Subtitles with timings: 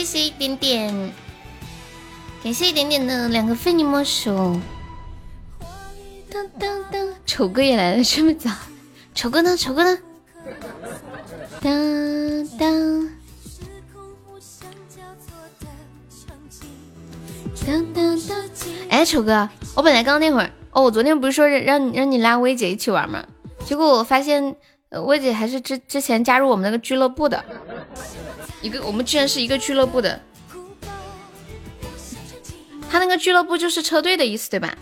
[0.00, 1.12] 谢谢一点点，
[2.42, 4.58] 感谢一点点的两个非你莫属。
[6.32, 8.50] 当当当，丑哥也来了，这么早？
[9.14, 9.54] 丑哥呢？
[9.54, 9.98] 丑哥呢？
[11.60, 13.10] 当当
[17.66, 18.38] 当当当！
[18.88, 23.22] 哎，丑哥，我本来刚那会儿，哦，我昨天不是说让你让你拉薇姐一起玩吗？
[23.66, 24.56] 结果我发现，
[25.04, 27.44] 薇姐还是之之前加入我们那个俱乐部的。
[28.62, 30.20] 一个，我们居然是一个俱乐部的，
[32.90, 34.76] 他那个俱乐部就是车队的意思，对吧？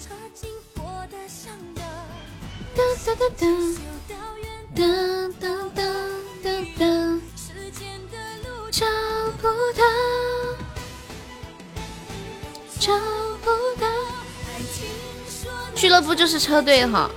[15.74, 17.08] 俱乐部就是车队哈。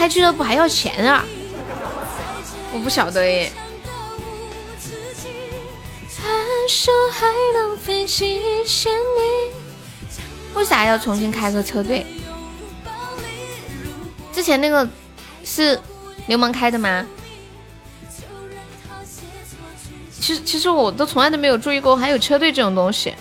[0.00, 1.22] 开俱乐部还要钱啊？
[2.72, 3.52] 我不晓得耶。
[10.54, 12.06] 为啥要重新开个车队？
[14.32, 14.88] 之前那个
[15.44, 15.78] 是
[16.28, 17.06] 流氓开的吗？
[20.18, 23.14] 其实其实我都从来都没有注意过还有车队这种东西。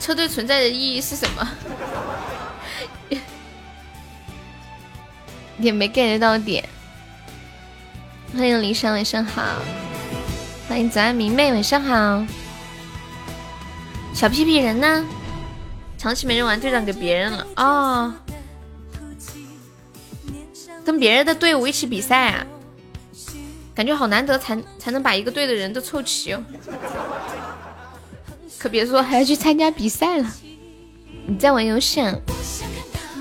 [0.00, 1.48] 车队存在的意义是什么？
[5.58, 6.66] 也没 get 到点。
[8.32, 9.42] 欢迎离山，晚上好。
[10.68, 12.24] 欢迎早安明媚，晚上好。
[14.14, 15.04] 小屁屁人呢？
[15.98, 18.14] 长期没人玩队长给别人了哦。
[20.82, 22.46] 跟别人的队伍一起比赛啊？
[23.74, 26.42] 感觉好难得才才能把一个队的人都凑齐哦。
[28.60, 30.30] 可别说还要去参加比赛了。
[31.26, 31.98] 你在玩游戏？
[32.02, 32.14] 啊？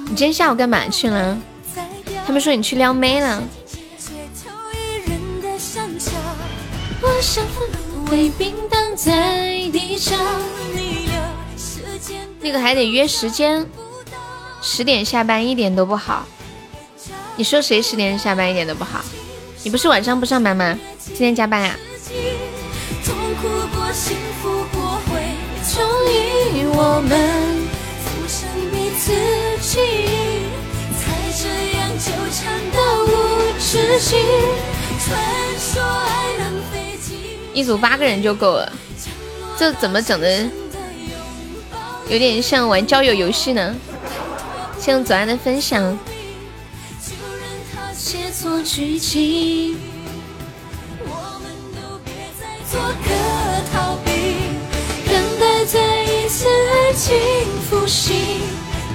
[0.04, 1.38] 你今天下午干嘛去了？
[2.28, 3.42] 他们说你去撩妹了。
[12.42, 13.66] 那个还得约时间，
[14.62, 16.26] 十点下班一点都不好。
[17.38, 19.00] 你说谁十点下班一点都不好？
[19.64, 20.78] 你不是晚上不上班吗？
[21.06, 21.80] 今天加班呀？
[26.72, 27.12] 我们
[28.04, 29.12] 浮生彼此
[29.62, 30.48] 记忆，
[30.98, 31.02] 才
[31.38, 31.44] 这
[31.78, 32.38] 样纠缠
[32.72, 33.08] 到无
[33.60, 34.18] 止境。
[35.00, 35.08] 传
[35.60, 37.18] 说爱能飞进
[37.54, 38.72] 一组八个人就够了，
[39.58, 40.50] 这怎么整的？
[42.08, 43.76] 有点像玩交友游戏呢。
[44.80, 45.98] 谢左岸的分享。
[48.64, 49.78] 剧情，
[51.02, 52.80] 我们都别再做
[56.30, 56.40] 在。
[56.40, 57.18] 次爱情
[57.70, 58.16] 复兴，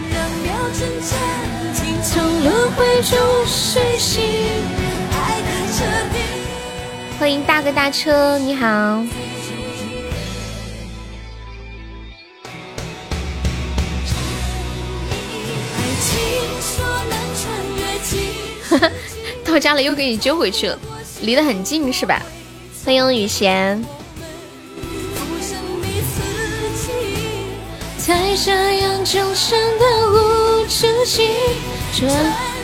[0.08, 1.18] 让秒针暂
[1.74, 4.22] 停，从轮回中睡醒。
[5.10, 6.18] 爱的彻底。
[7.18, 9.04] 欢迎大哥大车，你好。
[18.70, 18.90] 哈哈，
[19.44, 20.78] 到家了又给你揪回去了，
[21.20, 22.22] 离得很近是吧？
[22.84, 23.84] 欢迎雨贤。
[28.04, 31.26] 才这样纠缠的无止境，
[31.90, 32.06] 传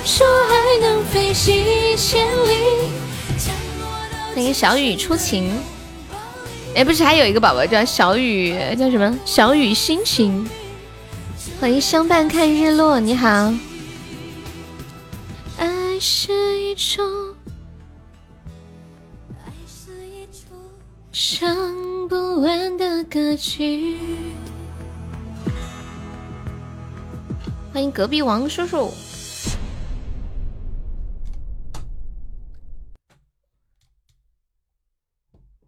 [0.04, 1.64] 说还能飞行
[1.96, 2.90] 千里。
[4.34, 5.50] 欢迎小雨初晴，
[6.74, 9.18] 哎，不是还有一个宝宝叫小雨，叫什么？
[9.24, 10.46] 小雨心情。
[11.58, 13.50] 欢迎相伴看日落，你好。
[15.56, 17.02] 爱是一种，
[19.46, 20.52] 爱是一出
[21.10, 23.96] 唱不完的歌曲。
[27.72, 28.92] 欢迎隔壁王叔叔，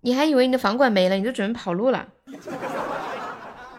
[0.01, 2.09] 你还以为你的房管没了，你就准备跑路了？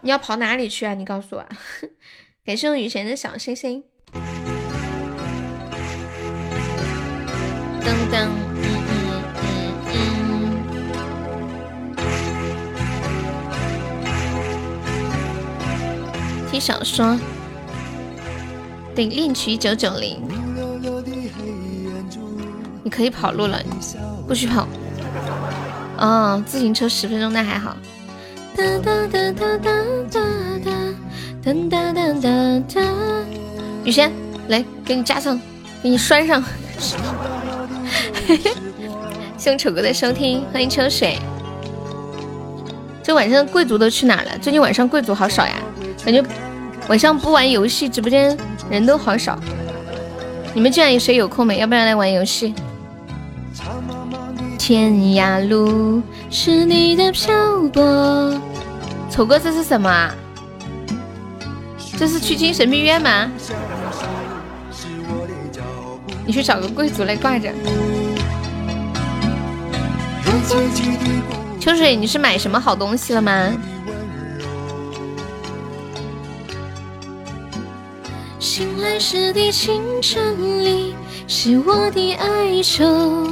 [0.02, 0.94] 你要跑哪里去啊？
[0.94, 1.46] 你告诉我。
[2.46, 3.84] 感谢我雨贤的小星星。
[7.82, 8.96] 噔噔，嗯嗯
[9.92, 9.98] 嗯
[16.38, 16.50] 嗯。
[16.50, 17.20] 听小说。
[18.96, 20.22] 对，恋曲九九零，
[22.84, 23.60] 你可以跑路了，
[24.28, 24.68] 不许跑。
[25.98, 27.76] 哦，自行车十分钟那还好。
[28.56, 29.68] 哒哒哒哒哒
[30.12, 30.22] 哒
[30.62, 30.72] 哒
[31.44, 32.82] 哒哒哒哒哒。
[33.84, 34.12] 雨轩，
[34.48, 35.40] 来给你加上，
[35.82, 36.44] 给你拴上。
[39.38, 41.18] 谢谢丑哥的收听，欢迎秋水。
[43.02, 44.38] 这晚上贵族都去哪了？
[44.40, 45.56] 最近晚上贵族好少呀，
[46.06, 46.24] 感觉。
[46.90, 48.38] 晚上不玩游戏，直播间
[48.70, 49.40] 人都好少。
[50.54, 51.58] 你们这样谁有空没？
[51.58, 52.54] 要不然来玩游戏。
[54.58, 57.34] 天涯路是你的漂
[57.74, 58.40] 泊。
[59.10, 60.14] 丑哥，这是什么啊？
[61.98, 63.30] 这是去精神病院吗？
[66.26, 67.50] 你去找个贵族来挂着。
[71.60, 73.52] 秋水，你是买什么好东西了吗？
[78.94, 80.96] 醒来时的清晨里，
[81.28, 83.28] 是我的哀愁。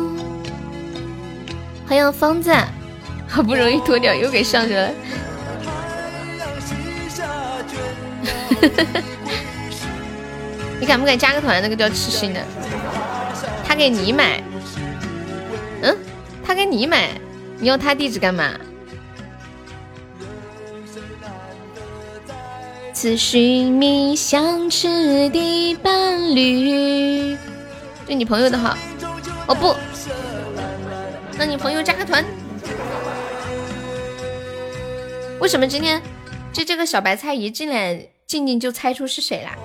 [1.88, 2.52] 欢迎方子，
[3.28, 4.92] 好不容易脱掉，又给上去了。
[10.80, 11.62] 你敢不敢加个团？
[11.62, 12.42] 那个叫痴心的，
[13.64, 14.42] 他给你买，
[15.84, 15.96] 嗯，
[16.44, 17.10] 他给你买，
[17.60, 18.50] 你要他地址干嘛？
[23.02, 27.36] 寻觅相知的伴侣，
[28.06, 28.78] 对你朋友的好。
[29.48, 29.76] 哦不，
[31.38, 32.24] 那你朋友加个团。
[35.40, 36.02] 为什么今天
[36.54, 39.58] 这这个小白菜一进来，静静就猜出是谁啦？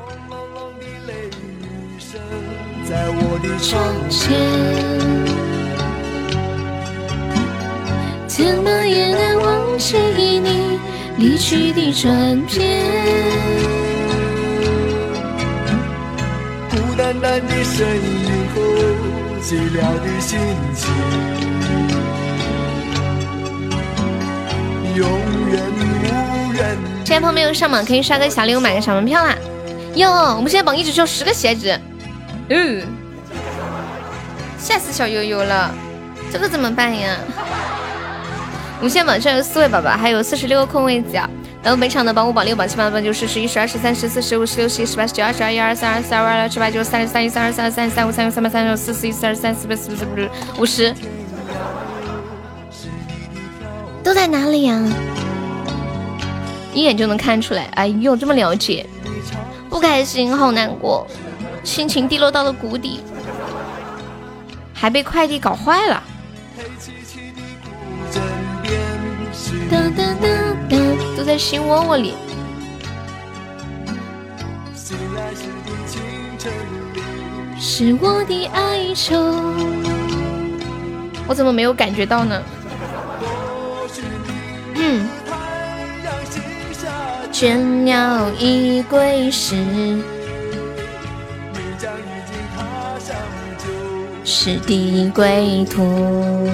[8.27, 10.79] 怎么也难忘记你。
[11.19, 12.13] 离去的转
[12.47, 12.85] 变。
[16.71, 18.61] 孤单单的身影和
[19.43, 20.39] 寂寥的心
[20.75, 20.91] 情，
[24.95, 25.09] 永
[25.51, 26.77] 远无人。
[27.05, 29.35] 现在朋友们有上榜可以刷个小礼物，买个小门票啦！
[29.95, 31.81] 哟，我们现在榜一只需要十个鞋子，
[32.51, 32.87] 嗯，
[34.59, 35.75] 吓死小悠悠了，
[36.31, 37.17] 这个怎么办呀？
[38.79, 41.29] 我们现在榜上有四位宝宝，还有四十六个空位子啊！
[41.63, 50.29] 然后本场的榜五、榜六、榜七、榜八、榜九、十、十一、十二、十三、十四、十五、十六、十七、十八、十九、二十、二一、二三、二四、二五、二六、二七八、九、三十三、一三、二三、二三、三五、三六、三八、三九、四四、一四、二三、四八、四五、四六、
[50.59, 50.95] 五十，
[54.05, 54.81] 都在哪里呀？
[56.75, 57.65] 一眼就能看出来。
[57.75, 58.87] 哎呦，这么了解，
[59.71, 61.07] 不开心，好难过，
[61.65, 63.01] 心情低落到了谷底，
[64.75, 66.03] 还被快递搞坏了。
[69.71, 70.29] 哒哒哒
[70.69, 70.77] 哒，
[71.17, 72.15] 都在心窝窝里。
[77.59, 79.17] 是我的哀愁，
[81.27, 82.43] 我怎么没有感觉到呢？
[84.75, 85.09] 嗯。
[87.33, 89.57] 倦鸟已归时，
[94.25, 96.49] 是的归途。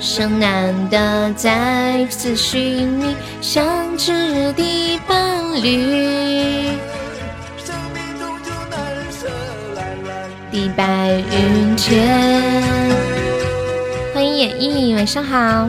[0.00, 6.70] 生难得再次寻觅相知的伴侣，
[10.50, 12.62] 的白云间。
[14.14, 15.68] 欢迎演绎，晚上好。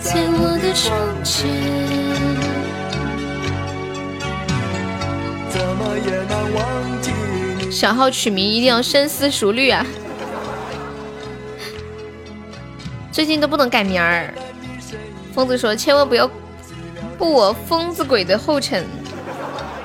[0.00, 0.92] 在我的窗
[1.22, 1.48] 前，
[7.70, 9.86] 小号取名一定要深思熟虑啊！
[13.12, 14.32] 最近都不能改名儿。
[15.34, 16.28] 疯子说：“千万不要
[17.18, 18.84] 步我疯子鬼的后尘。”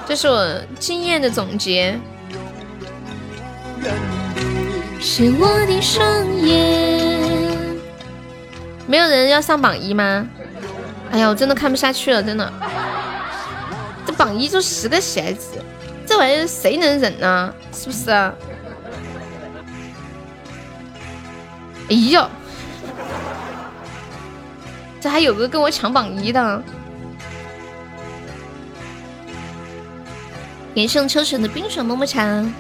[0.08, 2.00] 这是我经验的总结。
[5.02, 6.02] 是我的双
[6.42, 7.78] 眼。
[8.88, 10.26] 没有人要上榜一吗？
[11.12, 12.52] 哎呀，我真的看不下去了，真的。
[14.06, 15.52] 这榜一就十个鞋子，
[16.06, 17.54] 这玩意儿谁能忍呢？
[17.74, 18.10] 是不是？
[18.10, 18.36] 哎
[22.12, 22.30] 呀！
[25.00, 26.64] 这还有个跟我抢榜一的，
[30.74, 32.24] 连胜秋水的冰水么么茶。
[32.24, 32.54] 嗯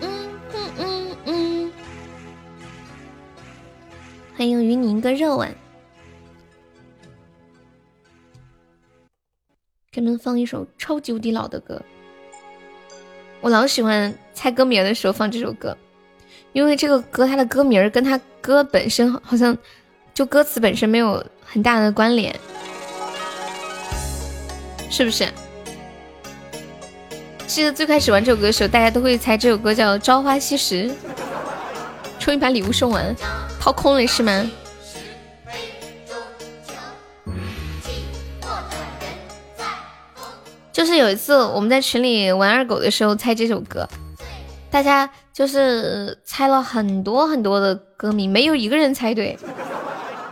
[0.00, 1.72] 嗯嗯嗯嗯，
[4.36, 5.54] 欢迎与你一个热吻，
[9.92, 11.80] 给你们放一首超级无敌老的歌，
[13.42, 15.76] 我老喜欢猜歌名的时候放这首歌。
[16.52, 19.56] 因为这个歌，它的歌名跟他歌本身好像
[20.12, 22.34] 就歌词本身没有很大的关联，
[24.90, 25.28] 是不是？
[27.46, 30.88] 记得最开始玩这首歌的时候，大家都会猜这首歌叫《朝花夕拾》。
[32.18, 33.14] 终于把礼物送完，
[33.60, 34.50] 掏空了是吗？
[40.72, 43.88] 就是有一次我们在群里玩二狗的时候猜这首歌，
[44.68, 45.08] 大家。
[45.40, 49.38] 就是猜了很多很多的歌名，没有一个人猜对。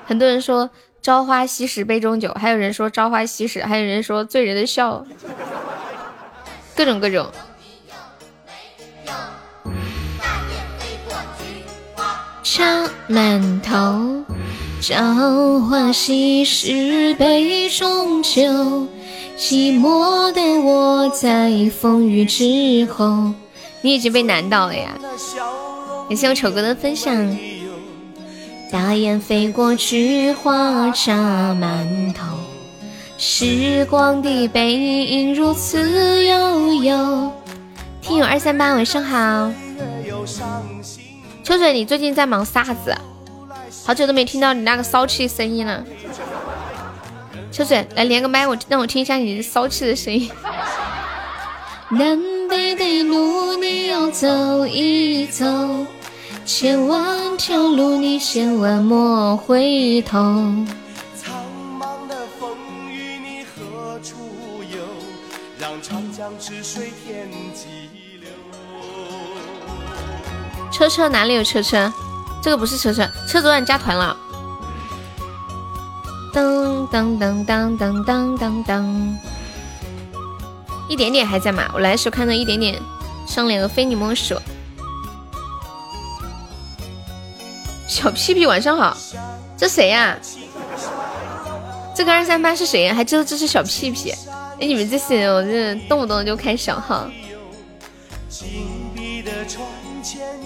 [0.05, 0.69] 很多人说
[1.01, 5.07] “朝花夕拾杯中酒”，还有人说“朝花夕拾”，还有人说“醉人的笑”，
[6.77, 7.27] 各种各种。
[12.43, 14.27] 插满头，
[14.83, 18.43] 朝花夕拾杯中酒，
[19.39, 21.51] 寂寞的我在
[21.81, 23.33] 风雨之后。
[23.81, 24.99] 你已经被难倒了呀！
[26.09, 27.15] 感谢我丑哥的分享。
[28.71, 31.15] 大雁飞过，菊花插
[31.55, 32.25] 满头，
[33.17, 37.33] 时光的背影如此悠悠。
[38.03, 39.53] 听友二三八，晚上好。
[41.45, 42.95] 秋水，你最近在忙啥子？
[43.87, 45.83] 好久都没听到你那个骚气声音了。
[47.51, 50.31] 秋水，来连个麦，我让我听一下你骚气的声音。
[52.77, 55.45] 的路你要走一走，
[56.45, 60.19] 千万条路你千万莫回头。
[61.15, 61.35] 苍
[61.79, 62.51] 茫的风
[62.91, 64.15] 雨你何处
[64.71, 64.79] 游？
[65.59, 67.67] 让长江之水天际
[68.21, 68.31] 流。
[70.71, 71.93] 车车哪里有车车？
[72.41, 74.17] 这个不是车车，车昨晚加团了。
[76.33, 79.17] 噔噔噔噔噔噔噔噔。
[80.89, 81.71] 一点点还在吗？
[81.75, 82.81] 我来的时候看到一点点
[83.27, 84.35] 上脸的非你莫属。
[87.87, 88.97] 小屁屁晚上好，
[89.57, 90.17] 这谁呀？
[91.95, 92.95] 这个二三八是谁呀？
[92.95, 94.13] 还知道这是小屁屁？
[94.61, 97.09] 哎，你们这些人，我这动不动就开小号。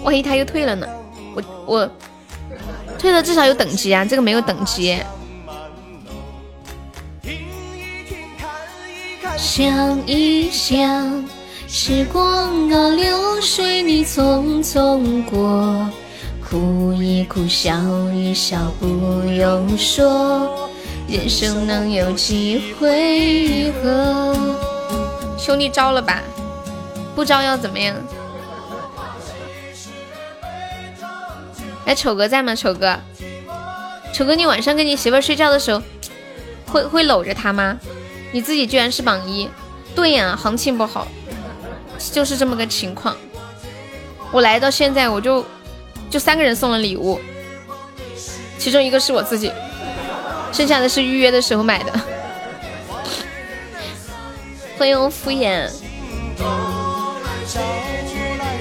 [0.03, 0.87] 万一他又退了呢？
[1.35, 1.91] 我我
[2.97, 4.99] 退了至少有等级啊，这个没有等级。
[9.37, 11.23] 想一想，
[11.67, 15.89] 时光啊流水，你匆匆过，
[16.47, 17.73] 哭一哭，笑
[18.13, 18.87] 一笑，不
[19.27, 20.69] 用说，
[21.07, 24.35] 人生能有几回合？
[25.37, 26.21] 兄弟招了吧？
[27.15, 27.95] 不招要怎么样？
[31.85, 32.55] 哎，丑哥在吗？
[32.55, 32.97] 丑哥，
[34.13, 35.81] 丑哥，你晚上跟你媳妇睡觉的时候，
[36.67, 37.77] 会会搂着她吗？
[38.33, 39.47] 你自己居然是榜一，
[39.95, 41.07] 对呀，行情不好，
[42.11, 43.15] 就是这么个情况。
[44.31, 45.45] 我来到现在，我就
[46.09, 47.19] 就三个人送了礼物，
[48.57, 49.51] 其中一个是我自己，
[50.51, 51.93] 剩下的是预约的时候买的。
[54.79, 55.69] 欢迎敷衍。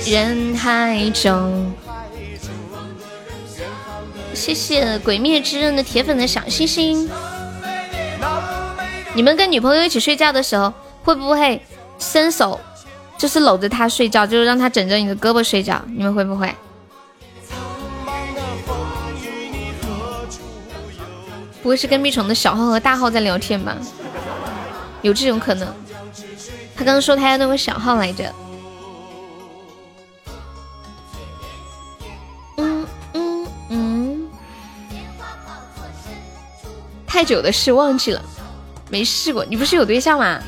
[0.05, 1.73] 人海中，
[4.35, 7.09] 谢谢鬼灭之刃的铁粉的小心心。
[9.15, 10.73] 你们跟女朋友一起睡觉的时候，
[11.05, 11.61] 会不会
[11.99, 12.59] 伸手，
[13.19, 15.81] 就是搂着她睡觉，就是让她枕着你的胳膊睡觉？
[15.87, 16.55] 你们会不会？
[21.63, 23.77] 不会是跟蜜宠的小号和大号在聊天吧？
[25.03, 25.69] 有这种可能。
[26.75, 28.33] 他刚刚说他要弄个小号来着。
[32.57, 34.31] 嗯嗯嗯。
[37.07, 38.23] 太久的事忘记了。
[38.93, 40.39] 没试过，你不是有对象吗？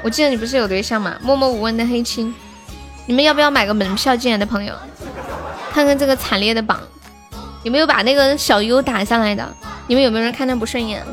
[0.00, 1.18] 我记得你不是有对象吗？
[1.20, 2.32] 默默无闻的黑青，
[3.04, 4.72] 你们要不要买个门票进来的朋友，
[5.72, 6.80] 看看这个惨烈的榜，
[7.64, 9.56] 有没有把那个小优打下来的？
[9.88, 11.04] 你们有没有人看他不顺眼，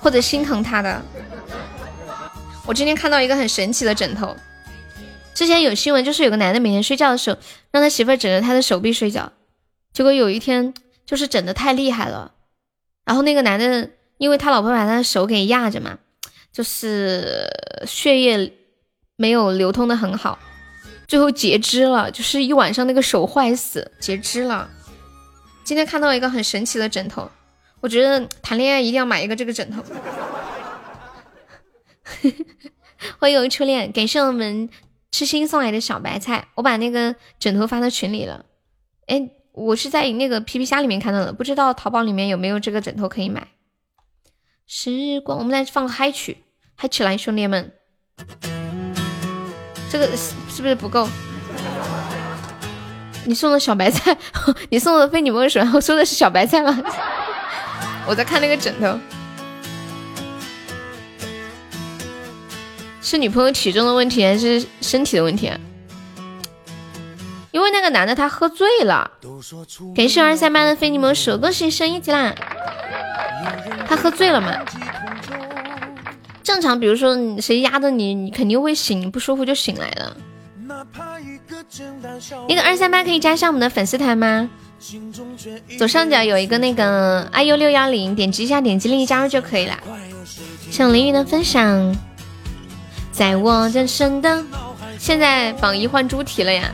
[0.00, 1.02] 或者心疼他的？
[2.64, 4.34] 我今天看到一个很神奇的枕头，
[5.34, 7.36] 之前有新闻，就是有个男的每天睡觉的时候，
[7.70, 9.30] 让他媳妇枕着他的手臂睡觉，
[9.92, 10.72] 结果有一天
[11.04, 12.32] 就是枕的太厉害了，
[13.04, 13.90] 然后那个男的。
[14.18, 15.98] 因为他老婆把他的手给压着嘛，
[16.52, 17.48] 就是
[17.86, 18.52] 血液
[19.16, 20.38] 没有流通的很好，
[21.06, 24.70] 最后截肢了，就是一晚上那个手坏死，截肢了。
[25.64, 27.30] 今天看到一个很神奇的枕头，
[27.80, 29.82] 我觉得谈恋爱一定要买一个这个枕头。
[33.18, 34.68] 欢迎初恋，感谢我们
[35.10, 38.44] 痴心送来的小白菜，我把那个枕头发到群里了。
[39.06, 43.48] 哎，我是在那个皮皮虾里面看到的，不知道淘宝里面有没有这个枕头可以买。
[44.66, 46.38] 时光，我们来放个嗨曲，
[46.74, 47.70] 嗨起来，兄弟们！
[49.90, 51.06] 这个是不是不够？
[53.26, 54.16] 你送的小白菜，
[54.70, 55.58] 你送的非你莫属。
[55.74, 56.82] 我说的是小白菜吗？
[58.08, 58.98] 我在看那个枕头，
[63.02, 65.48] 是女朋友体重的问题还是身体的问题？
[65.48, 65.60] 啊？
[67.50, 69.10] 因为那个男的他喝醉了。
[69.94, 72.34] 感谢二三八的非你莫属，恭喜升一级啦！
[73.86, 74.52] 他喝醉了嘛？
[76.42, 80.16] 正常，比如说谁压着你，你肯定会醒，不舒服就醒来了。
[82.48, 84.48] 那个二三八可以加上我们的粉丝团吗？
[85.78, 89.78] 左上角有一个那个 iu 六幺零，点击一下，点击立即加入就可以了。
[90.70, 91.96] 像凌云的分享，
[93.10, 94.44] 在我人生的
[94.98, 96.70] 现在榜一换猪蹄了呀？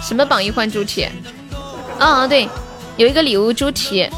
[0.00, 1.06] 什么榜一换猪蹄？
[2.00, 2.48] 哦对，
[2.96, 4.08] 有一个礼物猪蹄。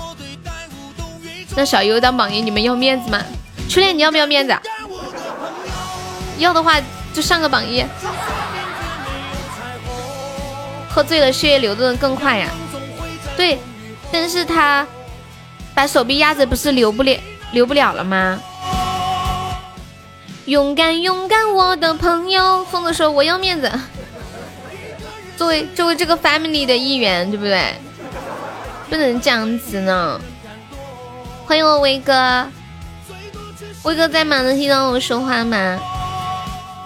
[1.56, 3.22] 那小优当榜一，你们要面子吗？
[3.68, 4.56] 初恋你要不要面子？
[6.38, 6.80] 要的话
[7.12, 7.84] 就上个榜一。
[10.90, 12.48] 喝醉了，血液流动的更快呀。
[13.36, 13.58] 对，
[14.12, 14.86] 但是他
[15.74, 17.18] 把手臂压着，不是流不了，
[17.52, 18.40] 流不了了吗？
[20.46, 22.64] 勇敢，勇敢，我的朋友。
[22.66, 23.72] 疯子说我要面子，
[25.36, 27.74] 作为作为这个 family 的一员，对不对？
[28.90, 30.20] 不能这样子呢。
[31.46, 32.46] 欢迎我威哥，
[33.84, 34.40] 威哥在吗？
[34.42, 35.78] 能听到我说话吗？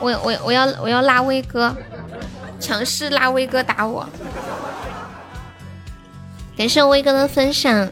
[0.00, 1.74] 我我我要我要拉威哥，
[2.58, 4.08] 强势拉威哥打我。
[6.56, 7.88] 感谢威哥的分享，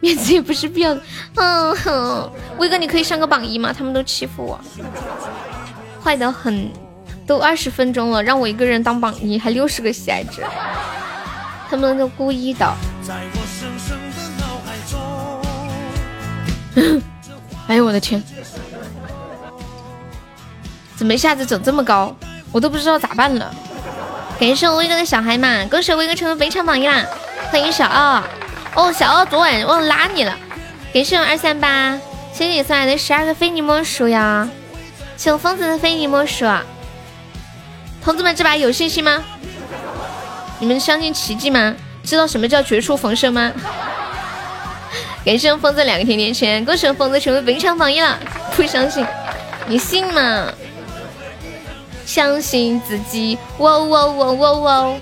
[0.00, 1.02] 面子也不是必要的。
[1.34, 3.72] 嗯哼，威哥你可以上个榜一吗？
[3.76, 4.58] 他们都欺负我，
[6.02, 6.70] 坏的很。
[7.24, 10.42] 都二十分钟了，让我一个人当榜一，还六十个喜爱值，
[11.70, 12.66] 他们都故意的。
[17.68, 18.22] 哎呦我的天！
[20.96, 22.14] 怎么一下子整这么高？
[22.50, 23.54] 我都不知道咋办了。
[24.38, 27.04] 感谢我威哥的小孩嘛，恭喜威哥成为非常榜一啦！
[27.50, 28.22] 欢迎小奥，
[28.74, 30.36] 哦，小奥昨晚忘拉你了。
[30.92, 31.98] 感谢我二三八，
[32.32, 34.48] 谢谢你送来的十二个非你莫属呀！
[35.16, 36.44] 谢我疯子的非你莫属。
[38.02, 39.22] 同志们，这把有信心吗？
[40.58, 41.74] 你们相信奇迹吗？
[42.02, 43.52] 知道什么叫绝处逢生吗？
[45.24, 48.18] 感谢疯子两个甜甜圈，恭喜疯子成为本场榜一了！
[48.56, 49.06] 不相信，
[49.68, 50.52] 你信吗？
[52.04, 54.94] 相信自己，哇哇哇哇哇！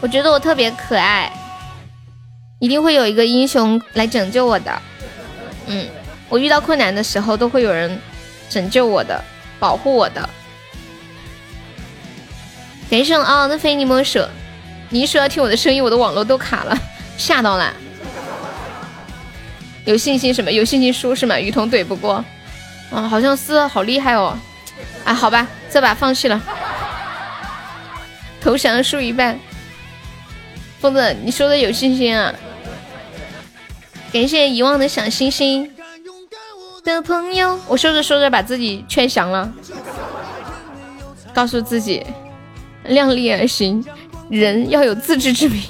[0.00, 1.32] 我觉得我特别可爱，
[2.60, 4.82] 一定会有一个英雄来拯救我的。
[5.66, 5.88] 嗯，
[6.28, 8.00] 我遇到困难的时候都会有人
[8.48, 9.20] 拯救我的，
[9.58, 10.30] 保护我的。
[12.88, 14.24] 感谢嗷嗷的非你莫属，
[14.90, 16.78] 你一说要听我的声音，我的网络都卡了，
[17.16, 17.74] 吓到了。
[19.88, 20.52] 有信心什么？
[20.52, 21.40] 有信心输是吗？
[21.40, 22.22] 雨桐怼不过，
[22.90, 24.38] 啊，好像是，好厉害哦！
[25.02, 26.38] 啊，好吧，这把放弃了，
[28.38, 29.40] 投降输一半。
[30.78, 32.30] 疯子，你说的有信心啊？
[34.12, 35.74] 感谢遗忘的小星星
[36.84, 39.50] 的朋友，我说着说着把自己劝降了，
[41.32, 42.04] 告诉自己
[42.84, 43.82] 量力而行，
[44.28, 45.62] 人要有自知之明。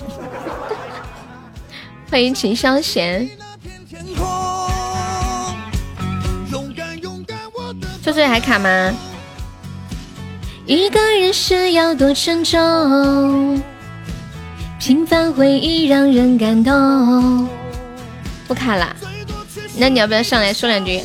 [2.11, 3.31] 欢迎秦香贤。
[8.03, 8.95] 秋水还卡吗？
[10.67, 13.63] 一个人是要多沉重，
[14.79, 17.49] 平凡回忆让人感动。
[18.47, 18.95] 不卡啦，
[19.77, 21.03] 那你要不要上来说两句？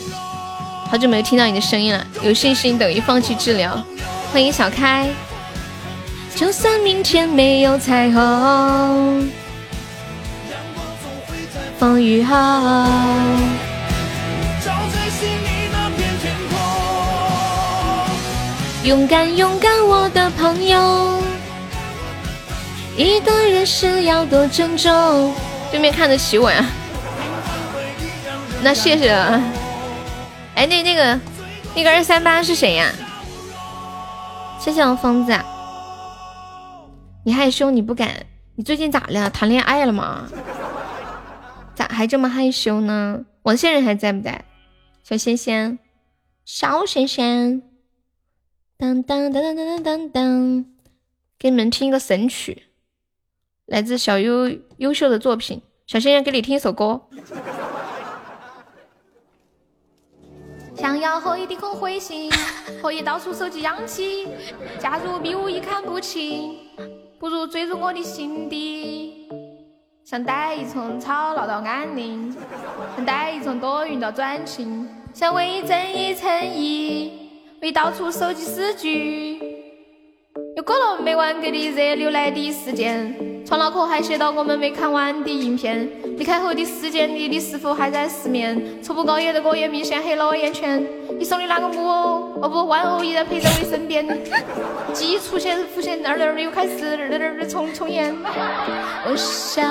[0.89, 3.81] 好久没有听到你的声音了，有信心等于放弃治疗。
[4.31, 5.09] 欢迎小开。
[6.35, 9.29] 就算明天没有彩虹，
[11.77, 12.35] 风雨后。
[18.83, 21.23] 勇敢，勇敢，我的朋友。
[22.97, 25.33] 一个人是要多珍重。
[25.71, 26.65] 对面看得起我呀？
[28.61, 29.09] 那谢谢。
[30.55, 31.19] 哎，那那个
[31.73, 32.91] 那个二三八是谁呀？
[34.59, 35.33] 谢谢我疯子。
[37.23, 38.09] 你害羞，你不敢。
[38.55, 39.29] 你最近咋了？
[39.29, 40.27] 谈恋爱了吗？
[41.73, 43.21] 咋还这么害羞呢？
[43.43, 44.43] 王先生还在不在？
[45.03, 45.79] 小仙仙，
[46.43, 47.63] 小仙仙。
[48.77, 50.65] 当当当当当当当，
[51.39, 52.63] 给你们听一个神曲，
[53.65, 55.61] 来自小优优秀的作品。
[55.85, 57.01] 小仙仙给你听一首歌。
[60.75, 62.31] 想要和你低空飞行，
[62.81, 64.27] 可以到处收集氧气。
[64.79, 66.57] 假如迷雾已看不清，
[67.19, 69.29] 不如坠入我的心底。
[70.03, 72.35] 想带一丛草闹到安宁，
[72.95, 77.22] 想带一丛多云到转晴，想为你增一层衣。
[77.63, 79.39] 会到处收集诗句，
[80.57, 85.89] 有过了没完格的热流来的时间，方脑壳还写到我们没看完的影片。
[86.17, 88.61] 离开后的时间里，你是否还在失眠？
[88.83, 90.85] 从不高夜的果叶明显黑了我眼圈。
[91.17, 94.05] 你送的那个木偶，哦不，玩偶依然陪在我身边。
[94.91, 98.13] 记忆出现浮现，那儿那儿又开始二二二重重演。
[99.05, 99.63] 我想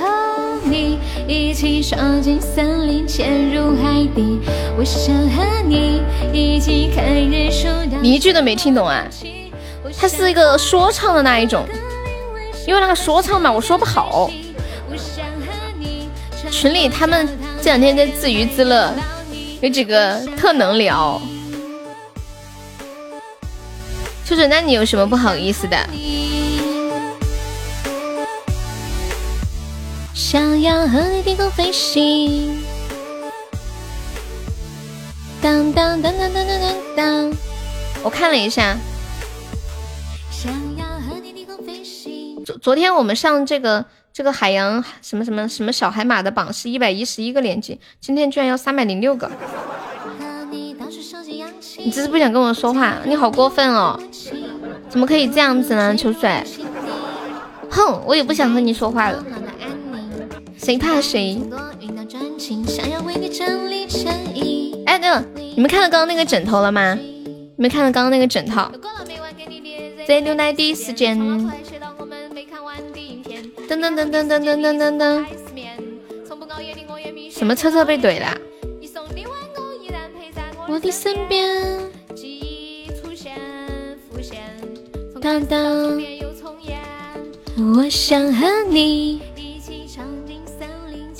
[0.00, 0.31] 和
[0.64, 4.40] 你一起闯进森林，潜入海底。
[4.76, 7.68] 我想和你一起看日出。
[8.00, 9.04] 你一句都没听懂啊？
[9.98, 11.66] 他是一个说唱的那一种，
[12.66, 14.30] 因为那个说唱嘛，我说不好。
[16.50, 17.28] 群里他们
[17.60, 18.92] 这两天在自娱自乐，
[19.60, 21.20] 有几个特能聊。
[24.24, 25.76] 秋水，那你有什么不好意思的？
[30.14, 32.62] 想要和你低空飞行。
[35.40, 37.32] 当当当当当当当当。
[38.02, 38.76] 我看了一下。
[40.30, 43.86] 想要和你天空飞行昨昨天我们上这个。
[44.14, 49.30] 这个海洋什么什么什么小海马的榜是一百一十一个连击，今天居然要三百零六个。
[51.78, 52.98] 你这是不想跟我说话？
[53.06, 53.98] 你好过分哦！
[54.90, 55.96] 怎么可以这样子呢？
[55.96, 56.44] 秋水，
[57.70, 59.24] 哼，我也不想和你说话了。
[60.64, 61.42] 谁怕谁？
[64.86, 65.24] 哎，对了，
[65.56, 66.94] 你们看到刚刚那个枕头了吗？
[66.94, 68.70] 你们看到刚刚那个枕头？
[70.06, 71.18] 在牛奶第一时间。
[73.68, 75.24] 噔噔噔噔噔噔噔噔噔！
[77.28, 78.38] 什么车车被怼了？
[80.68, 81.90] 我的身边。
[85.20, 86.00] 当当。
[87.74, 89.20] 我想和你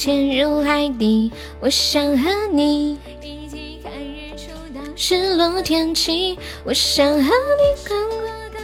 [0.03, 1.31] 潜入海底。
[1.61, 6.37] 我想和你一起看日出到日落天气。
[6.65, 8.19] 我想和你看过
[8.51, 8.59] 的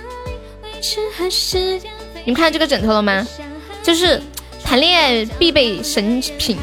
[0.65, 1.93] 维持和时间。
[2.25, 3.25] 你们看到这个枕头了吗？
[3.85, 4.21] 就是
[4.65, 6.59] 谈恋爱必备神品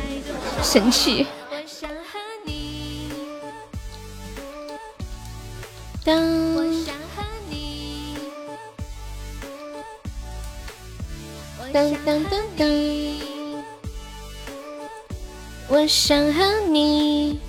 [0.61, 1.25] 神器。
[6.03, 6.19] 当
[11.71, 12.67] 当当当当，
[15.67, 17.39] 我想和你。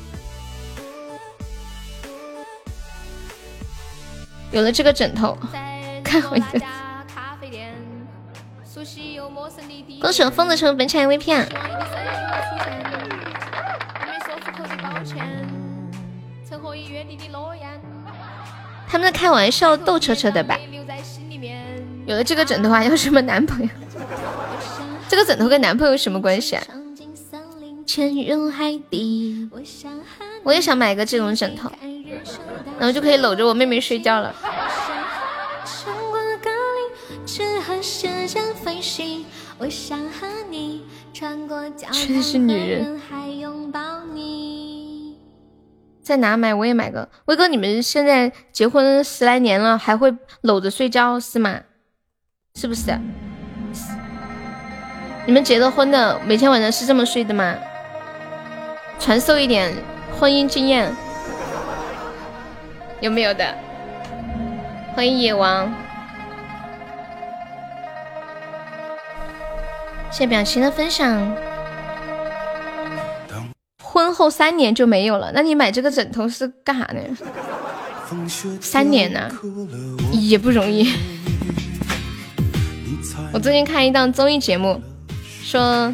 [4.52, 5.36] 有了这个枕头，
[6.02, 6.60] 看我的。
[10.00, 11.46] 恭喜我疯子成本场 MVP 啊！
[18.88, 20.58] 他们在开玩笑逗车车的吧？
[22.06, 23.68] 有了这个枕头还要什么男朋友？
[25.08, 26.62] 这个枕头跟男朋友什么关系啊？
[30.42, 31.70] 我也想买个这种枕头，
[32.78, 34.34] 然后就可以搂着我妹妹睡觉了。
[39.58, 40.82] 我想和你
[41.14, 43.00] 穿过真是女人。
[46.02, 46.54] 在哪买？
[46.54, 47.08] 我也买个。
[47.24, 51.60] 威哥，你们现在结婚十来年了，还会搂着睡觉是吗？
[52.54, 52.96] 是不是？
[55.26, 57.56] 你们结了婚的每天晚上是这么睡的吗？
[58.98, 59.72] 传授一点
[60.18, 60.92] 婚姻经验，
[63.00, 63.54] 有没有的？
[64.94, 65.72] 欢迎野王。
[70.10, 71.36] 谢表情的分享。
[73.82, 77.00] 婚后三年就没有了，那你买这个枕头是干啥呢？
[78.60, 79.30] 三年呢，
[80.12, 80.92] 也不容易。
[83.32, 84.80] 我最近看一档综艺节目，
[85.42, 85.92] 说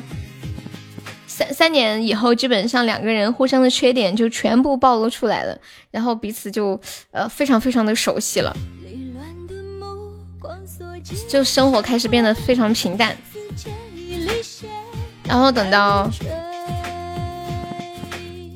[1.32, 5.58] 三三年以后，基本上两个人互相的缺点就全部暴露出来了，
[5.90, 6.78] 然后彼此就
[7.10, 8.54] 呃非常非常的熟悉了，
[11.26, 13.16] 就生活开始变得非常平淡。
[15.26, 16.06] 然后等到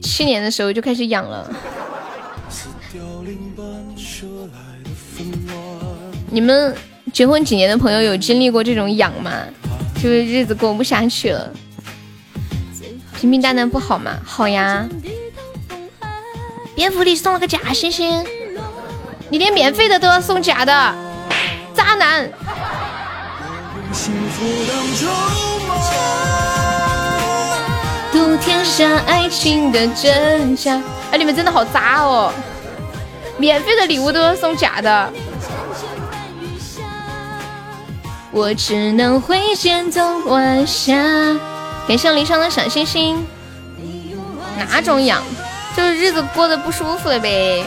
[0.03, 1.51] 去年的时候就开始痒了。
[6.31, 6.77] 你们
[7.11, 9.33] 结婚几年的朋友有经历过这种痒吗？
[9.95, 11.51] 就是日子过不下去了，
[13.17, 14.13] 平平淡淡不好吗？
[14.25, 14.87] 好呀。
[16.75, 18.23] 蝙蝠里送了个假星星，
[19.31, 20.95] 你连免费的都要送假的，
[21.75, 22.31] 渣男。
[28.13, 30.79] 赌天下爱情的真假。
[31.11, 32.31] 哎，你们真的好渣哦！
[33.39, 35.13] 免费的礼物都要送假的。
[38.31, 40.95] 我只能挥剑走晚霞。
[41.88, 43.25] 感谢离殇的小星星。
[44.59, 45.22] 哪种痒？
[45.77, 47.64] 就是日子过得不舒服了呗。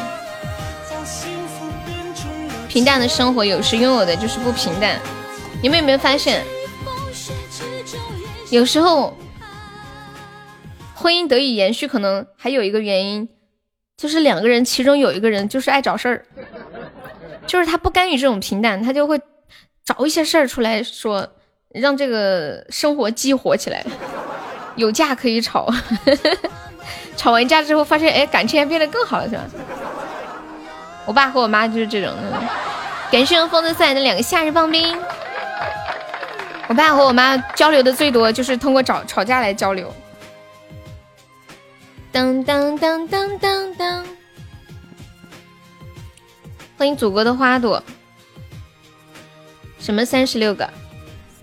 [2.68, 5.00] 平淡的生活有时拥有的就是不平淡。
[5.62, 6.44] 你们有没有发现，
[8.50, 9.16] 有时候
[10.96, 13.30] 婚姻得以延续，可能还有一个原因，
[13.96, 16.26] 就是两个人其中有一个人就是爱找事儿，
[17.46, 19.20] 就是他不甘于这种平淡，他就会
[19.86, 21.30] 找一些事儿出来说，
[21.74, 23.86] 让这个生活激活起来，
[24.76, 25.72] 有架可以吵，
[27.16, 29.44] 吵完架之后发现，哎，感情还变得更好了，是吧？
[31.06, 32.12] 我爸和我妈就是这种。
[33.12, 34.98] 感谢风子送来的两个夏日棒冰。
[36.68, 39.92] 我爸和我妈交流的最多就是通过吵吵架来交流。
[42.12, 44.06] 当当当当当当！
[46.78, 47.84] 欢迎祖国的花朵。
[49.80, 50.70] 什么三十六个？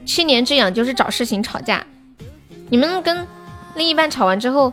[0.07, 1.85] 七年之痒就是找事情吵架。
[2.71, 3.27] 你们跟
[3.75, 4.73] 另一半吵完之后，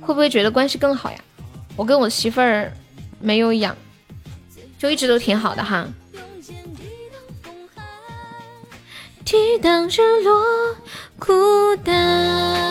[0.00, 1.18] 会不会觉得关系更好呀？
[1.76, 2.72] 我跟我媳妇儿
[3.20, 3.76] 没有痒。
[4.78, 5.86] 就一直都挺好的哈。
[9.24, 10.76] 抵挡日落
[11.18, 12.62] 孤单，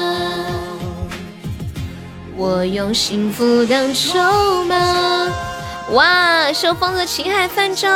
[2.38, 5.55] 我用幸福当筹码。
[5.92, 7.88] 哇，收疯子情海泛舟，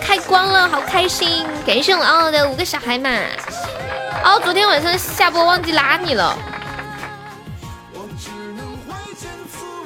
[0.00, 1.46] 开光了，好开心！
[1.66, 3.10] 感谢我傲傲的五个小海马。
[4.24, 6.34] 哦，昨天晚上下播忘记拉你了。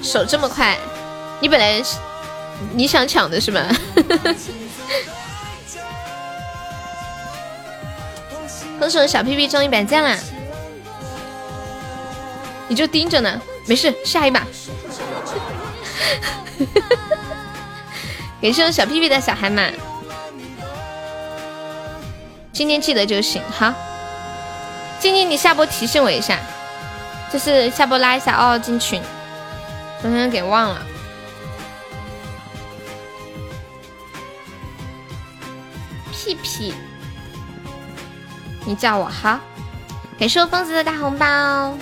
[0.01, 0.79] 手这么快，
[1.41, 1.97] 你本来是。
[2.73, 3.61] 你想抢的是吗？
[8.79, 10.17] 恭喜我小屁屁中一百赞啦！
[12.69, 14.47] 你就盯着呢，没事，下一把。
[18.41, 19.63] 感谢我小屁屁的小海马，
[22.53, 23.75] 今天记得就行哈。
[25.01, 26.39] 静静，你下播提醒我一下，
[27.33, 29.03] 就是下播拉一下哦进群，
[30.01, 30.83] 昨天给忘了。
[36.13, 36.75] 屁屁，
[38.65, 39.41] 你叫我哈，
[40.19, 41.77] 感谢我疯子的大红包。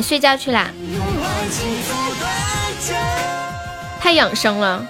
[0.00, 0.70] 睡觉去啦，
[4.00, 4.86] 太养生了。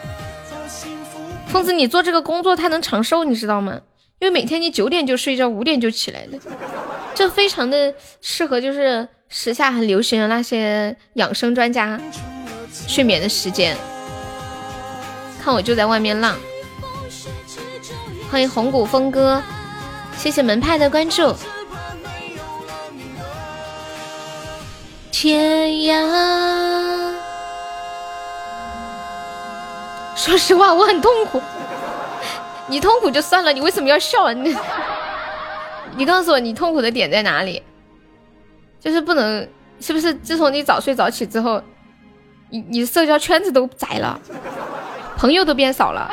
[1.48, 3.80] 疯子，你做这个工作太能长寿，你知道吗？
[4.20, 6.38] 因为每天你九点就睡觉，五点就起来了，
[7.14, 11.98] 这非常的适合，就是时下很流行的那些养生专家
[12.86, 13.76] 睡眠的时间。
[15.42, 16.36] 看我就在外面浪。
[18.30, 19.42] 欢迎红谷峰哥，
[20.16, 21.34] 谢谢门派的关注。
[25.22, 27.14] 天涯，
[30.16, 31.42] 说实话我很痛苦。
[32.68, 34.32] 你痛苦就算了，你为什么要笑啊？
[34.32, 34.56] 你
[35.94, 37.62] 你告诉我你痛苦的点在哪里？
[38.80, 39.46] 就是不能，
[39.78, 40.14] 是不是？
[40.14, 41.62] 自从你早睡早起之后，
[42.48, 44.18] 你你社交圈子都窄了，
[45.18, 46.10] 朋友都变少了。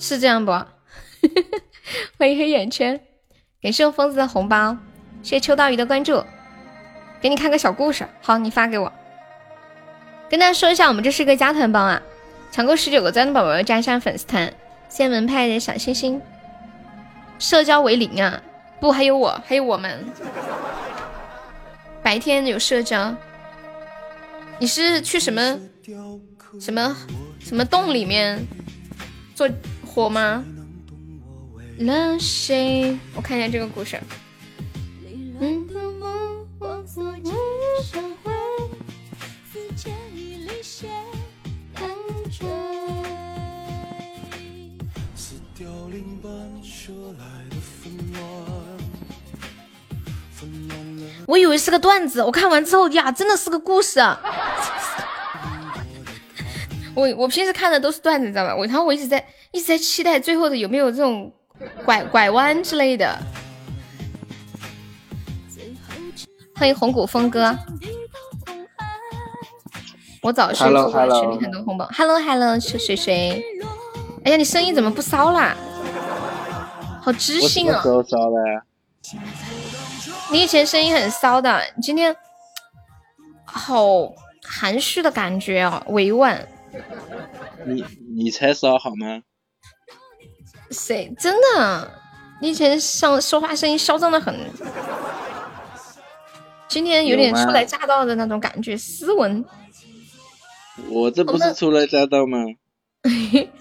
[0.00, 0.50] 是这样不？
[2.18, 3.00] 欢迎黑眼圈，
[3.62, 4.76] 感谢我疯子的红包，
[5.22, 6.24] 谢谢秋刀鱼的关注，
[7.20, 8.06] 给你看个小故事。
[8.20, 8.92] 好，你发给我。
[10.28, 12.00] 跟大家说一下，我们这是个加团包啊，
[12.50, 14.46] 抢够十九个赞的宝宝要加上粉丝团，
[14.88, 16.20] 谢谢门派的小星星。
[17.38, 18.40] 社交为零啊？
[18.80, 20.04] 不，还有我，还有我们。
[22.02, 23.14] 白天有社交，
[24.58, 25.58] 你是去什么
[26.60, 26.96] 什么
[27.38, 28.46] 什么洞里面
[29.34, 29.48] 做？
[29.84, 30.44] 火吗？
[31.78, 32.96] 了谁？
[33.16, 34.00] 我看一下这个故事。
[51.26, 54.00] 我以为是个段子，我看完之后呀，真的是个故事。
[56.94, 58.56] 我我平时看的都是段子，你知道吧？
[58.56, 59.24] 我然后我一直在。
[59.52, 61.32] 一直在期待最后的有没有这种
[61.84, 63.18] 拐拐弯之类的。
[66.54, 67.52] 欢迎红谷峰哥，
[70.22, 71.88] 我早睡错过群里很多红包。
[71.92, 73.44] Hello Hello，是谁谁？
[74.24, 75.56] 哎呀，你声音怎么不骚啦？
[77.10, 77.82] 好知性啊！
[80.30, 82.16] 你以前声音很骚的，你今天
[83.44, 84.12] 好
[84.44, 86.46] 含蓄的感觉哦，委婉。
[87.66, 87.84] 你
[88.16, 89.22] 你才骚好吗？
[90.70, 91.90] 谁真的？
[92.40, 94.32] 你以前像说话声音嚣张的很，
[96.68, 99.44] 今天有点初来乍到的那种感觉，斯文。
[100.88, 102.38] 我这不是初来乍到吗？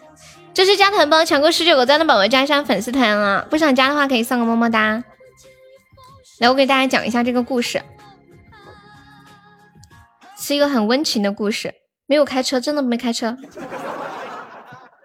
[0.59, 3.47] 这是加团包，抢够十九个赞的宝宝加一下粉丝团啊！
[3.49, 5.05] 不想加的话可以送个么么哒。
[6.39, 7.81] 来，我给大家讲一下这个故事，
[10.37, 11.75] 是一个很温情的故事。
[12.07, 13.37] 没有开车，真的没开车。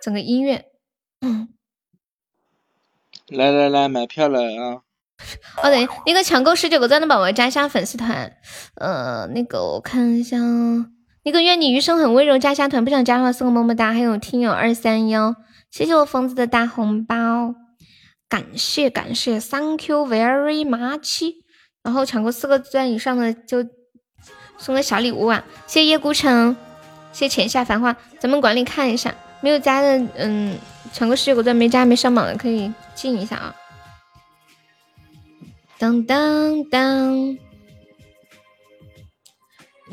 [0.02, 0.64] 整个音乐，
[1.22, 1.50] 嗯。
[3.28, 4.82] 来来来，买票了啊！
[5.62, 8.36] 哦对，那个抢够十九个赞的宝宝加一下粉丝团。
[8.74, 10.36] 呃，那个我看一下，
[11.24, 13.94] 那个愿你余生很温柔加一下团，不想加的话送个么么哒。
[13.94, 15.34] 还有听友二三幺，
[15.70, 17.54] 谢谢我疯子的大红包，
[18.28, 21.32] 感谢感谢，Thank you very much。
[21.82, 23.66] 然后抢过四个钻以上的就
[24.58, 25.44] 送个小礼物啊！
[25.66, 26.54] 谢谢叶孤城，
[27.12, 30.58] 谢浅夏繁花，咱们管理看一下，没有加的，嗯，
[30.92, 33.54] 抢过十九个钻没加没上榜的可以进一下啊。
[35.78, 37.38] 当当当！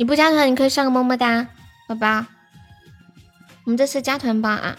[0.01, 1.47] 你不加团，你可以上个么么哒，
[1.87, 2.25] 宝宝。
[3.65, 4.75] 我们这次加团包啊，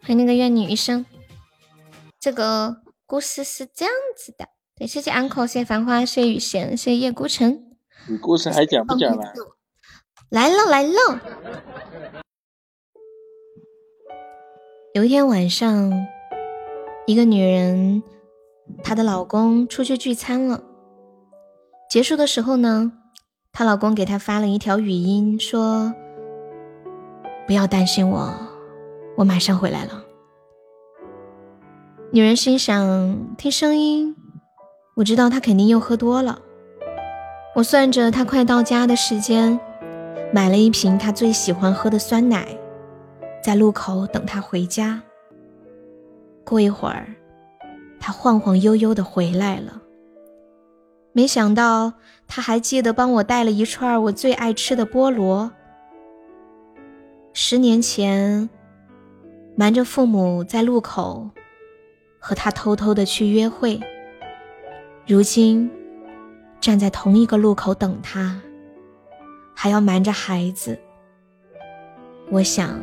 [0.00, 1.04] 还有那个愿你余生。
[2.20, 4.46] 这个故事是这样子的，
[4.76, 7.60] 对，谢谢 uncle，谢谢繁花，谢谢雨贤，谢谢叶孤城。
[8.08, 9.34] 你故事还讲不讲了？
[10.30, 11.20] 来了来了。
[14.94, 15.92] 有一天晚上，
[17.08, 18.04] 一个女人。
[18.84, 20.62] 她的老公出去聚餐了，
[21.90, 22.92] 结束的时候呢，
[23.52, 25.92] 她老公给她发了一条语音，说
[27.46, 28.32] ：“不要担心我，
[29.18, 30.04] 我马上回来了。”
[32.12, 34.16] 女人心想：听声音，
[34.96, 36.40] 我知道他肯定又喝多了。
[37.54, 39.60] 我算着他快到家的时间，
[40.32, 42.48] 买了一瓶他最喜欢喝的酸奶，
[43.44, 45.02] 在路口等他回家。
[46.44, 47.06] 过一会儿。
[48.04, 49.81] 他晃晃悠悠的回来了，
[51.12, 51.92] 没想到
[52.26, 55.52] 他还记得帮我带了一串我最爱吃的菠萝。
[57.34, 58.48] 十年前，
[59.54, 61.30] 瞒着父母在路口
[62.18, 63.80] 和他偷偷的去约会，
[65.06, 65.70] 如今
[66.60, 68.40] 站在同一个路口等他，
[69.54, 70.78] 还要瞒着孩子。
[72.30, 72.80] 我想，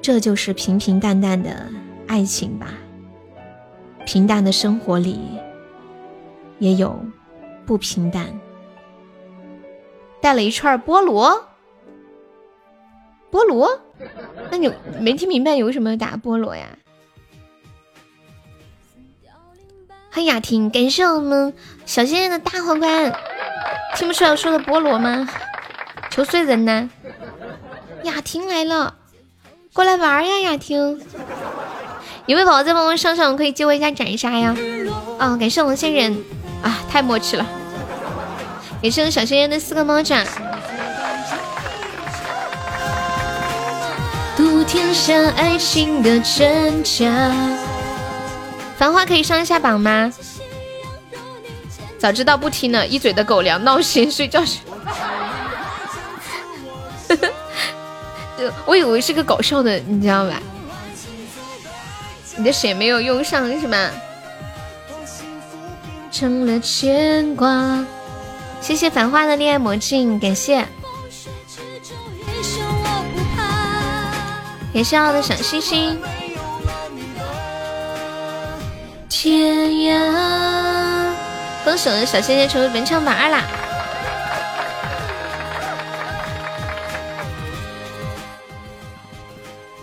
[0.00, 1.66] 这就是平平淡淡的
[2.06, 2.74] 爱情吧。
[4.04, 5.20] 平淡的生活里，
[6.58, 6.98] 也有
[7.64, 8.38] 不平淡。
[10.20, 11.48] 带了一串菠萝，
[13.30, 13.80] 菠萝？
[14.50, 16.66] 那你没听明白，有什么打菠萝呀？
[20.10, 21.52] 欢迎雅婷，感谢我们
[21.84, 23.12] 小仙人的大皇冠。
[23.94, 25.28] 听不出来我说的菠萝吗？
[26.10, 26.90] 求碎人呢？
[28.02, 28.96] 雅婷来了，
[29.74, 31.00] 过来玩呀，雅婷。
[32.24, 34.56] 有位宝宝在帮忙上上，可以接我一下斩杀呀！
[35.18, 36.24] 啊，感谢我们仙人
[36.62, 37.46] 啊，太默契了！
[38.82, 40.24] 感谢我小仙仙的四个猫爪。
[44.36, 47.06] 渡天下爱情的真假。
[48.78, 50.12] 繁花可以上一下榜吗？
[51.98, 54.60] 早知道不听了，一嘴的狗粮，闹心，睡觉去。
[58.66, 60.40] 我以为是个搞笑的，你知道吧？
[62.36, 63.90] 你的血没有用上是吗？
[66.10, 67.84] 成了牵挂。
[68.60, 70.66] 谢谢繁花的恋爱魔镜，感谢。
[74.72, 75.98] 感谢我的小星星。
[79.08, 81.12] 天涯。
[81.64, 83.42] 恭喜我的小仙仙成为本场榜二啦！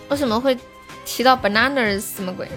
[0.10, 0.58] 为什么会？
[1.06, 2.48] 提到 bananas 什么鬼？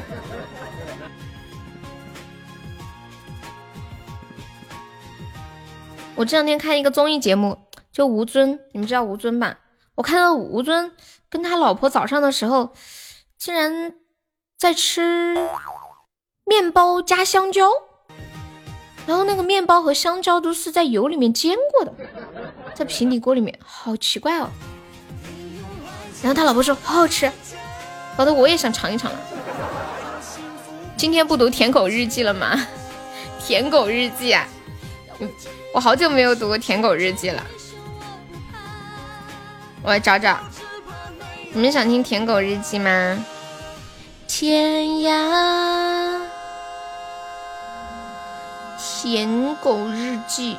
[6.16, 7.58] 我这两天看一个综艺节目，
[7.92, 9.58] 就吴尊，你们知道吴尊吧？
[9.94, 10.92] 我看到吴尊
[11.28, 12.70] 跟他老婆早上的时候，
[13.38, 13.92] 竟然
[14.58, 15.36] 在吃
[16.46, 17.68] 面包加香蕉，
[19.06, 21.92] 然后那个面包和香蕉都是在油里面煎过的，
[22.74, 24.48] 在平底锅里面，好奇怪哦。
[26.22, 27.30] 然后他老婆说好好吃。
[28.16, 29.18] 搞得我也想尝一尝了。
[30.96, 32.58] 今天不读舔狗日记了吗？
[33.38, 34.48] 舔狗日记啊，
[35.76, 37.46] 我好久没有读过舔狗日记了。
[39.82, 40.38] 我来找找，
[41.52, 43.22] 你们想听舔狗日记吗？
[44.26, 46.22] 天涯，
[48.78, 50.56] 舔狗日记，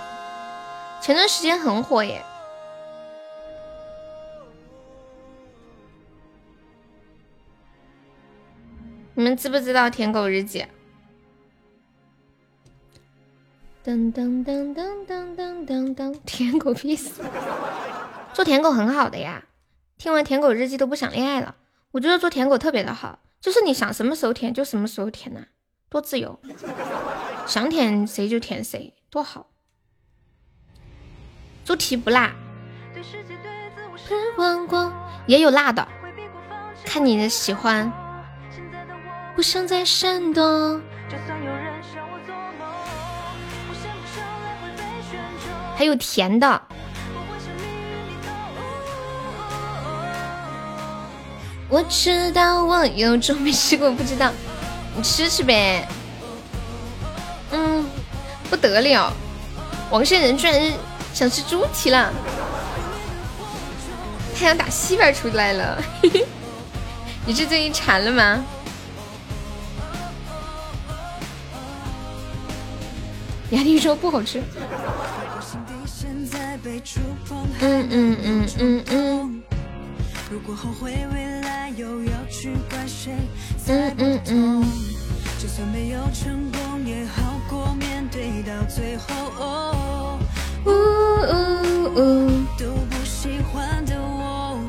[1.01, 2.23] 前段时间很火耶。
[9.15, 10.63] 你们知不知道舔狗日记？
[13.87, 17.23] 噔噔噔噔噔噔噔噔， 舔狗屁死！
[18.33, 19.45] 做舔狗很好的呀，
[19.97, 21.55] 听完舔狗日记都不想恋爱了。
[21.91, 25.39] 我觉得做舔狗特别的好，就是你想什么时候舔就什么时候舔呐，
[25.87, 26.37] 多自由，
[27.47, 29.51] 想舔谁就舔谁，多好。
[31.63, 32.35] 猪蹄不辣，
[35.27, 35.87] 也有辣的，
[36.83, 37.89] 看你的喜欢。
[39.33, 40.81] 不想再闪躲。
[45.77, 46.61] 还有甜的。
[51.69, 54.31] 我知道我有种没吃过，不知道，
[54.97, 55.87] 你吃吃呗。
[57.51, 57.85] 嗯，
[58.49, 59.13] 不得了，
[59.91, 60.73] 王圣人居然
[61.13, 62.11] 想吃猪蹄了。
[64.35, 65.83] 太阳打西边出来了，
[67.25, 68.43] 你是最近馋了吗？
[73.51, 74.41] 雅迪说不好吃。
[77.61, 79.41] 嗯嗯嗯嗯嗯。
[80.29, 83.13] 如果后悔未来又要去怪谁？
[83.67, 84.65] 嗯嗯嗯。
[85.39, 90.17] 就算没有成功也好过面对到最后。
[90.65, 92.29] 呜呜呜。
[92.57, 94.59] 都不喜欢的我，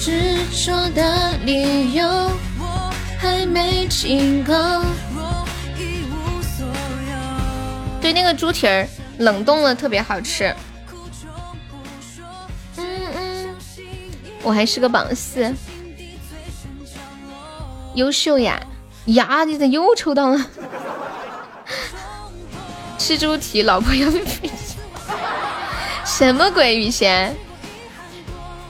[0.00, 2.06] 执着的理由
[2.58, 4.52] 我还没听够。
[8.00, 8.86] 对，那个猪蹄儿
[9.18, 10.54] 冷冻了特别好吃。
[14.46, 15.52] 我还是个榜四，
[17.96, 18.64] 优秀呀！
[19.06, 20.38] 呀，你怎又抽到了？
[22.96, 24.48] 吃猪蹄，老婆要被废。
[26.04, 27.34] 什么鬼雨贤？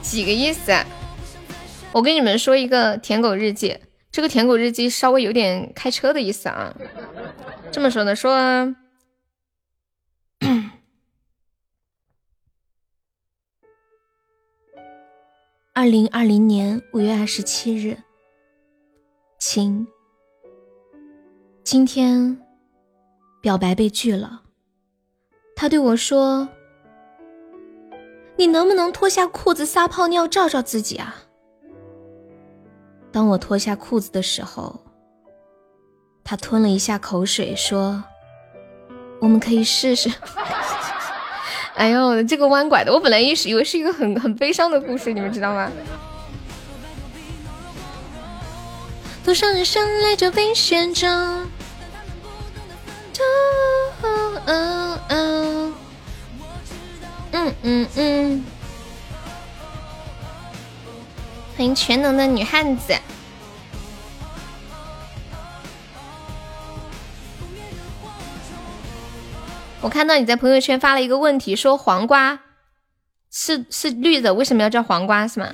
[0.01, 0.83] 几个意思啊？
[1.91, 3.77] 我跟你们说一个舔狗日记，
[4.11, 6.73] 这个舔狗日记稍微有点开车的意思啊。
[7.71, 8.73] 这么说呢，说。
[15.77, 17.95] 二零二零年五月二十七日，
[19.37, 19.85] 晴。
[21.63, 22.35] 今天
[23.43, 24.41] 表白被拒了，
[25.55, 26.49] 他对我说
[28.37, 31.15] ：“你能不能脱下裤子撒泡尿照照自己啊？”
[33.13, 34.83] 当我脱下裤子的时候，
[36.23, 38.03] 他吞了一下口水，说
[39.21, 40.09] ：“我们可以试试。”
[41.77, 45.71] 哎呦，这个弯拐的，我本来一直以为是一个很很悲伤的故事，你们知道吗？
[49.23, 51.07] 多少人生来就被选中。
[51.09, 51.47] 嗯
[54.47, 55.75] 嗯
[57.61, 58.45] 嗯嗯，
[61.55, 62.93] 欢迎全能的女汉子。
[69.81, 72.39] 我看到你在朋友圈发了一个问题，说黄瓜
[73.31, 75.27] 是是绿的，为什么要叫黄瓜？
[75.27, 75.47] 是吗？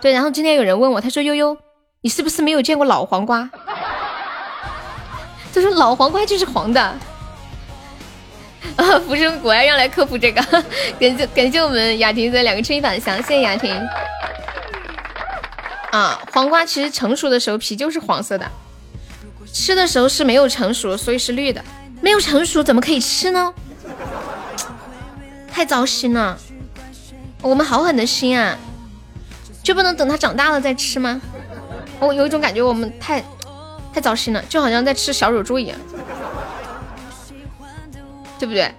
[0.00, 1.56] 对，然后今天有人问我，他说悠悠，
[2.00, 3.50] 你是不是没有见过老黄瓜？
[5.52, 6.80] 他说老黄瓜就是黄的。
[8.76, 10.42] 啊，福生果然要来科普这个，
[10.98, 13.72] 感谢感谢我们雅婷的两个春返香，谢谢雅婷。
[15.92, 18.50] 啊，黄瓜其实成熟的时候皮就是黄色的，
[19.52, 21.62] 吃的时候是没有成熟，所以是绿的。
[22.00, 23.52] 没有成熟怎么可以吃呢？
[25.52, 26.38] 太糟心了！
[27.42, 28.56] 我们好狠的心啊，
[29.62, 31.20] 就不能等它长大了再吃吗？
[31.98, 33.24] 我有一种感觉，我们太
[33.92, 35.78] 太糟心了，就好像在吃小乳猪一样，
[38.38, 38.72] 对不对？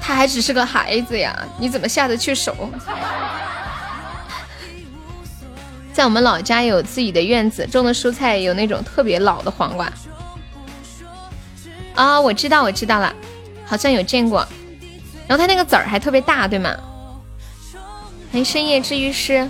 [0.00, 2.54] 他还只是个孩子呀，你怎么下得去手？
[5.92, 9.90] 在我们老家有自己的院子，种的蔬菜有那种特别老的黄瓜。
[11.94, 13.14] 啊，我知道，我知道了，
[13.64, 14.46] 好像有见过。
[15.28, 16.76] 然后它那个籽儿还特别大，对吗？
[18.30, 19.48] 欢迎深夜治愈师。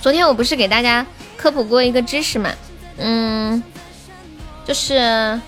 [0.00, 1.06] 昨天我不是给大家
[1.36, 2.50] 科普过一个知识嘛？
[2.96, 3.62] 嗯，
[4.64, 5.40] 就是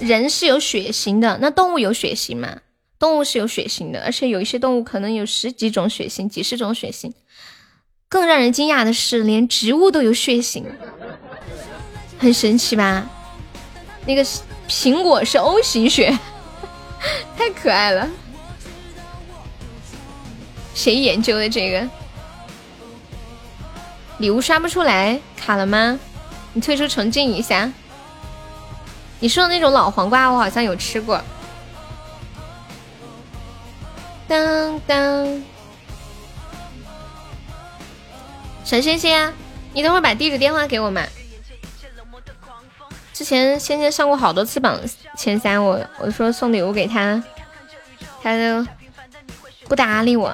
[0.00, 2.58] 人是有血型的，那动物有血型吗？
[2.98, 7.14] 动物是有血型的，而且有一些动物可能有十几种血型、几十种血型。
[8.08, 10.64] 更让人惊讶的是，连植物都有血型。
[12.18, 13.06] 很神奇吧？
[14.04, 14.24] 那个
[14.68, 16.18] 苹果是 O 型血，
[17.36, 18.08] 太可爱了。
[20.74, 21.88] 谁研究的这个？
[24.18, 25.98] 礼物刷不出来，卡了吗？
[26.52, 27.72] 你退出重进一下。
[29.20, 31.22] 你说的那种老黄瓜，我好像有吃过。
[34.26, 35.42] 当当，
[38.64, 39.32] 小星星，
[39.72, 41.02] 你等会儿把地址电话给我嘛。
[43.18, 44.78] 之前仙仙上过好多次榜
[45.16, 47.20] 前三，我我说送礼物给他，
[48.22, 48.64] 他都
[49.66, 50.32] 不搭理我。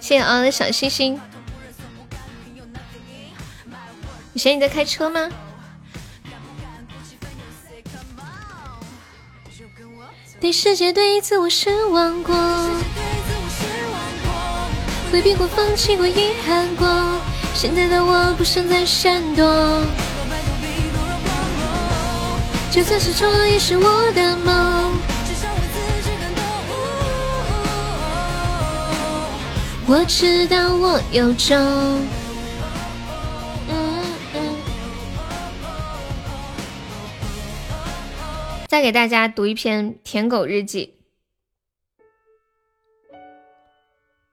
[0.00, 1.20] 谢谢啊的小星星。
[4.32, 5.30] 你嫌你在开车吗？
[10.40, 12.34] 对世界对自我失望过。
[15.12, 16.88] 回避过，放弃过，遗憾过。
[17.54, 19.44] 现在的我不想再闪躲，
[22.70, 24.98] 就算是错也是我的梦。
[29.88, 31.58] 我知道我有种。
[38.68, 40.94] 再给大家读一篇舔狗日记。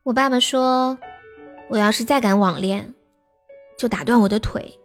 [0.04, 0.96] 我爸爸说，
[1.70, 2.94] 我要是再敢网恋，
[3.80, 4.80] 就打断我的腿。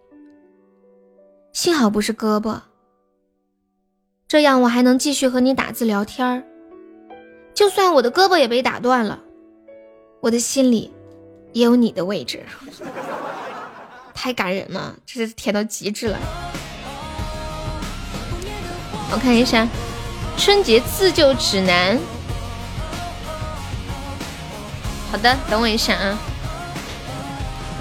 [1.53, 2.59] 幸好不是胳膊，
[4.33, 6.43] 这样我还能继续和你打字聊天儿。
[7.53, 9.21] 就算我的胳膊也被打断了，
[10.23, 10.91] 我的心里
[11.53, 12.43] 也有你的位置。
[14.15, 16.19] 太感人了，这是甜到极致了。
[19.13, 19.69] 我看一下
[20.39, 21.99] 春节自救指南。
[25.11, 26.19] 好的，等我一下啊。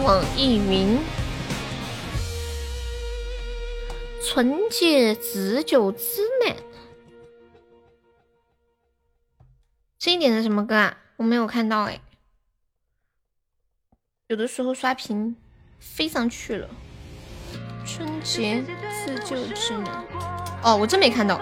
[0.04, 1.00] 网易云
[4.24, 6.56] 春节自救指南，
[9.98, 10.98] 这一点是什么歌啊？
[11.18, 12.00] 我没有看到哎。
[14.28, 15.36] 有的时候刷屏
[15.80, 16.70] 飞上去了。
[17.84, 18.64] 春节
[19.04, 20.06] 自救指南，
[20.64, 21.42] 哦，我真没看到。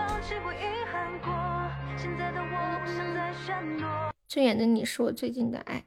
[4.26, 5.84] 最远的你是我最近的爱，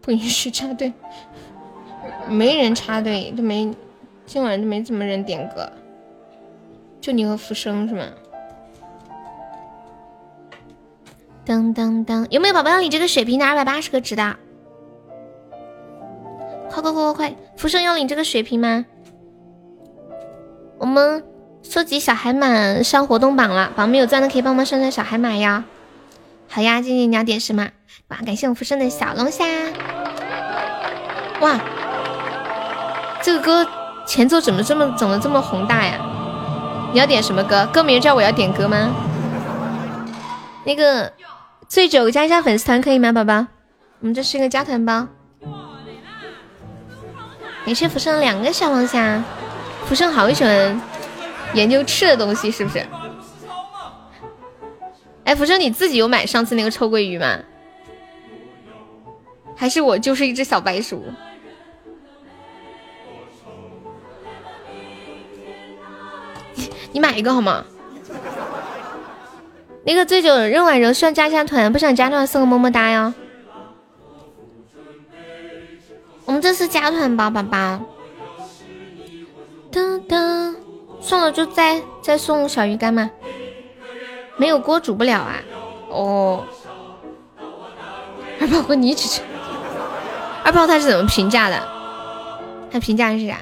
[0.00, 0.92] 不允许插队，
[2.28, 3.72] 没人插队，都没，
[4.26, 5.70] 今晚都没怎么人点歌，
[7.00, 8.04] 就你和浮生是吗？
[11.44, 14.36] 当当当，有没有宝宝要领这个水瓶的二百八十个值的？
[16.70, 17.36] 快快快快快！
[17.56, 18.84] 浮生要领这个水瓶吗？
[20.78, 21.24] 我们。
[21.60, 25.64] 收集小海马上活动榜了，榜没有钻的可以帮忙上上小海马呀。
[26.48, 27.68] 好呀，静静你要点什么？
[28.08, 29.44] 哇，感谢我浮生的小龙虾。
[31.40, 31.60] 哇，
[33.28, 33.70] 这个歌
[34.06, 36.00] 前奏怎么这么整的这么宏大呀？
[36.94, 37.68] 你要点什么歌？
[37.70, 38.90] 歌名叫我要点歌吗？
[40.64, 41.12] 那个
[41.68, 43.46] 醉酒加一下粉丝团可以吗，宝宝？
[44.00, 45.06] 我们这是一个加团包。
[47.66, 49.22] 感谢浮生两个小龙虾，
[49.84, 50.80] 浮生好喜欢。
[51.52, 52.82] 研究吃的东西是不是？
[55.24, 57.40] 哎，福生，你自己有买上次那个臭鳜鱼吗？
[59.54, 61.04] 还是我就是一只小白鼠？
[66.92, 67.64] 你买一个好吗？
[69.84, 73.14] 那个醉酒任婉柔需要加一下团，不想加团送个么么哒哟。
[76.24, 77.80] 我们这是加团吧，宝宝。
[79.72, 80.54] 噔噔。
[81.00, 83.08] 送了就再再送小鱼干吗？
[84.36, 85.36] 没有锅煮不了啊！
[85.90, 86.44] 哦，
[88.40, 89.22] 二宝和你一起吃。
[90.44, 91.68] 二宝他是怎么评价的？
[92.70, 93.38] 他评价是啥？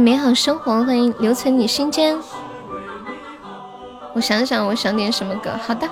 [0.00, 2.18] 美好生活，欢迎留存你心间。
[4.14, 5.50] 我想想，我想点什么歌？
[5.62, 5.88] 好的，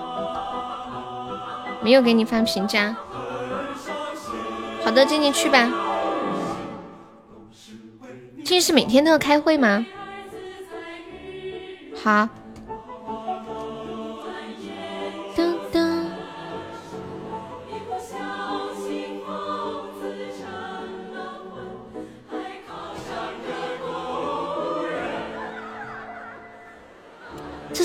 [1.82, 2.96] 没有给你发评价。
[4.84, 5.68] 好的，静静去吧。
[8.44, 9.84] 静是每天都要开会吗？
[12.02, 12.28] 好。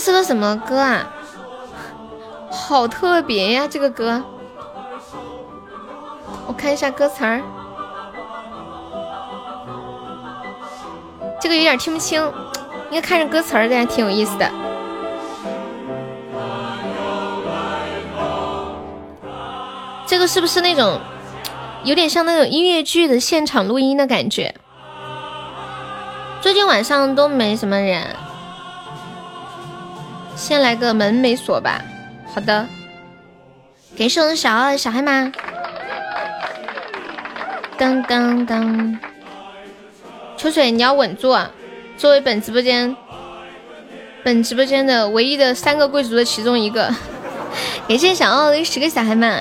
[0.08, 1.06] 是个什么歌啊？
[2.50, 4.24] 好特别呀，这个歌。
[6.48, 7.42] 我看一下歌词儿。
[11.42, 12.24] 这个有点听不清，
[12.90, 14.50] 应该看着歌词儿，还挺有意思的。
[20.06, 21.02] 这个是不是那种
[21.84, 24.56] 有点像那种音乐剧的现场录音的感觉？
[26.40, 28.16] 最近晚上都没什么人，
[30.38, 31.82] 先来个门没锁吧。
[32.34, 32.68] 好的，
[33.96, 35.32] 给送小二小黑马。
[37.78, 39.00] 当当当。
[40.38, 41.50] 秋水，你要稳住啊！
[41.98, 42.96] 作为本直播间
[44.24, 46.94] 本直播间的唯一的三个贵族的其中一个，
[47.88, 49.40] 感谢小奥的十个小黑马，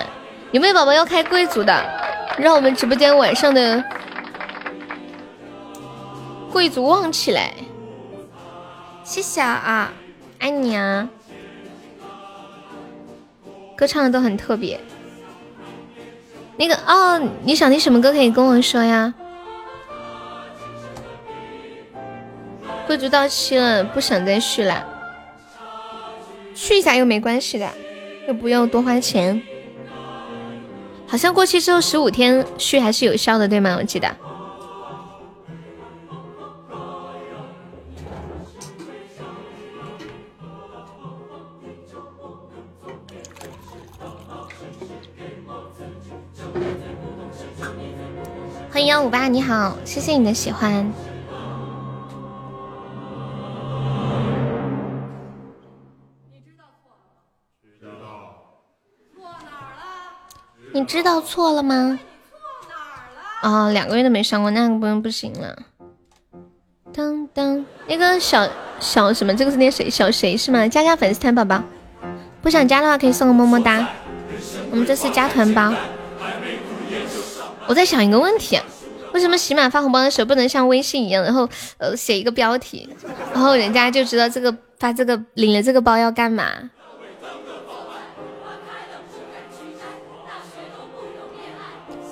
[0.53, 1.85] 有没有宝宝要开贵族的？
[2.39, 3.85] 让我们直播间晚上的
[6.51, 7.53] 贵族旺起来！
[9.05, 9.93] 谢谢啊，
[10.47, 11.11] 爱你啊！
[13.77, 14.79] 歌唱的都很特别。
[16.57, 19.13] 那个哦，你想听什么歌可以跟我说呀？
[22.87, 24.87] 贵族到期了，不想再续了，
[26.55, 27.69] 续一下又没关系的，
[28.29, 29.43] 又不用多花钱。
[31.09, 33.75] 好像过期之后十五天续还是有效的，对吗？
[33.77, 34.09] 我记得。
[49.37, 50.91] 你好，谢谢你的喜欢。
[60.73, 62.01] 你知道错了吗？
[63.43, 65.55] 哦，两个月都没上过，那个不用不行了。
[66.95, 68.49] 当当，那个小
[68.81, 70.67] 小什么，这个是那谁小谁是吗？
[70.67, 71.63] 加加粉丝团宝宝，
[72.41, 73.87] 不想加的话可以送个么么哒。
[74.71, 75.75] 我们这次加团包。
[77.67, 78.59] 我在想一个问题，
[79.17, 81.49] 为什么喜马发红包的时候不能像微信一样，然后
[81.79, 82.87] 呃写一个标题，
[83.33, 86.45] 然后人家就知道这个发这个领了这个包要干嘛？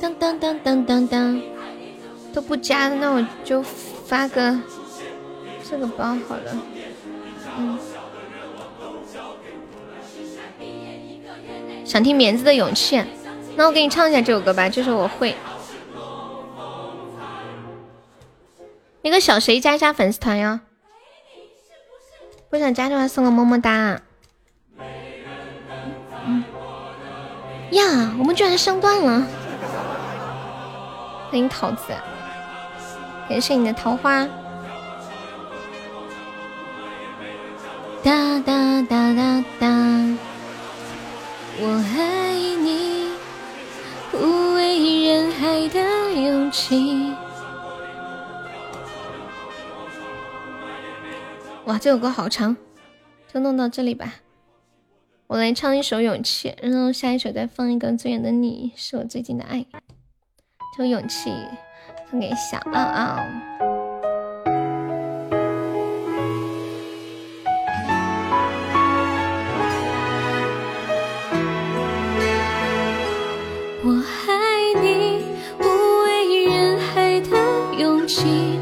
[0.01, 1.43] 当当当当当当，
[2.33, 4.59] 都不加，那我就发个
[5.69, 6.57] 这个包好了。
[7.59, 7.79] 嗯，
[11.85, 13.03] 想听棉子的勇气，
[13.57, 15.37] 那我给你唱一下这首歌吧，这首我会。
[19.05, 20.61] 那个小谁加一下粉丝团哟，
[22.49, 24.01] 不想加的话送个么么哒。
[26.25, 26.43] 嗯，
[27.73, 29.27] 呀，我们居然上段了。
[31.29, 31.93] 欢迎桃子，
[33.29, 34.27] 感谢你的桃花。
[38.03, 39.69] 哒哒哒哒哒，
[41.59, 43.11] 我爱你，
[44.11, 47.13] 不畏人海的勇气。
[51.67, 52.55] 哇，这首歌好长，
[53.33, 54.17] 就弄到这里吧。
[55.27, 59.65] 我来唱一首《勇气》，然后下一首再放一个《最远的你》，是我最近的爱。
[60.79, 61.33] 有勇气
[62.11, 63.17] 送给小奥奥。
[73.87, 75.25] 我爱你，
[75.61, 78.54] 无畏人海的勇气，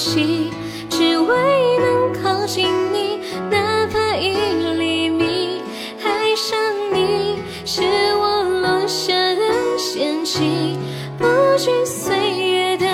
[0.00, 0.50] 的勇气，
[0.88, 1.34] 只为
[1.78, 3.20] 能靠近你，
[3.50, 4.32] 哪怕一
[4.78, 5.60] 厘米。
[6.02, 6.58] 爱上
[6.92, 7.36] 你，
[7.66, 7.82] 是
[8.16, 9.42] 我落下的
[9.76, 10.78] 陷阱，
[11.18, 11.24] 不
[11.58, 12.86] 惧岁月的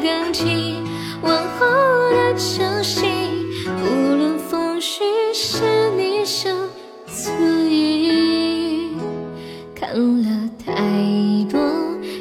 [0.00, 0.76] 更替，
[1.22, 1.66] 往后
[2.12, 3.10] 的交心，
[3.66, 6.48] 无论风雨是你手
[7.06, 7.30] 足
[7.68, 8.96] 印。
[9.74, 9.90] 看
[10.22, 10.28] 了
[10.64, 10.70] 太
[11.50, 11.60] 多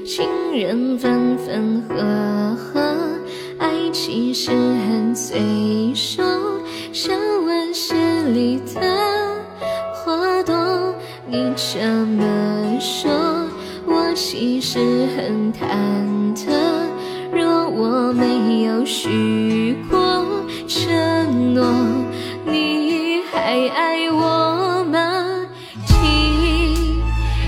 [0.04, 0.26] 情
[0.60, 1.96] 人分分合
[2.56, 2.71] 合，
[4.04, 5.40] 其实很脆
[6.18, 6.26] 弱，
[6.92, 7.94] 像温室
[8.34, 8.82] 里的
[9.94, 10.56] 花朵。
[11.28, 13.12] 你这么说，
[13.86, 14.80] 我其实
[15.16, 15.68] 很忐
[16.36, 16.50] 忑。
[17.32, 20.26] 若我没有许过
[20.68, 21.64] 承诺，
[22.44, 25.48] 你还爱我吗？
[25.86, 27.04] 听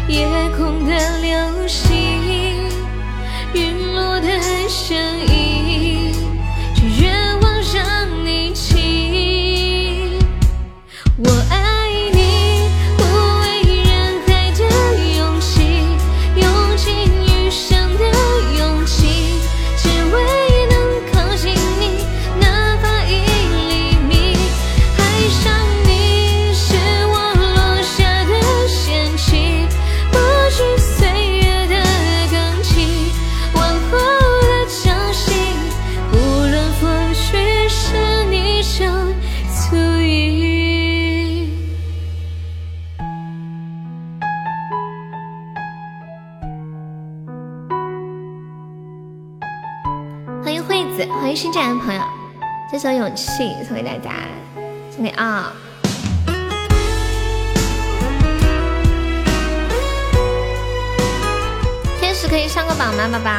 [0.08, 1.98] 夜空的流星，
[3.56, 4.30] 陨落的
[4.70, 4.96] 声
[5.28, 5.33] 音，
[51.34, 52.02] 迎新进来的朋友，
[52.72, 53.26] 这首《勇气》
[53.68, 54.12] 送给大家，
[54.92, 55.52] 送给啊。
[62.00, 63.32] 天使可以上个榜吗，宝宝？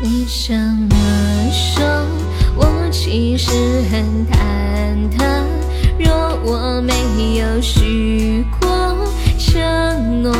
[0.00, 0.94] 你这么
[1.50, 1.84] 说，
[2.54, 3.50] 我其实
[3.90, 5.42] 很忐忑。
[5.98, 8.96] 若我没有许过
[9.36, 10.32] 承诺，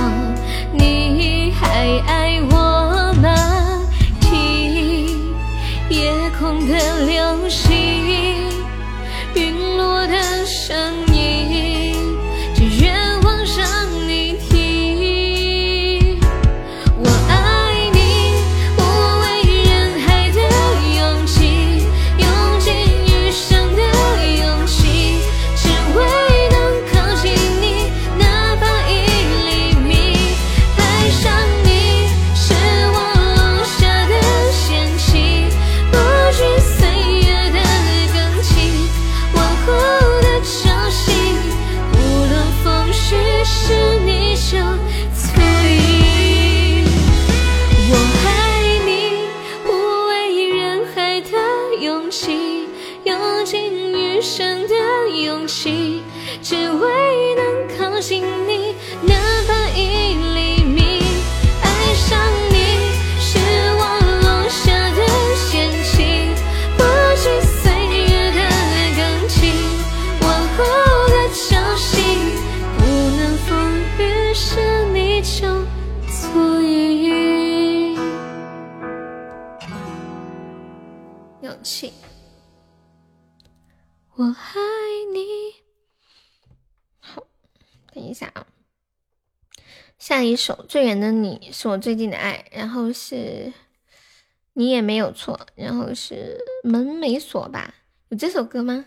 [0.72, 3.28] 你还爱我吗？
[4.20, 5.34] 听
[5.90, 8.01] 夜空的流星，
[90.66, 93.52] 《最远的你》是我最近的爱，然后是
[94.54, 97.74] 你也没有错，然后是门没锁吧？
[98.08, 98.86] 有这首歌吗？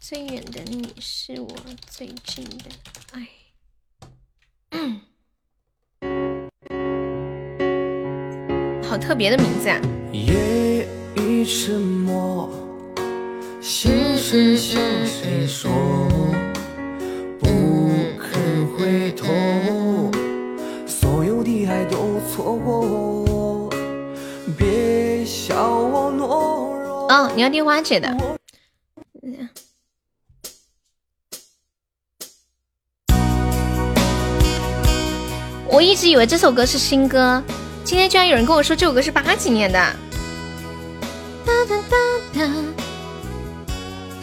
[0.00, 1.48] 最远的你是我
[1.90, 2.70] 最近的
[3.12, 3.28] 爱。
[8.82, 9.80] 好特别的名字啊！
[10.12, 10.86] 夜
[11.16, 12.48] 已沉默，
[13.60, 15.70] 心事向谁说？
[17.40, 19.26] 不肯回头，
[22.30, 23.70] 错过。
[24.56, 27.06] 别笑我懦弱。
[27.08, 28.16] 哦，你要听花姐的。
[35.68, 37.42] 我一直以为这首歌是新歌，
[37.84, 39.78] 今天居然有人跟我说这首歌是八几年的，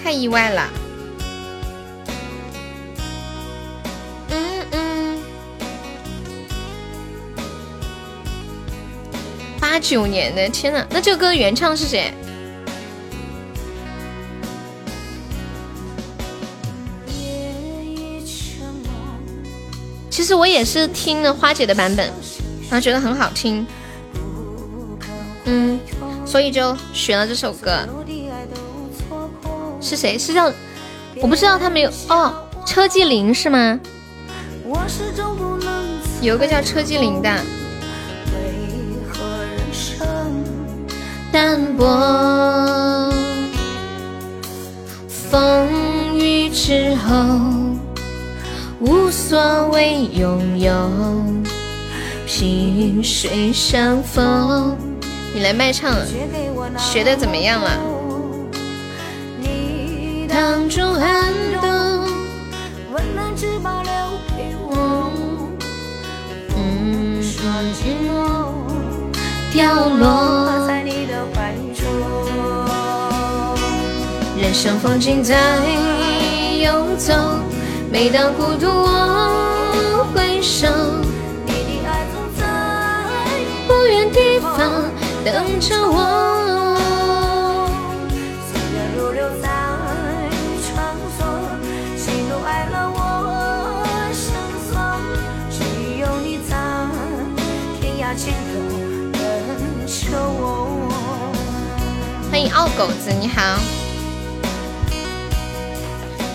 [0.03, 0.67] 太意外了。
[9.63, 12.13] 八九年的，天呐，那这个歌原唱是谁？
[20.09, 22.05] 其实我也是听了花姐的版本，
[22.63, 23.65] 然后觉得很好听，
[25.45, 25.79] 嗯，
[26.25, 27.87] 所以就选了这首歌。
[29.79, 30.19] 是谁？
[30.19, 30.51] 是叫
[31.21, 32.33] 我不知道他没有哦，
[32.65, 33.79] 车继林是吗？
[36.21, 37.62] 有个叫车继林的。
[41.33, 43.11] 淡薄，
[45.07, 45.67] 风
[46.15, 47.11] 雨之后。
[48.79, 50.71] 无所谓拥有，
[52.27, 54.77] 萍水相逢。
[55.33, 55.95] 你来卖唱，
[56.77, 57.79] 学的怎么样了？
[60.29, 61.67] 挡住寒冬，
[62.93, 63.91] 温暖只保留
[64.37, 65.11] 给我。
[66.55, 67.23] 嗯，
[69.53, 71.85] 掉落在你的怀中。
[74.35, 75.37] 人生风景在
[76.59, 77.13] 游走。
[77.91, 80.67] 每当孤独，我回首，
[81.45, 82.43] 你的爱总在
[83.67, 84.57] 不远地方
[85.23, 86.32] 等着我。
[102.53, 103.57] 傲狗子，你好，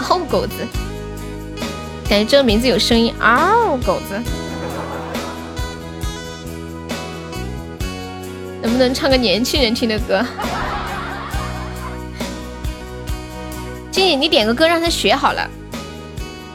[0.08, 0.66] 傲狗子。
[2.08, 4.20] 感觉这个名字有声音嗷，狗子，
[8.60, 10.24] 能不能唱个年轻人听的歌？
[13.92, 15.48] 静 静，你点个歌让他学好了，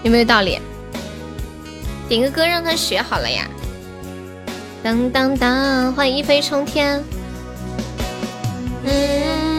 [0.03, 0.59] 有没有道理？
[2.09, 3.47] 点个歌让他学好了呀！
[4.83, 7.01] 当当当，欢迎一飞冲天。
[8.85, 9.52] 嗯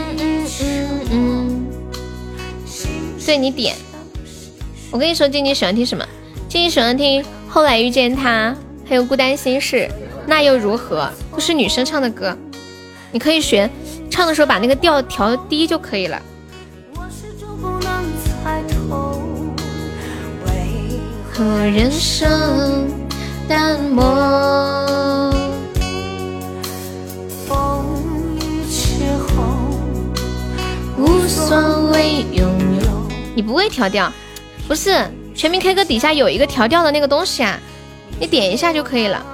[3.25, 3.75] 对你点。
[4.91, 6.07] 我跟你说，静静喜欢听什么？
[6.49, 8.55] 静静喜欢听《后来遇见他》，
[8.89, 9.77] 还有《孤单心事》，
[10.27, 11.11] 那又如何？
[11.33, 12.37] 都是女生唱的歌，
[13.11, 13.69] 你可以学，
[14.09, 16.23] 唱的时候把那个调调低就可以了。
[20.47, 20.53] 为
[21.33, 22.89] 何人生
[23.49, 24.05] 淡漠？
[27.49, 27.85] 风
[28.37, 28.39] 雨
[28.71, 29.05] 之
[29.35, 29.43] 后，
[30.97, 32.74] 无所谓拥。
[33.35, 34.13] 你不会调调？
[34.67, 37.59] 不是全民 K 歌底下有一个调调的那个东西啊，
[38.19, 39.25] 你点一下就可以了。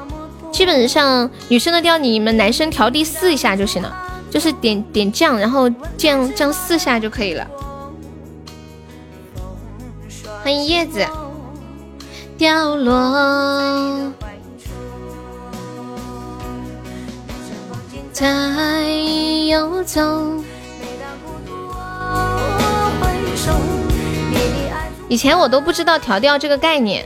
[0.51, 3.95] 基本上女生的调，你们男生调低四一下就行了，
[4.31, 7.47] 就是点点降，然后降降四下就可以了。
[10.43, 11.07] 欢迎叶子
[12.37, 14.13] 掉落，
[18.13, 18.83] 在
[19.47, 20.43] 游走。
[25.11, 27.05] 以前我都不知道调调这个概念，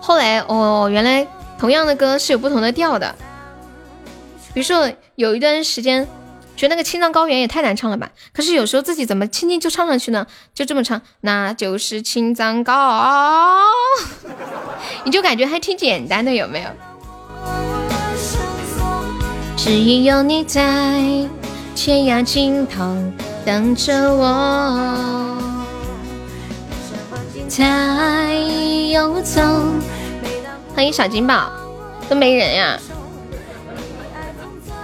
[0.00, 1.26] 后来哦，原来
[1.58, 3.12] 同样的歌是有不同的调的。
[4.54, 6.06] 比如说有一段时间
[6.56, 10.24] 觉得那个青藏高原也太难唱了吧，可是有时候自己怎么轻轻就唱上去呢？
[10.54, 13.58] 就这么唱，那就是青藏高，
[15.02, 16.70] 你就感觉还挺简单的，有没有？
[19.56, 20.62] 只因有你在
[21.74, 22.96] 天涯尽头
[23.44, 25.27] 等着我。
[27.48, 28.34] 在
[28.92, 29.40] 游走。
[30.74, 31.50] 欢迎小金宝，
[32.08, 32.78] 都没人呀。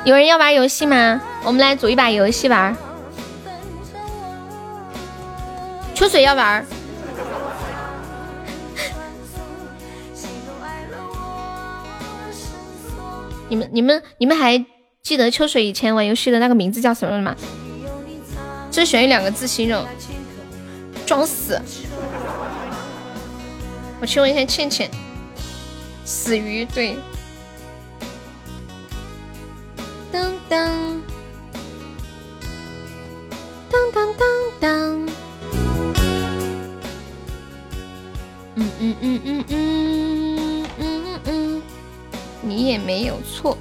[0.04, 1.20] 有人要玩游戏吗？
[1.44, 2.74] 我们来组一把游戏玩。
[5.94, 6.64] 秋水要玩。
[13.50, 14.64] 你们、你们、你们还
[15.02, 17.36] 记得秋水以前玩游戏的那个名字叫什么吗？
[18.70, 19.84] 只选一两个字形容，
[21.06, 21.60] 装死。
[24.04, 24.90] 我去问一下倩倩，
[26.04, 26.94] 死鱼对。
[30.12, 31.02] 当当
[33.70, 34.28] 当当当
[34.60, 35.06] 当。
[38.56, 41.62] 嗯嗯嗯嗯嗯嗯嗯，
[42.42, 43.56] 你也没有错。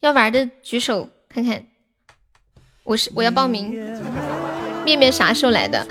[0.00, 1.64] 要玩的举手看看，
[2.82, 3.74] 我是我要报名。
[4.84, 5.86] 面面啥时候来的？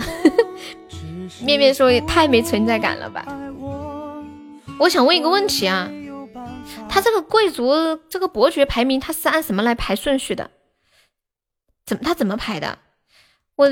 [1.42, 3.26] 面面说也太没存在感了吧。
[4.80, 5.90] 我想问一个问题啊，
[6.88, 10.52] 他这个贵族这个伯爵排名，他是按什么来排顺序的？
[11.86, 12.78] 怎么他怎么排的？
[13.56, 13.70] 我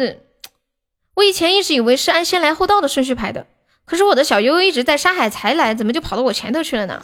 [1.15, 3.45] 我以前一直以为是按先来后到的顺序排的，
[3.85, 7.03] 可是我的小悠悠一直在沙海才来，怎么就跑到我前头去了呢？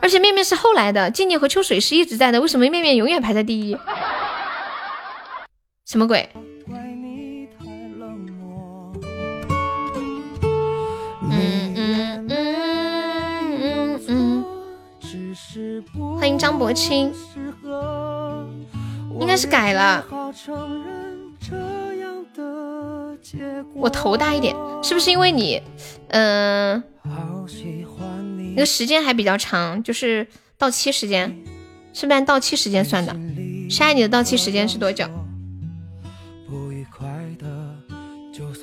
[0.00, 3.76] 而且面面是后来的，静静和秋水是一直在的，为什么面面永远排在第一？
[5.84, 6.28] 什么鬼？
[16.18, 17.12] 欢迎张博清，
[19.20, 20.04] 应该是改了。
[23.74, 25.60] 我头大一点，是不是因为你，
[26.08, 26.82] 嗯？
[28.54, 31.28] 那个时间还比较长，就是到期时间，
[31.92, 33.14] 是不是按到期时间算的？
[33.68, 35.04] 沙你的到期时间是多久？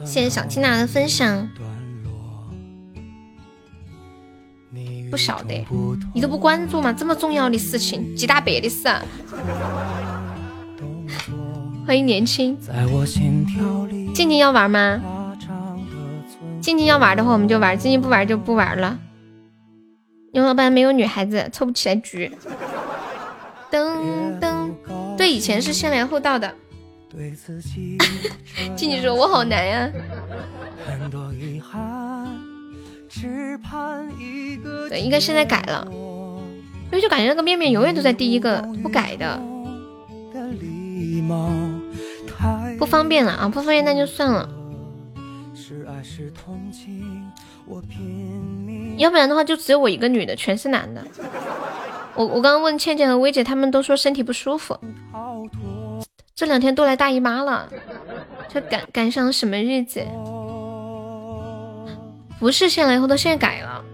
[0.05, 1.47] 谢谢小缇娜的分享，
[5.13, 5.63] 不晓得，
[6.11, 6.91] 你都不关注吗？
[6.91, 8.89] 这么重要的事情，几大百的事。
[11.85, 12.57] 欢迎年轻，
[14.15, 14.99] 静静要玩吗？
[16.59, 18.97] 静静要玩的话，我们就玩；静静不玩就不玩了。
[20.31, 22.35] 因为班没有女孩子，凑不起来局。
[23.69, 24.71] 噔噔，
[25.15, 26.51] 对，以前是先来后到的。
[28.75, 29.87] 静静说：“我好难呀。”
[34.89, 39.39] 对，应该现在改了，因为就感觉那个面面永远都在第一个，不改的。
[42.77, 44.49] 不方便了啊，不方便那就算了。
[48.97, 51.03] 要不然的话，就只有我一个女的，全是男的。
[52.15, 54.77] 我我刚刚问倩倩和薇姐，他们都说身体不舒服，
[56.35, 57.69] 这两天都来大姨妈了，
[58.49, 60.03] 这赶赶上什么日子？
[62.43, 63.85] 不是先来后到，现在改了。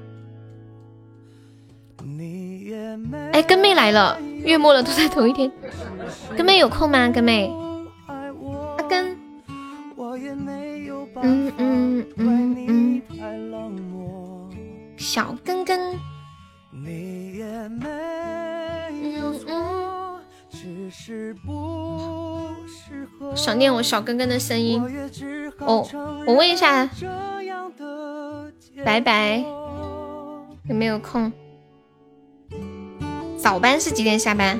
[3.31, 5.51] 哎，根妹来了，月末了都在同一天。
[6.35, 7.07] 根妹有空吗？
[7.09, 7.53] 根妹，
[8.07, 9.15] 阿根，
[11.21, 13.01] 嗯嗯嗯嗯。
[14.97, 15.95] 小根根，
[23.35, 24.81] 想念我小根根的声音
[25.59, 25.87] 哦。
[26.25, 26.89] 我问一下，
[28.85, 29.43] 拜拜
[30.67, 31.31] 有没有空？
[33.37, 34.59] 早班是几点下班？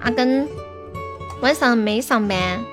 [0.00, 0.46] 阿根
[1.42, 2.64] 晚上没上班。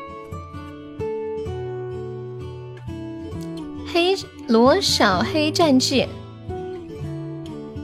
[3.92, 4.16] 黑
[4.48, 6.08] 罗小黑战记，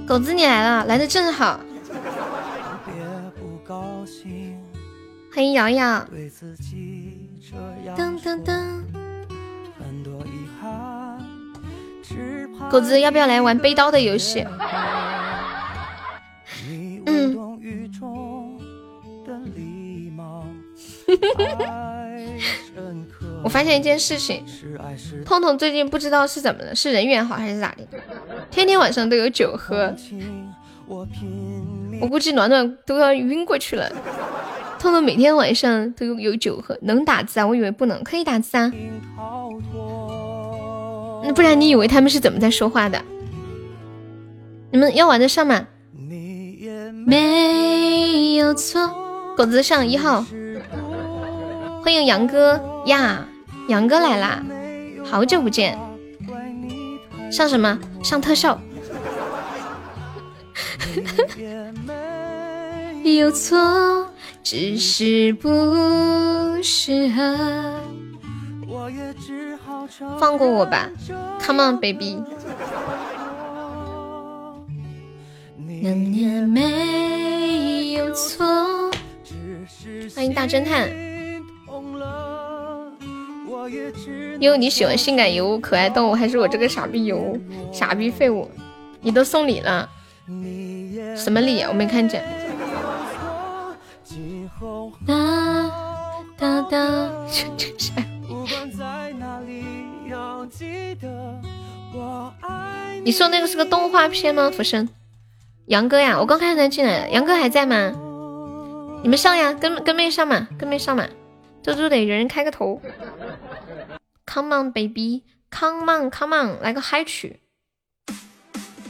[0.08, 1.60] 狗子你来了，来的正好。
[5.40, 6.06] 欢迎瑶瑶。
[7.96, 8.84] 噔噔噔。
[12.70, 14.46] 狗子要不要来玩背刀的游戏？
[17.06, 17.38] 嗯。
[23.42, 24.44] 我发现一件事情，
[25.26, 27.88] 痛痛最近不知道是怎么了，是人缘好还是咋的？
[28.52, 29.96] 天天晚上都有酒喝，
[30.90, 31.08] 我
[32.10, 33.90] 估计暖暖都要晕过去了。
[34.80, 37.46] 痛痛每天晚上都有酒喝，能打字啊？
[37.46, 38.72] 我以为不能，可以打字啊。
[41.24, 43.02] 那不然你以为他们是怎么在说话的？
[44.72, 45.68] 你们要玩得上吗？
[47.06, 48.90] 没有错，
[49.36, 50.26] 狗子上一号。
[51.84, 53.26] 欢迎杨哥呀，
[53.68, 54.44] 杨哥来啦，
[55.04, 55.78] 好久不见。
[57.32, 57.78] 上什么？
[58.02, 58.60] 上特效。
[63.04, 64.09] 有错，
[64.44, 65.50] 只是不
[66.64, 67.74] 适合。
[70.20, 70.90] 放过我吧
[71.40, 72.24] ，Come on baby。
[76.48, 78.92] 没有错。
[80.16, 80.90] 欢迎大侦探。
[84.40, 87.40] 因为你喜欢性感尤物、可爱动物，还是我这个傻逼尤物、
[87.72, 88.50] 傻逼废物？
[89.02, 89.90] 你都送礼了，
[91.16, 91.62] 什么礼？
[91.64, 92.24] 我没看见。
[96.40, 97.12] 哒哒，
[97.58, 97.92] 这是。
[103.04, 104.50] 你说那个是个动画片吗？
[104.50, 104.88] 浮生，
[105.66, 107.92] 杨哥呀，我刚看他进来，杨哥还在吗？
[109.04, 111.06] 你们上呀，跟跟妹上嘛，跟妹上嘛，
[111.62, 112.82] 这就得人人开个头。
[114.26, 117.42] Come on baby，Come on，Come on，来个嗨曲。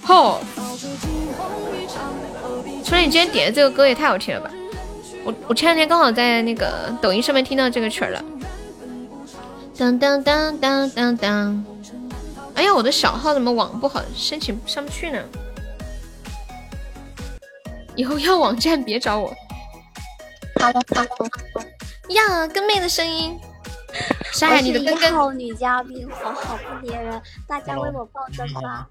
[0.03, 0.39] 吼！
[2.83, 4.51] 初恋，你今天点的这个歌也太好听了吧！
[5.23, 8.23] 我我前两天刚好在那个抖音上面听到这个曲儿了。
[9.77, 11.65] 当当当当当当！
[12.55, 15.23] 哎呀，我的小号怎么网不好，申请上不去呢？
[17.95, 19.33] 以后要网站别找我。
[20.55, 21.29] Hello Hello，
[22.09, 23.39] 呀，跟妹的声音。
[24.33, 28.87] 山海，你的一号女嘉宾，我好不粘人，大家为我报灯吧。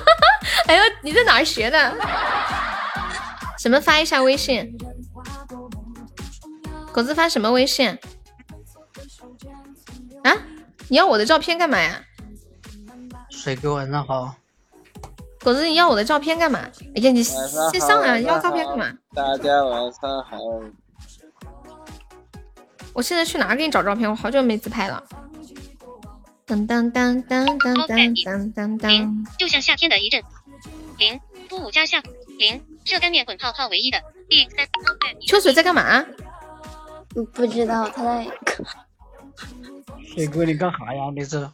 [0.66, 1.94] 哎呦，你在哪儿学的？
[3.58, 4.76] 什么发一下微信？
[6.92, 7.88] 狗子发什么微信？
[10.24, 10.36] 啊？
[10.88, 12.04] 你要我的照片干嘛呀？
[13.30, 14.34] 水哥晚上好。
[15.40, 16.60] 狗子，你要我的照片干嘛？
[16.94, 18.18] 哎呀，你先上啊！
[18.20, 18.92] 要照片干嘛？
[19.14, 20.38] 大家晚上好。
[22.92, 24.08] 我现在去哪给你找照片？
[24.08, 25.02] 我好久没自拍了。
[26.44, 30.22] 当当当当当当当当当，就像夏天的一阵。
[30.98, 31.18] 零
[31.48, 32.02] 负五加下
[32.38, 34.68] 零热干面滚泡泡唯一的第三。
[35.26, 36.04] 秋水在干嘛？
[37.14, 38.26] 不不知道他在。
[40.14, 41.02] 水哥，你干啥呀？
[41.14, 41.50] 你这。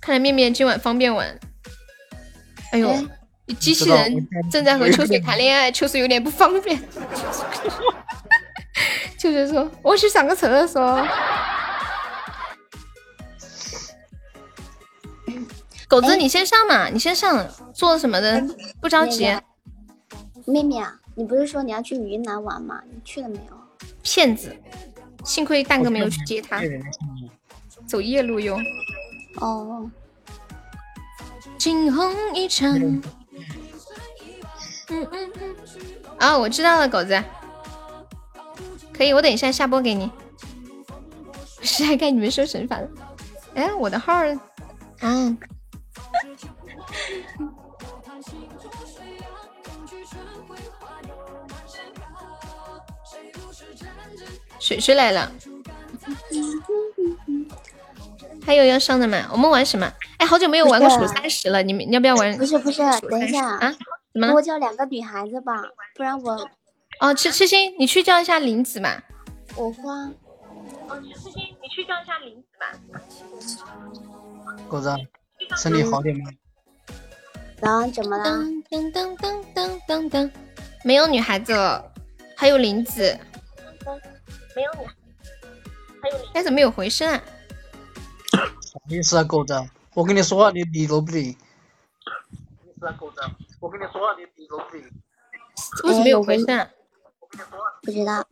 [0.00, 1.38] 看来面面今晚方便玩。
[2.72, 2.92] 哎呦，
[3.60, 6.76] 机器人正在和秋水谈恋爱，秋水有点不方便。
[9.18, 11.06] 秋 水说：“我去上个厕所。”
[15.86, 18.42] 狗子，你先上嘛，你先上，做什么的？
[18.80, 19.26] 不着急。
[20.46, 22.82] 妹妹啊，你不是说你要去云南玩吗？
[22.90, 23.61] 你去了没有？
[24.02, 24.54] 骗子！
[25.24, 26.60] 幸亏蛋哥没有去接他，
[27.86, 28.58] 走夜路哟。
[29.36, 29.90] 哦。
[31.58, 32.76] 惊鸿一场。
[32.76, 33.02] 嗯
[34.88, 35.56] 嗯嗯。
[36.18, 37.22] 啊，我知道了，狗子。
[38.92, 40.10] 可以，我等一下下播给你。
[41.62, 42.88] 是还看你们说神法了。
[43.54, 44.36] 哎，我的号儿，
[45.02, 45.38] 嗯。
[54.72, 55.30] 水水来了。
[58.44, 59.28] 还有要上的吗？
[59.30, 59.92] 我们玩什么？
[60.18, 62.36] 哎，好久没有玩过数三十了，你们要不要玩？
[62.38, 63.74] 不是不是，等一下啊！
[64.12, 64.34] 怎么了？
[64.34, 65.62] 我叫两个女孩子吧，
[65.94, 66.48] 不然我。
[67.00, 69.02] 哦，痴痴心，你去叫一下林子嘛。
[69.56, 70.10] 我花。
[70.88, 72.72] 哦，痴痴心，你去叫一下林子吧。
[74.68, 74.90] 狗子，
[75.56, 76.30] 身体好点吗？
[77.60, 78.24] 然后怎么了？
[78.70, 80.30] 噔噔噔噔噔噔，
[80.82, 81.92] 没有女孩子了，
[82.36, 83.16] 还有林子。
[84.54, 84.86] 没有你，
[86.02, 86.24] 还有你。
[86.34, 87.22] 哎，怎么有回声啊？
[88.32, 89.54] 啥意思啊，狗子？
[89.94, 91.32] 我跟你说话，你理都不理。
[91.32, 91.38] 啥
[92.66, 93.20] 意思啊，狗子？
[93.60, 94.84] 我跟你说话，你理都不理。
[95.84, 96.68] 为什么有回声？
[97.82, 98.26] 不知道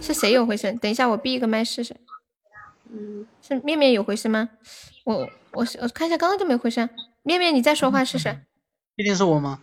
[0.00, 0.76] 是谁有回声？
[0.78, 1.96] 等一下，我闭一个麦试试。
[2.90, 4.50] 嗯，是面面有回声吗？
[5.04, 6.88] 我我我看一下，刚刚就没回声。
[7.22, 8.44] 面面，你再说话试试。
[8.96, 9.60] 一定是我吗？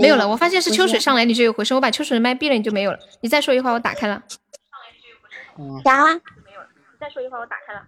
[0.00, 1.76] 没有了，我发现是秋水上来你就有回声。
[1.76, 2.98] 我把秋水的麦闭了，你就没有了。
[3.20, 4.22] 你再说一会儿，我打开了。
[5.84, 6.04] 啥？
[6.04, 6.68] 没有了。
[6.92, 7.82] 你再说一会儿，我打开了。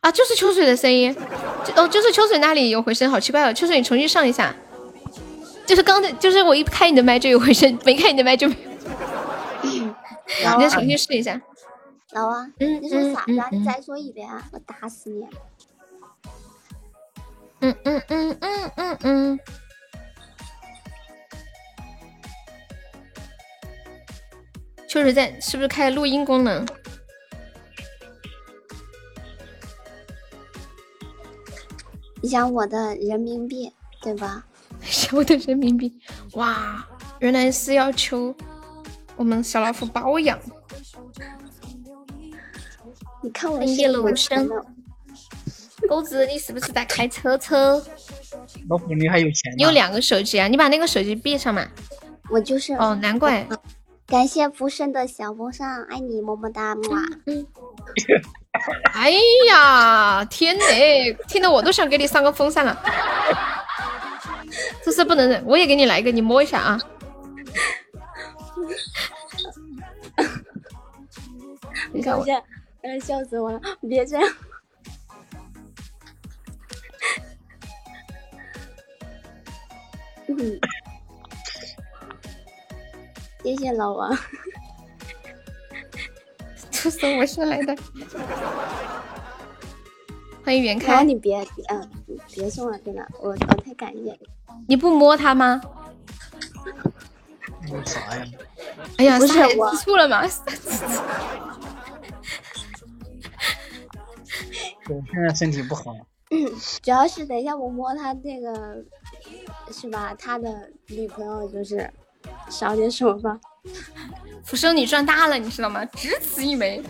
[0.00, 1.16] 啊，就是秋水的声音。
[1.76, 3.52] 哦，就是秋水那里有回声，好奇怪哦。
[3.52, 4.54] 秋水，你重新上一下。
[5.66, 8.70] 就是刚才，就是我一开你的麦就有回声，没开你的麦就没有。
[10.58, 11.40] 你再重新试一下。
[12.12, 13.32] 老王，你说啥子？
[13.50, 15.26] 你再说一遍啊，我打死你！
[17.60, 19.40] 嗯嗯嗯嗯嗯嗯。
[24.96, 26.66] 秋水在，是不是开录音功能？
[32.22, 33.70] 你想我的人民币
[34.00, 34.42] 对吧？
[34.80, 35.92] 想我的人民币，
[36.32, 36.82] 哇，
[37.18, 38.34] 原来是要求
[39.16, 40.38] 我们小老虎包养。
[43.22, 44.48] 你看我夜路深，
[45.86, 47.84] 钩子，你是不是在开车车？
[48.70, 49.52] 老虎，你还有钱？
[49.58, 50.48] 你有两个手机啊？
[50.48, 51.68] 你把那个手机闭上嘛。
[52.30, 52.72] 我就是。
[52.72, 53.46] 哦，难怪。
[54.06, 57.02] 感谢浮生的小风扇，爱你么么哒，木啊。
[58.94, 59.10] 哎
[59.48, 62.80] 呀，天嘞，听得我都想给你上个风扇了。
[64.82, 66.78] 这是不能忍，我也给你来一个，你摸一下啊。
[71.92, 72.24] 你看我，
[72.82, 73.60] 哎，笑死我了！
[73.88, 74.32] 别这样。
[80.28, 80.60] 嗯，
[83.46, 84.12] 谢谢老王。
[86.68, 87.76] 这是我是来的。
[90.44, 91.88] 欢迎袁开，你别，嗯，
[92.34, 94.18] 别送了，真的，我我太感谢。
[94.66, 95.60] 你不摸它吗？
[97.68, 98.24] 摸啥呀？
[98.98, 100.22] 哎呀，不是我吃醋了吗？
[104.88, 105.94] 我现在身体不好，
[106.82, 108.84] 主要是等一下我摸他那个，
[109.70, 110.12] 是吧？
[110.18, 111.88] 他的女朋友就是
[112.48, 113.38] 少点手吧。
[114.44, 115.84] 福生你赚大了，你知道吗？
[115.86, 116.82] 只此一枚，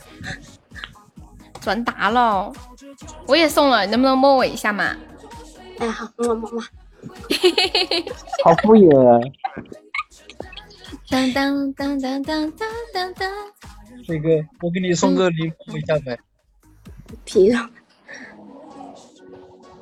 [1.60, 2.52] 赚大了。
[3.26, 4.96] 我也送了，能不能摸我一下嘛？
[5.78, 6.60] 哎，好，摸摸摸。
[8.44, 9.20] 好敷衍啊！
[11.08, 13.30] 当当当当当当当当。
[14.06, 14.28] 这个
[14.60, 16.18] 我给你送个礼物一下呗。
[17.24, 17.58] 皮肉。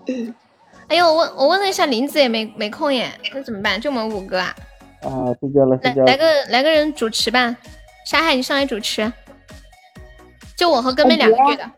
[0.89, 3.80] 哎呦，我问我问了一下林子也没没空耶，那怎么办？
[3.80, 4.55] 就我们五个啊？
[5.03, 6.07] 啊，睡觉了，来睡觉了。
[6.07, 7.55] 来个来个人主持吧，
[8.07, 9.12] 沙海你上来主持。
[10.57, 11.70] 就我和哥妹两个月的，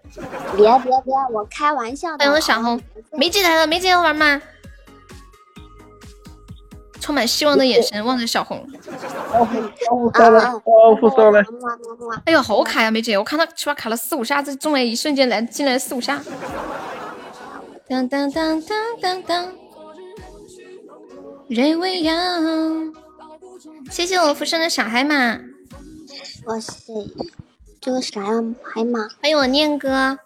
[0.56, 2.18] 别别别，我开玩笑的。
[2.18, 2.80] 欢迎我小红，
[3.12, 4.40] 梅姐来了，梅姐要玩吗？
[6.98, 8.64] 充满希望的眼神望着小红。
[12.24, 16.22] 哎呦，好卡呀，梅姐，我看他起码卡了四五下，这中来一瞬间来进来四五下。
[17.90, 19.52] 当当当当当当，
[21.48, 22.14] 瑞维亚，
[23.90, 25.36] 谢谢我浮生的小海马，
[26.44, 26.92] 哇塞，
[27.80, 28.30] 这个啥呀？
[28.62, 30.16] 海马，欢迎我念哥，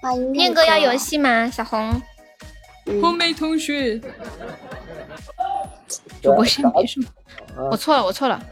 [0.00, 1.50] 欢迎念哥要游戏吗？
[1.50, 2.00] 小红，
[3.02, 4.00] 红梅同学，
[6.22, 7.04] 主播先别说，
[7.70, 8.42] 我错了，我错了，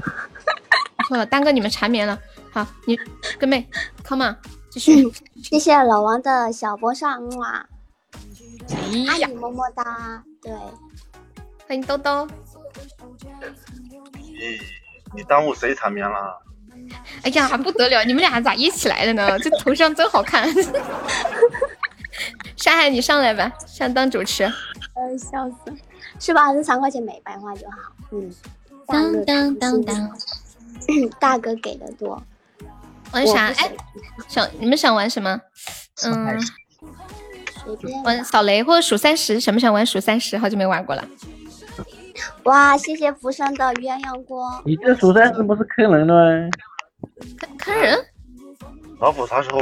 [0.96, 2.18] 我错了，耽搁你们缠绵了。
[2.50, 2.98] 好，你
[3.38, 3.68] 跟妹
[4.02, 4.34] ，come on，
[4.70, 5.12] 继续。
[5.42, 7.66] 谢谢老王的小波上哇，
[9.08, 10.22] 哎呀爱你，么么哒。
[10.40, 10.52] 对，
[11.66, 12.26] 欢迎兜兜。
[14.14, 14.58] 你
[15.16, 16.40] 你耽误谁缠绵了？
[17.22, 19.38] 哎呀，不得了，你们俩咋一起来的呢？
[19.40, 20.48] 这头像真好看。
[22.56, 24.44] 沙海，你上来吧，上当主持。
[24.44, 25.56] 呃，笑死，
[26.18, 26.52] 是吧？
[26.52, 27.76] 这三块钱没白花就好。
[28.12, 28.30] 嗯，
[28.86, 30.12] 当当当当，
[31.18, 32.22] 大哥给的多。
[33.12, 33.46] 玩啥？
[33.46, 33.70] 哎，
[34.28, 35.40] 想你们想玩什么？
[36.04, 36.40] 嗯。
[38.04, 40.36] 玩扫雷或者数三十，想不想玩数三十？
[40.38, 41.06] 好久没玩过了。
[42.44, 44.62] 哇，谢谢福生的鸳鸯锅。
[44.64, 46.50] 你这数三十不是坑人了吗？
[47.38, 47.98] 坑坑人？
[48.98, 49.60] 老虎啥时候？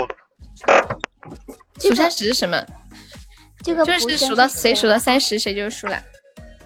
[1.81, 2.65] 数三十是什么？
[3.63, 6.03] 这个就是不是数到谁数到三十，谁就输了。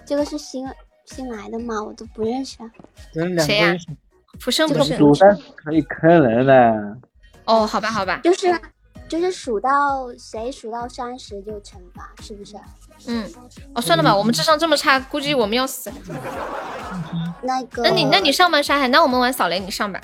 [0.05, 0.65] 这个是新
[1.05, 1.83] 新来的吗？
[1.83, 2.57] 我都不认识。
[3.13, 3.79] 人两个谁呀人
[4.39, 4.97] 福生不是？
[4.97, 6.97] 蜀山可以坑人的。
[7.45, 8.19] 哦，好吧，好吧。
[8.23, 8.47] 就是
[9.07, 9.69] 就是数到
[10.17, 12.55] 谁数到三十就惩罚，是不是？
[13.07, 13.25] 嗯，
[13.75, 15.91] 哦，算了吧，我们智商这么差，估计我们要死。
[17.41, 19.99] 那个，那你那你上吧，沙海，那我们玩扫雷，你上吧。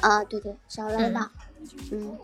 [0.00, 1.30] 啊，对对，扫雷吧。
[1.92, 2.16] 嗯，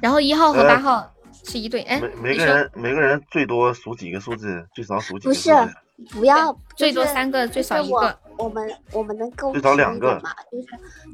[0.00, 1.10] 然后一号和八号
[1.44, 5.74] 是一对，哎每，每个人每个人最多数几个数字，最少数几不是个数字。
[6.18, 8.18] 不要，最多就是三个，最少一个。
[8.42, 10.66] 我们我们能公最平少两个嘛，就是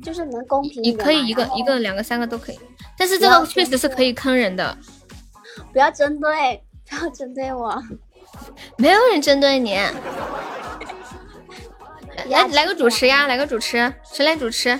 [0.02, 1.04] 就是能公平你一点嘛。
[1.04, 2.60] 可以一个一个两个三个都可以，
[2.96, 4.76] 但是这个确实是可以坑人的，
[5.72, 7.82] 不要针对，不要针对我。
[8.76, 9.76] 没有人针对你。
[12.28, 14.70] 来来个主持呀，来个主持，谁来主持？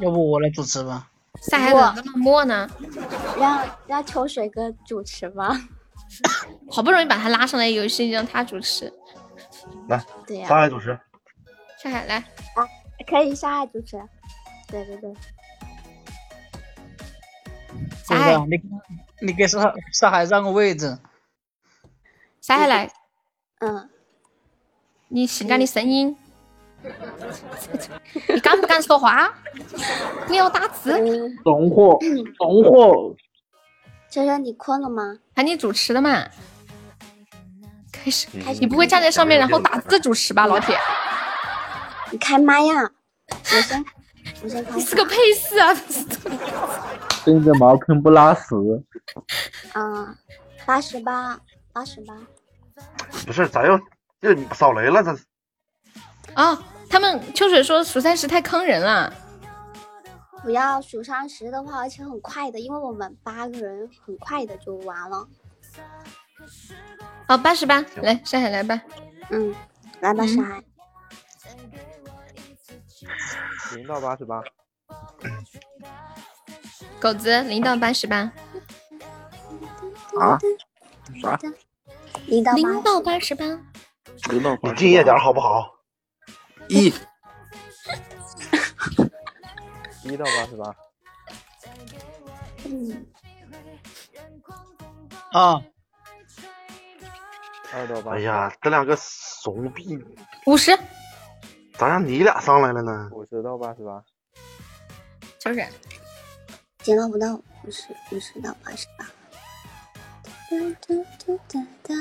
[0.00, 1.08] 要不我来主持吧？
[1.42, 2.68] 下海怎么那么默呢？
[3.38, 5.60] 让让秋水哥主持吧。
[6.70, 8.92] 好不容易把他拉上来，游戏让他主持。
[9.88, 10.98] 来，对呀、上海主持。
[11.86, 12.24] 下海来，
[13.06, 13.96] 可以上海主持。
[14.66, 15.14] 对对对，
[18.04, 18.36] 下海？
[18.38, 18.60] 你
[19.28, 20.98] 你给上上海让个位置，
[22.40, 22.90] 下海来，
[23.60, 23.88] 嗯，
[25.08, 26.16] 你性感的声音，
[28.34, 29.32] 你敢不敢说话？
[30.28, 32.00] 你要打字，嗯，怂货，
[32.36, 33.14] 怂货。
[34.10, 35.18] 秋秋你困了吗？
[35.36, 36.28] 喊你主持的嘛。
[37.92, 40.76] 开始，你你不会站在上面然后打字主持吧，老铁？
[42.10, 42.90] 你开麦呀！
[43.28, 43.84] 我先
[44.42, 45.74] 我先开你是个配饰啊！
[47.24, 48.54] 蹲着茅坑不拉屎。
[49.72, 50.16] 啊，
[50.64, 51.38] 八十八，
[51.72, 52.14] 八十八。
[53.26, 53.78] 不是咋又
[54.20, 55.02] 又扫雷了？
[55.02, 55.24] 这是
[56.36, 56.56] 哦，
[56.88, 59.12] 他们秋水说数三十太坑人了。
[60.42, 65.26] 不要数三十的话，而且很快的，因为我们八个人很快的就完了。
[67.26, 68.80] 好，八十八，来山海来吧。
[69.30, 69.52] 嗯，
[70.00, 70.62] 来吧，山海。
[73.74, 74.42] 零到八十八，
[77.00, 78.32] 狗子零到八十八，
[80.18, 80.38] 啊？
[81.20, 81.38] 啥？
[82.26, 83.44] 零到零到八十八，
[84.30, 85.72] 零到你敬业点好不好？
[86.68, 86.92] 一，
[90.02, 90.76] 一到八十八，
[92.64, 93.06] 嗯，
[95.32, 95.62] 啊，
[97.72, 98.14] 二到八。
[98.14, 99.96] 哎呀，这两个怂逼，
[100.46, 100.76] 五十，
[101.78, 103.10] 咋让你俩上来了呢？
[103.12, 104.02] 五十到八十八，
[105.38, 105.68] 秋水，
[106.78, 109.04] 减到不到五十，五十到八十八。
[110.48, 111.94] 哒哒哒哒哒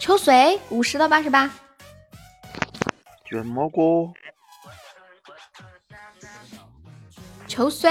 [0.00, 1.48] 秋水五十到八十八，
[3.24, 4.12] 卷毛哥，
[7.46, 7.88] 秋水，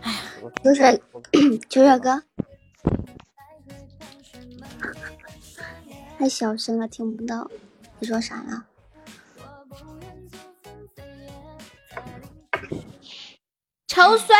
[0.00, 0.18] 哎呀
[0.62, 1.02] 秋水，
[1.68, 2.22] 秋水 哥，
[6.18, 7.50] 太小声了，听不到。
[7.98, 8.66] 你说啥呀？
[13.86, 14.34] 秋水，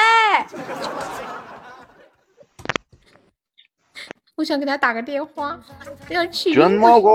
[4.35, 5.59] 我想给他打个电话，
[6.11, 7.09] 要去卷毛哥，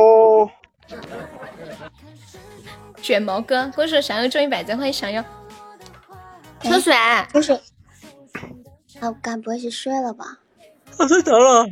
[3.01, 5.23] 卷毛哥，恭喜我闪耀中一百赞，欢迎闪耀。
[6.61, 6.93] 秋水，
[7.31, 7.55] 秋水，
[8.99, 10.39] 啊，该不会是睡了吧？
[10.97, 11.67] 我睡着了。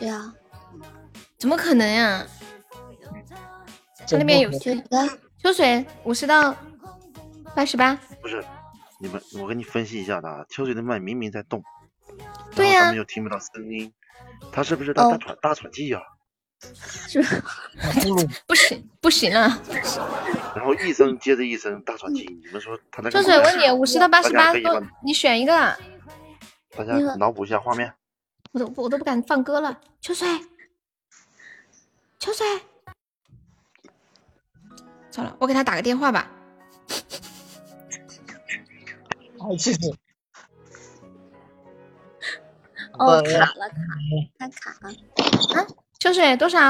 [0.00, 0.34] 对啊，
[1.42, 2.24] 怎么可能呀？
[4.06, 4.84] 这里面有秋水，
[5.42, 6.54] 秋水五十到
[7.52, 8.44] 八十八，不是，
[9.00, 10.46] 你们，我给你分析一下的啊。
[10.48, 11.60] 秋水的麦明明在动，
[12.54, 13.92] 对呀然后咱们又听不到声音，
[14.52, 16.00] 他是不是在大喘大喘气呀？
[17.08, 17.28] 是吧？
[18.46, 19.60] 不行不行了。
[20.54, 24.52] 然后一声接着一声大喘气，你们说他在秋水问你五十到八十八
[25.04, 25.76] 你选一个啊，
[26.76, 27.92] 大家脑补一下画面。
[28.52, 29.80] 我都我都不敢放歌了。
[30.00, 30.28] 秋水，
[32.22, 32.46] 秋水，
[35.10, 36.30] 算了，我给他打个电话吧。
[39.40, 39.90] 好气死！
[42.92, 44.90] 哦，呃卡了，卡了，他卡了。
[45.60, 45.66] 啊，
[45.98, 46.60] 秋水多少？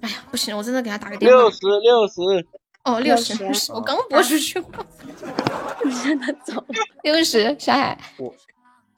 [0.00, 1.36] 哎呀，不行，我真的给他打个电话。
[1.36, 2.46] 六十六十，
[2.84, 5.92] 哦，六十，60六十，我刚播出去你。
[6.02, 6.66] 让他走了。
[7.02, 8.00] 六十，小海，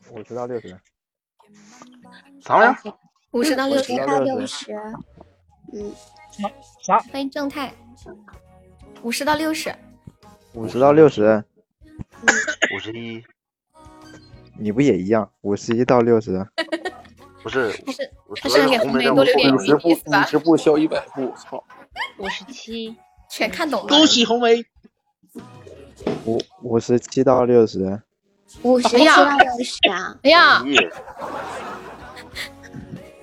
[0.08, 0.78] 我知道六十，
[2.44, 2.94] 啥玩意儿？
[3.30, 3.96] 五十到六十。
[4.04, 4.74] 到六十。
[5.72, 5.92] 嗯，
[6.82, 6.98] 啥？
[7.12, 7.72] 欢迎正太，
[9.02, 9.74] 五十到六十。
[10.54, 11.44] 五十到六十，
[12.74, 13.22] 五十一，
[14.58, 15.30] 你不也一样？
[15.42, 16.46] 五十一到六十，
[17.42, 20.26] 不是，不是我他是给红梅多留点五十步意思吧五？
[20.26, 21.62] 十步笑一百步，操！
[22.18, 22.94] 五十七，
[23.30, 23.86] 全看懂了。
[23.86, 24.62] 恭喜红梅！
[26.26, 28.02] 五五十七到六十，
[28.62, 30.18] 五十七到六十啊。
[30.22, 30.92] 哎呀，耶，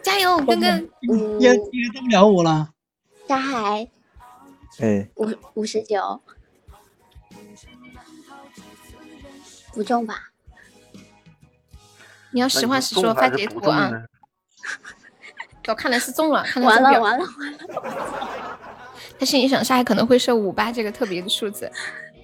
[0.09, 0.89] 加油，根根！
[1.07, 2.71] 嗯，也也到不了我了。
[3.27, 3.87] 沙海
[4.79, 6.19] 哎，五五十九，
[9.71, 10.31] 不中吧？
[12.31, 13.91] 你要实话实说，发截图啊！
[15.67, 17.01] 我看来是中了，看来完了中表。
[17.01, 18.59] 完了完了！
[19.19, 21.71] 他心里想，下海可能会设五八这个特别的数字。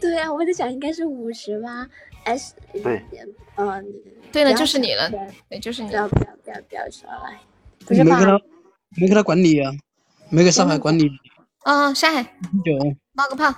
[0.02, 1.88] 对啊，我在想应该是五十吧？
[2.24, 3.06] 哎，是对，
[3.58, 3.86] 嗯，
[4.32, 5.12] 对了，就是你了，
[5.50, 5.96] 对，就是你不。
[5.96, 7.30] 要不要不要不要说了，
[7.88, 8.26] 不是吧没给？
[8.26, 8.40] 他，
[9.02, 9.72] 没给他管理啊，
[10.30, 11.10] 没给上海管理
[11.64, 13.54] 哦，上海九冒个泡，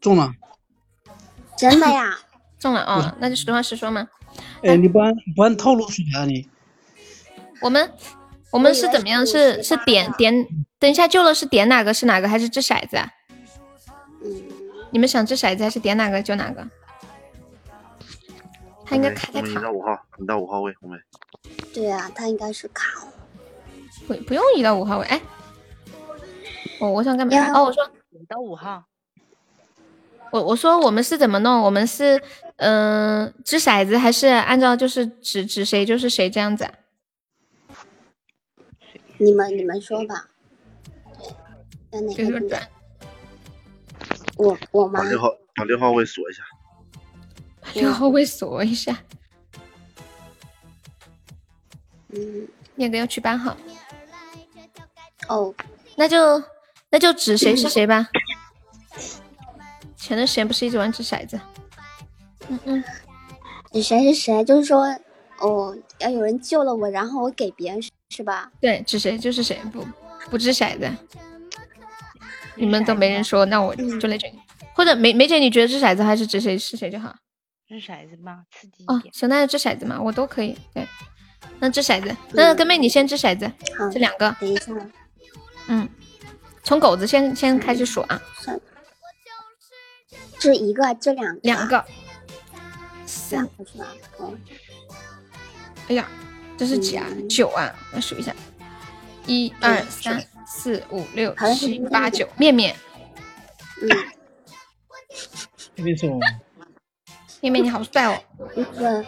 [0.00, 0.32] 中了。
[1.56, 2.18] 真的呀？
[2.58, 4.08] 中了啊，那就实话实说嘛。
[4.62, 6.48] 哎，你不按不按套路出牌啊你？
[7.60, 7.92] 我们
[8.50, 9.26] 我们是怎么样？
[9.26, 10.46] 是是点点，
[10.78, 13.08] 等一下救了是点哪个是哪个，还是掷骰子啊？
[14.24, 14.42] 嗯，
[14.90, 16.66] 你们想掷骰子还是点哪个就哪个？
[18.84, 20.96] 他应该卡在红梅，你卡，到五号，你到五号位，红梅。
[21.72, 23.12] 对啊，他应该是卡了。
[24.06, 25.06] 不不用移到五号位。
[25.06, 25.20] 哎，
[26.80, 27.52] 我我想干嘛？
[27.52, 28.84] 哦，我说移到五号，
[30.30, 31.62] 我我说我们是怎么弄？
[31.62, 32.22] 我们是
[32.56, 36.72] 嗯、呃掷骰子，还是按照就是指指谁就是谁这样子啊？
[39.18, 40.28] 你们你们说吧。
[41.90, 42.60] 在哪个
[44.36, 45.08] 我我吗把？
[45.08, 46.42] 六号把六号位锁一下。
[47.74, 48.98] 六号位锁一下。
[52.08, 53.56] 嗯，那个要去搬号，
[55.28, 55.54] 哦，
[55.96, 56.42] 那就
[56.90, 58.08] 那就指谁是谁吧。
[59.96, 61.40] 前段时间不是一直玩掷骰子？
[62.48, 62.84] 嗯嗯，
[63.72, 64.44] 指谁是谁？
[64.44, 64.84] 就是说，
[65.38, 68.50] 哦，要有人救了我，然后我给别人是是吧？
[68.60, 69.86] 对，指谁就是谁，不
[70.30, 70.90] 不掷骰子。
[72.56, 74.30] 你们都没人说，那我就来整。
[74.74, 77.14] 或者梅梅姐，你觉得掷骰子还是指谁是谁就好？
[77.68, 79.14] 掷骰子吧，刺激一哦，点。
[79.14, 80.58] 行，那就掷骰子嘛，我都可以。
[80.74, 80.86] 对，
[81.60, 84.34] 那掷骰子，那根妹你先掷骰子，好，这两个。
[84.40, 84.72] 等一下，
[85.68, 85.88] 嗯，
[86.62, 88.62] 从狗子先先开始数啊，算了，
[90.38, 91.84] 这一个，这两个，两个。
[93.04, 93.86] 三个是吧？
[94.18, 94.34] 哦，
[95.88, 96.08] 哎呀，
[96.56, 97.06] 这是几啊？
[97.28, 98.34] 九啊，我数一下，
[99.26, 102.76] 一二三四五六七八九，面面，
[103.80, 103.88] 嗯，
[105.76, 106.08] 特别说
[107.40, 108.22] 面面你好帅哦。
[108.54, 109.04] 那个，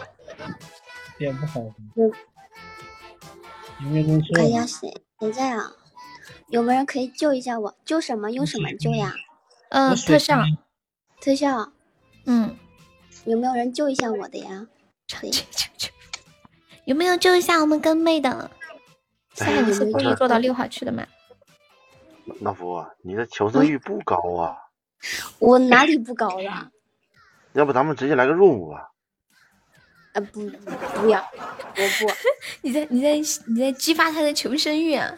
[1.17, 1.61] 脸不好，
[1.95, 2.05] 有
[3.81, 4.37] 有没有人说？
[4.39, 5.71] 哎呀，谁谁在啊？
[6.49, 7.75] 有没有人可以救一下我？
[7.85, 8.31] 救什么？
[8.31, 9.13] 用什么救呀？
[9.69, 10.37] 嗯，特效，
[11.19, 11.71] 特效，
[12.25, 12.55] 嗯，
[13.25, 14.67] 有没有人救一下我的呀？
[16.85, 18.51] 有没有救一下我们跟妹的？
[19.33, 21.05] 现在你是故意做到六号去的吗？
[22.41, 24.55] 老夫啊，你的求生欲不高啊，
[25.39, 26.71] 我哪里不高了？
[27.53, 28.91] 要不咱们直接来个 room 吧？
[30.13, 30.49] 啊不，
[31.01, 32.13] 不要，我不。
[32.61, 33.15] 你在你在
[33.47, 35.13] 你在激发他的求生欲啊！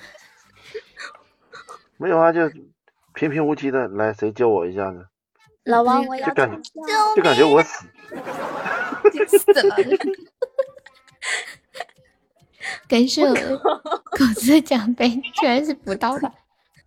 [1.98, 2.42] 没有啊，就
[3.14, 5.04] 平平无奇的来，谁救我一下呢？
[5.66, 6.72] 老王，我要就感投觉
[7.16, 7.86] 就感觉我死，
[9.28, 9.76] 死了。
[12.88, 16.32] 感谢我狗子的奖杯，居然是补刀的，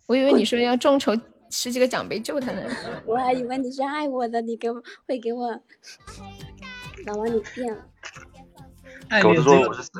[0.07, 1.11] 我以为你说要众筹
[1.49, 2.61] 十几个奖杯救他呢。
[3.05, 5.49] 我还以为你是爱我的，你给我会给我。
[7.05, 7.85] 老王，你变了。
[9.09, 9.91] 爱狗子说我是生，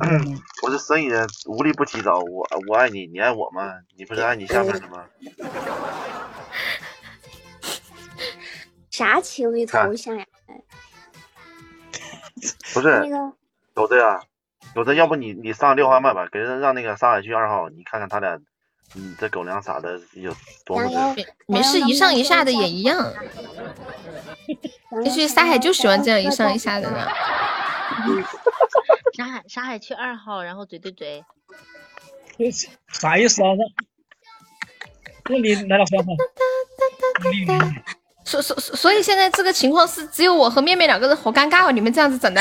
[0.62, 2.18] 我是生意人，无利不起早。
[2.20, 3.74] 我我爱你，你爱我吗？
[3.96, 5.04] 你不是爱你下面的吗？
[8.90, 10.24] 啥情侣头像呀？
[12.72, 13.32] 不是那个
[13.74, 14.20] 狗子呀，
[14.74, 18.38] 狗子，要不你你上六号麦吧，给人让那个上海去二号，你看看他俩，
[18.94, 23.12] 嗯，这狗粮撒的有多么羊的没事，一上一下的也一样。
[25.04, 27.08] 也许沙海就喜欢这样一上一下的呢。
[29.16, 31.24] 沙海沙海去二号，然后嘴对嘴。
[32.88, 33.48] 啥意思啊？
[35.30, 36.12] 那你来了三号，
[38.24, 41.70] 所所所所以现在这个情况是只有我和面面两个人，好尴尬哦！
[41.70, 42.40] 你们这样子整的，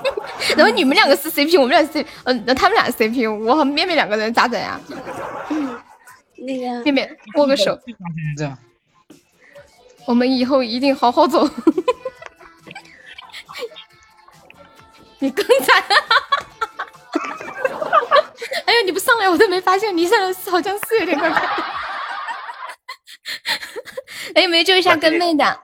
[0.56, 4.80] 然后你们两个是 CP，我们俩是 CP，嗯、那他们俩是 CP，我和面面两个人咋整呀？
[6.38, 7.78] 那个面面握个手，
[10.06, 11.46] 我们以后一定好好走。
[15.24, 15.82] 你更惨！
[18.66, 21.46] 哎呦，你不上来我都没发现，你上来是好像是有点怪怪的。
[24.36, 25.60] 哎，有没有救一下跟妹的？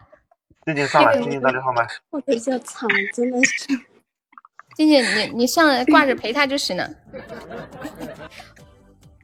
[0.64, 1.86] 静静上来，静静在六号麦。
[2.08, 3.66] 我比较惨，真的是。
[4.76, 6.88] 静静，你你上来挂着陪他就行了。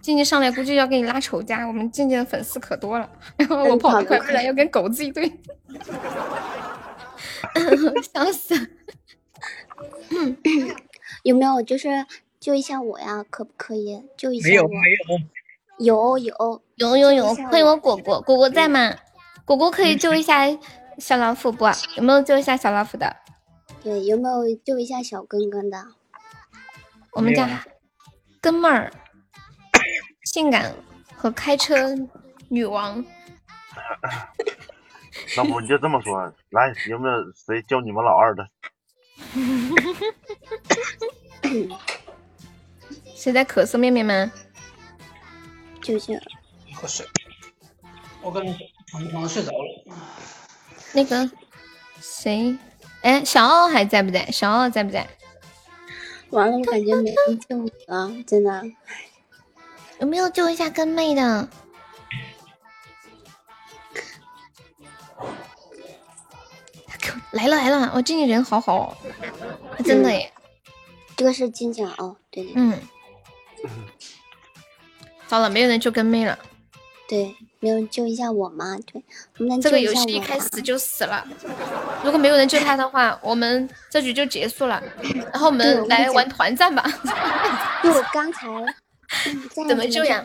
[0.03, 3.09] 静静上来估计要给你拉仇家，我们静静的粉丝可多了。
[3.39, 5.33] 然后 我跑得快，不然要跟狗子一堆。
[8.13, 8.67] 笑死了！
[11.25, 12.07] 有没有就是
[12.41, 13.25] 救一下我呀？
[13.29, 14.53] 可不可以救一下我？
[14.53, 14.75] 没有没
[15.79, 16.19] 有，
[16.77, 18.95] 有有有欢迎我果果，果果在吗？
[19.45, 20.45] 果果可以救一下
[20.99, 21.67] 小老虎不？
[21.97, 23.17] 有没有救一下小老虎的？
[23.83, 25.85] 对，有没有救一下小根根的？
[27.13, 27.65] 我们家
[28.41, 28.93] 根妹儿，
[30.25, 30.75] 性感
[31.15, 31.95] 和开车
[32.49, 33.05] 女王。
[35.37, 38.47] 老夫你就这么说，来，有没有谁救你们老二的？
[43.15, 43.79] 谁在咳嗽？
[43.79, 44.33] 面面吗？
[45.83, 46.15] 救救！
[46.75, 47.07] 喝水。
[48.23, 48.43] 我刚
[48.87, 49.85] 床床上睡着了。
[50.93, 51.31] 那个
[52.01, 52.57] 谁，
[53.03, 54.27] 哎，小奥还在不在？
[54.31, 55.07] 小奥在不在？
[56.31, 58.65] 完了，我感觉没人救我了，真的。
[60.01, 61.49] 有没有救一下跟妹的？
[67.33, 68.97] 来 了来了，我静静人好好哦，
[69.85, 70.33] 真的耶。
[71.17, 72.79] 这个是金奖哦，对对嗯。
[75.27, 76.39] 糟了，没有人救跟妹了。
[77.09, 78.77] 对，没有人救一下我吗？
[78.85, 79.03] 对，
[79.39, 81.27] 能不能这个游戏一开始就死了，
[82.05, 84.83] 如果没有人救他的话，我们这局就结束了。
[85.33, 86.85] 然后我们来玩团战吧。
[87.83, 88.47] 就我刚才
[89.69, 90.25] 怎么救呀？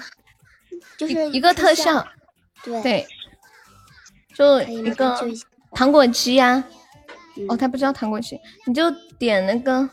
[0.98, 2.06] 就是一个特效，
[2.64, 3.08] 对对，
[4.36, 5.16] 就一个
[5.74, 6.64] 糖果机呀、嗯
[7.48, 9.90] 哦，他不知道糖果机，你就点那个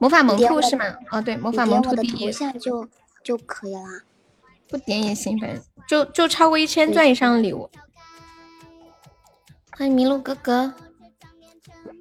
[0.00, 0.84] 魔法萌兔是吗？
[1.10, 2.88] 哦，对，魔法萌兔第一，像就
[3.22, 4.02] 就可以啦。
[4.68, 7.70] 不点也行，反正就就超过一千钻以上的礼物。
[9.72, 10.74] 欢迎麋鹿哥哥。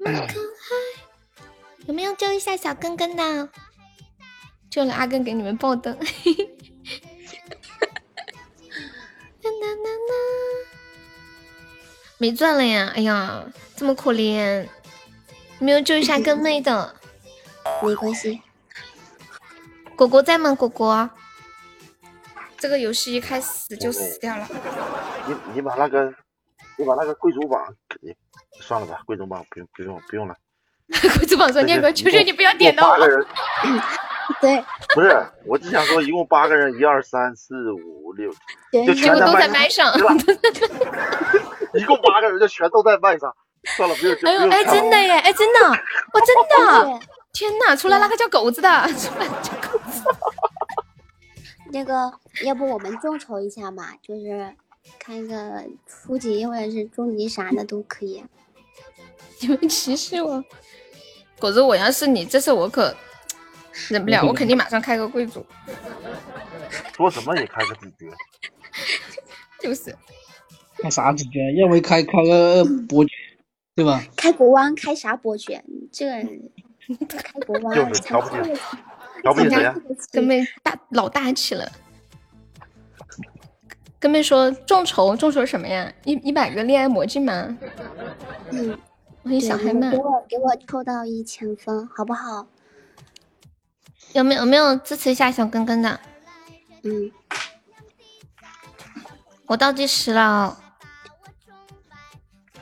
[1.88, 3.50] 有没有救一下小根根的？
[4.70, 5.98] 救了阿根给你们爆灯。
[12.22, 12.94] 没钻了呀！
[12.96, 13.44] 哎呀，
[13.76, 14.68] 这么可怜，
[15.58, 16.94] 没有救一下跟妹的。
[17.82, 18.40] 没关系。
[19.96, 20.54] 果果在吗？
[20.54, 21.10] 果果，
[22.60, 24.48] 这个游戏一开始就死掉了。
[25.26, 26.14] 你你把那个，
[26.78, 28.14] 你把那个贵族榜，你
[28.62, 30.36] 算了吧，贵族榜不用不用不用了。
[31.18, 32.94] 贵族榜说念哥，求求你不要点到我。
[32.94, 33.26] 八个人。
[34.40, 34.64] 对。
[34.94, 38.32] 不是，我只想说，一共八个人，一二三四五六，
[38.86, 39.92] 就全都在麦上。
[41.74, 43.34] 一共八个人，就全都在麦上。
[43.78, 44.18] 算了，不用。
[44.24, 45.78] 哎呦，哎，真的耶，哎，真的，哇，
[46.26, 47.00] 真的。
[47.32, 50.04] 天哪，除了那个叫狗子的，除了叫狗子。
[51.72, 52.12] 那个，
[52.44, 53.94] 要不我们众筹一下吧？
[54.02, 54.56] 就是
[54.98, 58.26] 开个初级或者是中级啥的都可以。
[59.40, 60.44] 你们歧视我？
[61.40, 62.96] 狗子，我要是你，这次我可
[63.90, 65.46] 忍不了，我肯定马上开个贵族。
[66.98, 68.12] 说什么也开个主角。
[69.62, 69.96] 就是。
[70.82, 71.52] 开啥主角？
[71.56, 73.12] 要不开开个伯爵，
[73.76, 74.04] 对吧？
[74.16, 75.64] 开国王，开啥伯爵？
[75.92, 76.28] 这个。
[77.08, 78.54] 开国王，就是瞧不起，
[79.24, 79.74] 瞧不起谁呀？
[80.12, 81.72] 根妹大老大气了。
[83.98, 85.94] 根妹说众筹，众筹什么呀？
[86.04, 87.58] 一一百个恋爱魔镜吗？
[88.50, 88.78] 嗯，
[89.24, 89.92] 欢迎小黑妹。
[89.92, 92.48] 给我给我抽到一千分，好不好？
[94.14, 96.00] 有没有有没有支持一下小根根的？
[96.84, 97.12] 嗯，
[99.46, 100.61] 我倒计时了，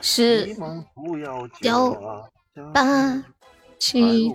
[0.00, 0.56] 十
[1.62, 1.96] 九
[2.72, 3.22] 八。
[3.78, 4.30] 七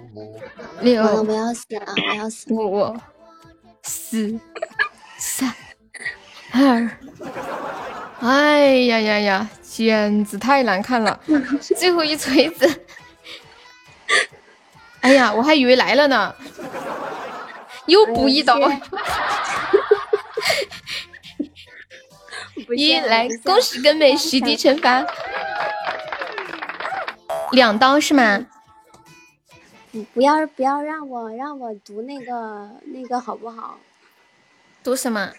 [0.82, 1.86] 六，我要死了！
[2.10, 2.52] 我要死！
[2.52, 2.98] 五
[3.84, 4.40] 四
[5.20, 5.54] 三
[6.52, 6.90] 二，
[8.22, 11.20] 哎呀呀呀，简直太难看了！
[11.78, 12.68] 最后一锤子，
[15.02, 16.34] 哎呀，我还以为来了呢，
[17.86, 18.58] 又补一刀。
[22.76, 25.06] 一来，恭喜根美洗涤惩罚，
[27.52, 28.46] 两刀是吗？
[29.92, 33.80] 你不要不要让我让我读那个那个好不好？
[34.84, 35.32] 读什么？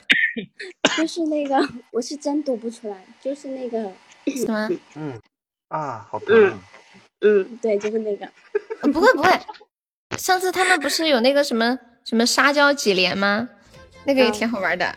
[0.97, 3.93] 就是那个，我是真读不出来，就是那个
[4.37, 4.69] 什么？
[4.95, 5.21] 嗯
[5.69, 6.59] 啊，好疼。
[7.21, 8.29] 嗯，对，就是那个。
[8.93, 9.31] 不会不会，
[10.19, 13.49] 上次他们不是有那个什么什么沙雕几连吗？
[14.05, 14.95] 那个也挺好玩的。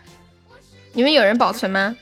[0.92, 1.96] 你们有人保存吗？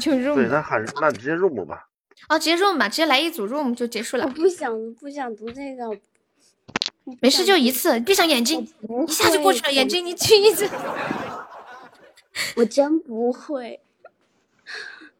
[0.00, 0.34] 就 room。
[0.34, 1.88] 对，那喊那直接 room 吧。
[2.28, 4.24] 哦，直接 room 吧，直接来一组 room 就结束了。
[4.24, 5.98] 我不想不想读这个。
[7.20, 8.66] 没事，就一次，闭上眼睛，
[9.08, 9.72] 一下就过去了。
[9.72, 10.68] 眼睛，你去一次。
[12.56, 13.80] 我真不会。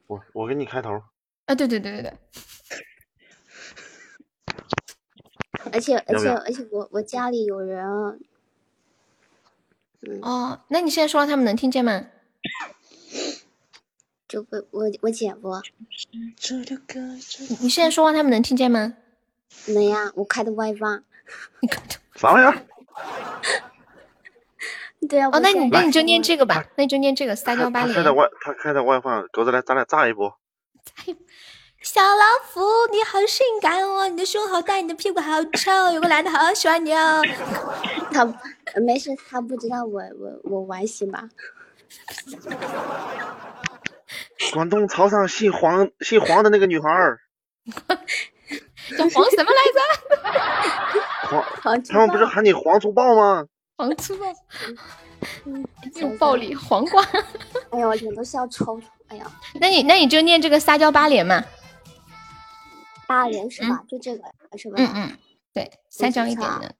[0.07, 1.03] 我我给你开头。
[1.47, 2.13] 啊，对对对对对。
[5.73, 7.85] 而且而且而且，我我家里有人。
[10.23, 12.07] 哦，那你现在说话，他们能听见吗？
[14.33, 15.61] 就我我我姐夫。
[17.61, 18.95] 你现在说话，他们能听见吗？
[19.67, 21.03] 能呀，我开的 WiFi。
[22.15, 22.57] 啥玩意儿？
[25.07, 27.95] 对啊，哦，那你那你就念这个吧，那你就念这个三幺八零。
[27.95, 30.35] 开的外，他开的外放，狗子来，咱俩炸一波。
[31.83, 37.21] 小老虎，你好性感哦，你的胸好大，你的屁股好臭，有个男的好喜欢你哦。
[38.11, 38.25] 他
[38.81, 41.29] 没事，他不知道我我我玩戏吗？
[44.53, 47.21] 广东潮汕姓黄姓黄的那个女孩儿。
[48.99, 49.63] 叫黄什么来
[51.31, 51.43] 着？
[51.63, 53.47] 黄，他们不是喊你黄粗暴吗？
[53.77, 54.27] 黄粗暴，
[55.95, 57.03] 又暴力黄瓜。
[57.71, 58.87] 哎呀，我脸都笑抽抽。
[59.09, 59.31] 哎呀，
[59.61, 61.45] 那你那你就念这个撒娇八连嘛。
[63.07, 63.85] 八连是吧？
[63.89, 64.25] 就这个
[64.59, 64.75] 是吧？
[64.79, 65.19] 嗯嗯，
[65.55, 66.75] 对，撒娇一点的，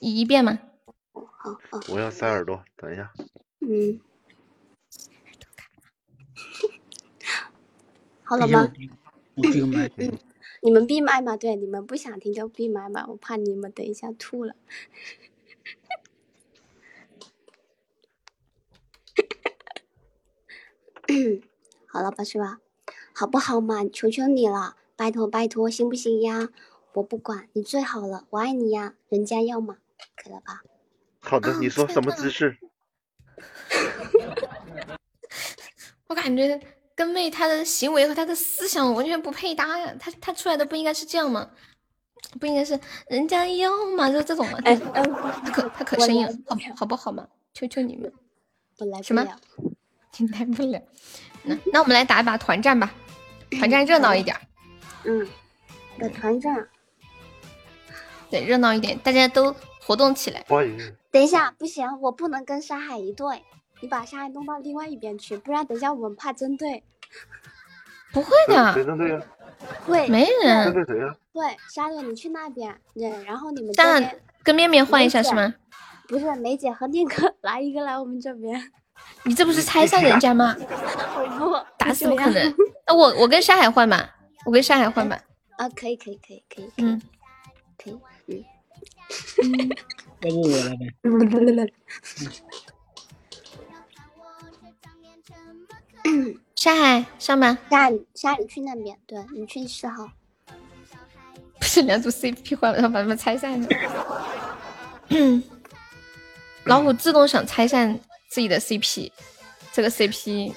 [0.00, 0.58] 一遍吗？
[1.12, 1.80] 好好。
[1.88, 3.10] 我要塞耳朵，等一下。
[3.60, 4.00] 嗯。
[8.28, 8.70] 好了吗？
[9.36, 9.38] 嗯。
[10.60, 11.34] 你们闭麦吗？
[11.36, 14.54] 对，你们不想听就闭麦吧，我怕你们等一下吐了。
[21.86, 22.60] 好了吧，是吧？
[23.14, 23.82] 好不好嘛？
[23.90, 26.50] 求求你了，拜托拜托，行不行呀？
[26.92, 29.78] 我不管你最好了，我爱你呀，人家要嘛？
[30.16, 30.62] 可以了吧？
[31.20, 32.58] 好的，你说什么姿势？
[36.08, 36.60] 我感觉。
[36.98, 41.48] 跟妹她的行为和她的思想完全不配搭呀，她她出来的不应该是这样吗？
[42.40, 44.58] 不应该是人家要嘛，就这种嘛。
[44.64, 47.28] 哎，她可她可生硬，好好不好嘛？
[47.54, 48.12] 求求你们，
[49.04, 49.24] 什么？
[50.18, 50.82] 你来不了。
[51.44, 52.92] 那那我们来打一把团战吧，
[53.60, 54.36] 团战热闹一点。
[55.04, 55.26] 嗯，
[56.00, 56.68] 打团战。
[58.28, 60.44] 对，热闹一点，大家都活动起来。
[60.48, 60.96] 欢迎。
[61.12, 63.44] 等一下，不行，我不能跟沙海一队，
[63.80, 66.82] 你把沙海弄到另外一边去，不然等一下我们怕针对。
[68.12, 69.22] 不会谁的，针对呀？
[69.84, 70.72] 会没针人。
[70.72, 71.14] 对谁呀？
[71.32, 75.54] 对，沙队你去那边，对，然后你们这边跟面面换一下是吗？
[76.08, 78.72] 不是梅姐和宁哥来一个来我们这边，
[79.24, 80.56] 你这不是拆散人家吗？
[81.40, 82.54] 我不打死不可能。
[82.86, 85.20] 那我我跟沙海换吧，我跟沙海换吧。
[85.58, 87.02] 啊，可以可以可以可以，嗯，
[87.76, 88.44] 可以，
[89.52, 89.68] 嗯。
[90.22, 90.56] 要不我
[91.54, 91.72] 来呗。
[96.54, 97.56] 沙海上吧。
[97.70, 100.10] 沙沙你去那边，对你去四号。
[101.58, 103.68] 不是两组 CP 换了，然后把他们拆散了。
[105.08, 105.42] 嗯，
[106.64, 107.98] 老虎自动想拆散
[108.28, 109.10] 自己的 CP，
[109.72, 110.52] 这个 CP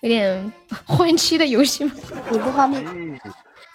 [0.00, 0.52] 有点
[0.86, 1.92] 换妻的游戏吗？
[2.30, 3.18] 你不方便，嗯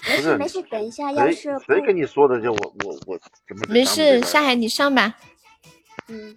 [0.08, 2.42] 没不是事没事，等一下要是不谁跟你说的？
[2.42, 5.16] 就我我我怎么没事，沙海你上吧。
[6.08, 6.36] 嗯，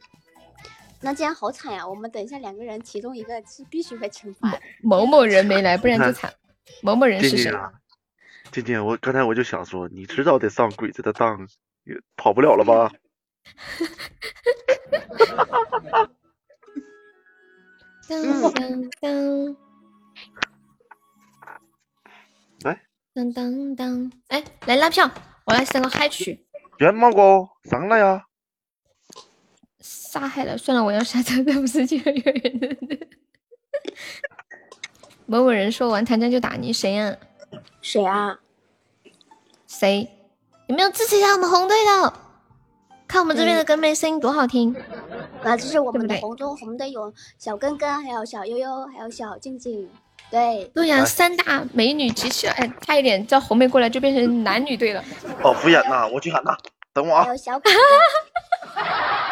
[1.05, 1.86] 那这样好惨呀！
[1.86, 4.59] 我们等一下两个人其中一个是必须被惩罚的。
[4.82, 6.32] 某某人没来，不然就惨。
[6.82, 7.36] 某某人是谁？
[7.36, 7.72] 静静啊，
[8.51, 11.47] 静静，我刚才我就想说，你迟早得上鬼子的当，
[11.85, 12.90] 也跑不了了吧？
[18.09, 18.22] 当
[18.52, 19.56] 当当
[22.64, 22.81] 来，
[23.14, 24.10] 当当当！
[24.28, 25.10] 哎，来拉票，
[25.44, 26.47] 我来上个嗨曲。
[26.78, 28.24] 元茂哥上来呀！
[29.85, 32.74] 杀害了，算了，我要下车，这不是这个人的。
[35.27, 37.15] 某某人说玩弹战就打你，谁呀、
[37.82, 38.39] 谁啊？
[39.66, 40.09] 谁？
[40.69, 42.15] 有没有支持一下我们红队的？
[43.06, 44.74] 看我们这边的跟妹声音多好听！
[45.43, 49.90] 啊，这是我们的红中红队有小根根，还有小悠悠，还有小静静。
[50.31, 55.05] 对，对呀，三大美女集齐，哎，差一点叫红妹过来就变成男女队了。
[55.43, 56.56] 哦，敷衍呐，我去喊他，
[56.94, 57.28] 等我啊还。
[57.28, 57.69] 有小可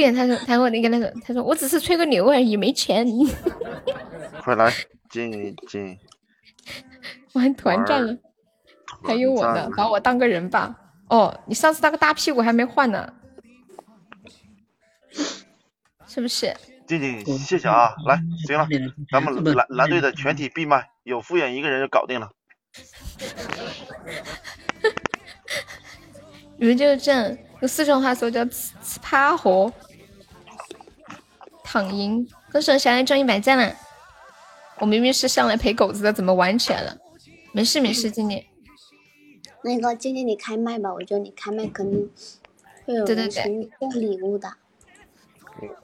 [0.00, 3.06] 敷衍他说，他说那个那个，他说我只是吹个牛而已，没钱。
[4.42, 4.72] 快来
[5.10, 5.98] 进进，
[7.34, 8.16] 玩团战了，
[9.04, 10.74] 还有我呢，把我当个人吧。
[11.10, 13.12] 哦，你上次那个大屁股还没换呢，
[16.06, 16.56] 是不是？
[16.86, 17.94] 静静，谢谢啊！
[18.06, 18.66] 来，行了，
[19.12, 22.30] 咱们蓝蓝队的全体闭麦，有敷衍一个人就搞定了。
[26.56, 29.70] 你们就是这样，用四川话说叫吃吃趴活。
[31.72, 33.72] 躺赢，歌手小爱中一百赞了。
[34.80, 36.98] 我明明是上来陪狗子的，怎么玩起来了？
[37.52, 38.44] 没事没事，静静
[39.62, 42.10] 那个静静你开麦吧，我觉得你开麦肯定
[42.84, 44.52] 会有对对对人送送礼物的。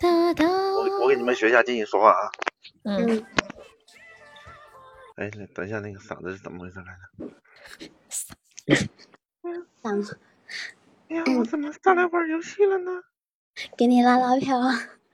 [0.01, 0.45] 哒哒。
[0.45, 2.33] 我我给你们学一下静静说话啊。
[2.83, 3.25] 嗯。
[5.15, 6.87] 哎，等一下，那个嗓子是怎么回事来
[8.75, 8.89] 着？
[9.81, 10.19] 嗓子。
[11.11, 12.91] 哎呀，我怎么上来玩游戏了呢？
[13.79, 14.59] 给你拉拉票。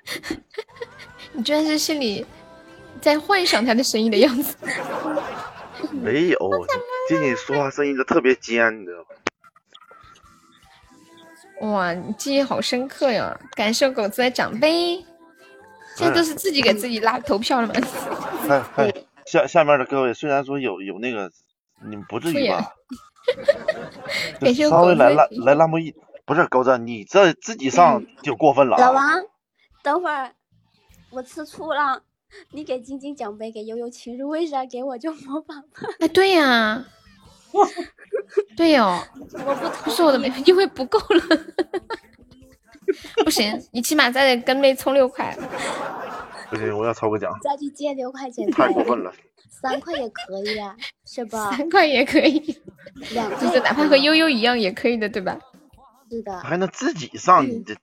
[1.32, 2.24] 你居然是心里
[3.00, 4.56] 在幻想他的声音的样子。
[5.90, 6.38] 没有，
[7.08, 9.06] 静静说话声音都特别尖，你知道吗？
[11.72, 13.38] 哇，你记忆好深刻呀！
[13.54, 14.96] 感受狗子的奖杯，
[15.96, 17.74] 现在都是自己给自己拉投票了吗？
[18.48, 18.92] 哎哎，
[19.26, 21.30] 下下面的各位，虽然说有有那个，
[21.84, 22.72] 你们不至于吧？
[24.40, 28.80] 感谢稍微来拉狗子来拉莫一，不是狗子，你这自己上就过分了啊。
[28.86, 29.24] 老王，
[29.82, 30.32] 等会儿
[31.10, 32.02] 我吃醋了。
[32.50, 35.68] 你给晶晶奖杯，给悠悠情书，为啥给我就模仿吧？
[36.00, 36.82] 哎，对呀，
[38.56, 38.98] 对哦，
[39.44, 41.44] 我不不是我的没，因为不够了。
[43.24, 45.36] 不行，你起码再跟妹充六块。
[46.48, 48.50] 不行，我要抽个奖，再去借六块钱。
[48.50, 49.12] 太过分了。
[49.50, 51.50] 三块也可以啊，是吧？
[51.54, 52.58] 三块也可以，
[53.12, 55.38] 两块就是哪怕和悠悠一样也可以的，对吧？
[56.10, 56.40] 是的。
[56.40, 57.74] 还能自己上，你这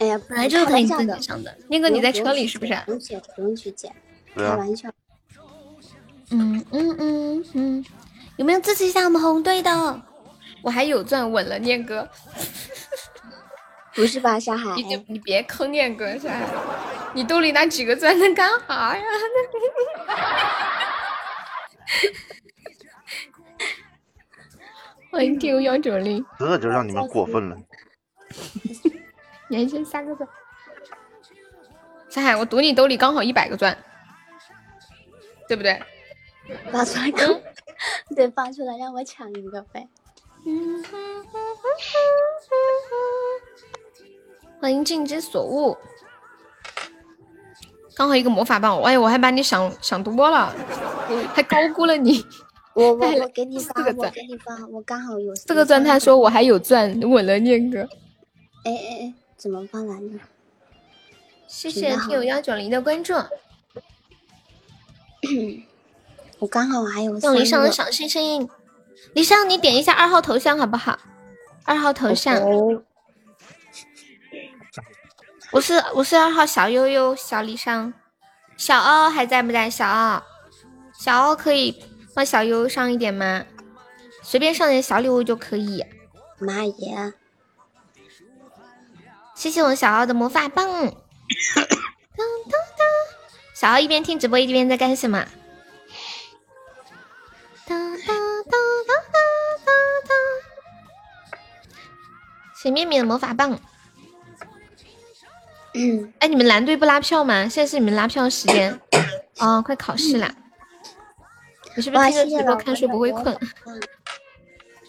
[0.00, 1.56] 哎呀，本来就是可以自己上的。
[1.68, 2.74] 那个你在车里是不是？
[2.84, 3.92] 不用去，不用去借，
[4.34, 4.50] 对啊。
[4.50, 4.90] 开玩笑。
[6.30, 7.84] 嗯嗯嗯嗯，
[8.36, 10.02] 有没有支持一下我们红队的？
[10.62, 12.08] 我还有钻稳了，念哥。
[13.94, 14.74] 不是吧，小海？
[14.80, 16.48] 你就你别坑念哥，小海，
[17.14, 19.02] 你兜里那几个钻能干啥呀？
[25.12, 27.56] 欢迎 Q 幺九零，这就让你们过分了。
[29.48, 30.28] 年薪三个钻。
[32.08, 33.76] 小海，我赌你兜里刚好一百个钻，
[35.48, 35.80] 对不对？
[36.70, 37.40] 发 出来刚，
[38.14, 39.88] 对，发出来让我抢一个呗。
[44.60, 45.76] 欢迎尽之所悟，
[47.96, 50.54] 刚好一个魔法棒，哎，我还把你想想多了，
[51.34, 52.24] 还高估了你。
[52.74, 57.80] 我我 我给你发，我给你发，我刚好有这个钻他说我还有钻，稳了念哥。
[58.64, 59.14] 哎哎哎，
[59.44, 60.18] 怎么发来呢？
[61.46, 63.12] 谢谢听友幺九零的关注，
[66.40, 68.48] 我刚好还有送离上的三个小星星。
[69.12, 70.98] 离上，你点一下二号头像好不好？
[71.66, 72.40] 二号头像，
[75.52, 77.92] 我是我是二号小悠悠小离上，
[78.56, 79.68] 小奥还在不在？
[79.68, 80.24] 小奥，
[80.98, 81.84] 小奥可以
[82.14, 83.44] 帮小悠悠上一点吗？
[84.22, 85.84] 随便上点小礼物就可以。
[86.38, 87.12] 妈耶！
[89.34, 90.66] 谢谢我小奥的魔法棒。
[90.66, 92.86] 当当当，
[93.54, 95.26] 小奥一边听直播一边在干什么？
[97.66, 98.56] 哒哒哒
[98.86, 99.18] 哒哒
[99.64, 99.72] 哒
[100.08, 100.14] 哒。
[102.54, 103.58] 谢面面的魔法棒。
[105.74, 107.48] 嗯哎，你们蓝队不拉票吗？
[107.48, 108.80] 现在是你们拉票时间。
[109.38, 110.32] 哦，快考试啦！
[111.74, 113.40] 你是不是哇听着直播看书不会困法？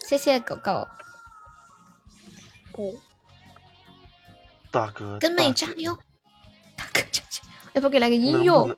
[0.06, 0.86] 谢谢狗狗，
[2.72, 2.96] 对，
[4.70, 5.96] 大哥，跟妹加油！
[6.76, 7.48] 大哥加油！
[7.74, 8.76] 要不给来个音乐不？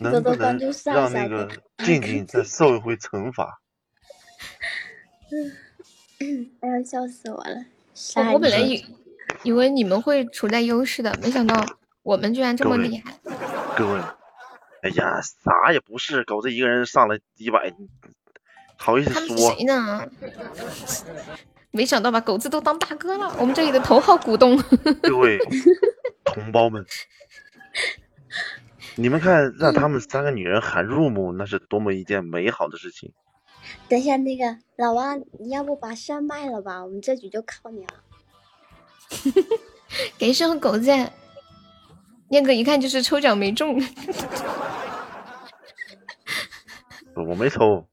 [0.00, 1.48] 能 能不能让那个
[1.84, 3.60] 静静再受一回惩罚？
[6.60, 7.64] 哎呀，笑死我了！
[8.16, 8.84] 我我本来以
[9.44, 11.64] 以为你们会处在优势的，没想到
[12.02, 13.14] 我们居然这么厉害。
[13.76, 14.00] 各位，
[14.82, 17.72] 哎呀，啥也不是，狗子一个人上来一百，
[18.76, 19.64] 好意思他们是说谁？
[19.64, 20.10] 呢？
[21.72, 24.60] 没想到吧狗子都当大哥了，我们这里的头号股东。
[25.02, 25.38] 各位
[26.24, 26.84] 同胞们，
[28.96, 33.12] 你们看，让他们三个女人喊入目，那是多么一件美好的事情。
[33.88, 36.84] 等一下，那个老王，你要不把山卖了吧？
[36.84, 37.94] 我们这局就靠你了。
[40.18, 40.90] 给一声狗子，
[42.28, 43.80] 念哥一看就是抽奖没中。
[47.14, 47.84] 我没抽，啊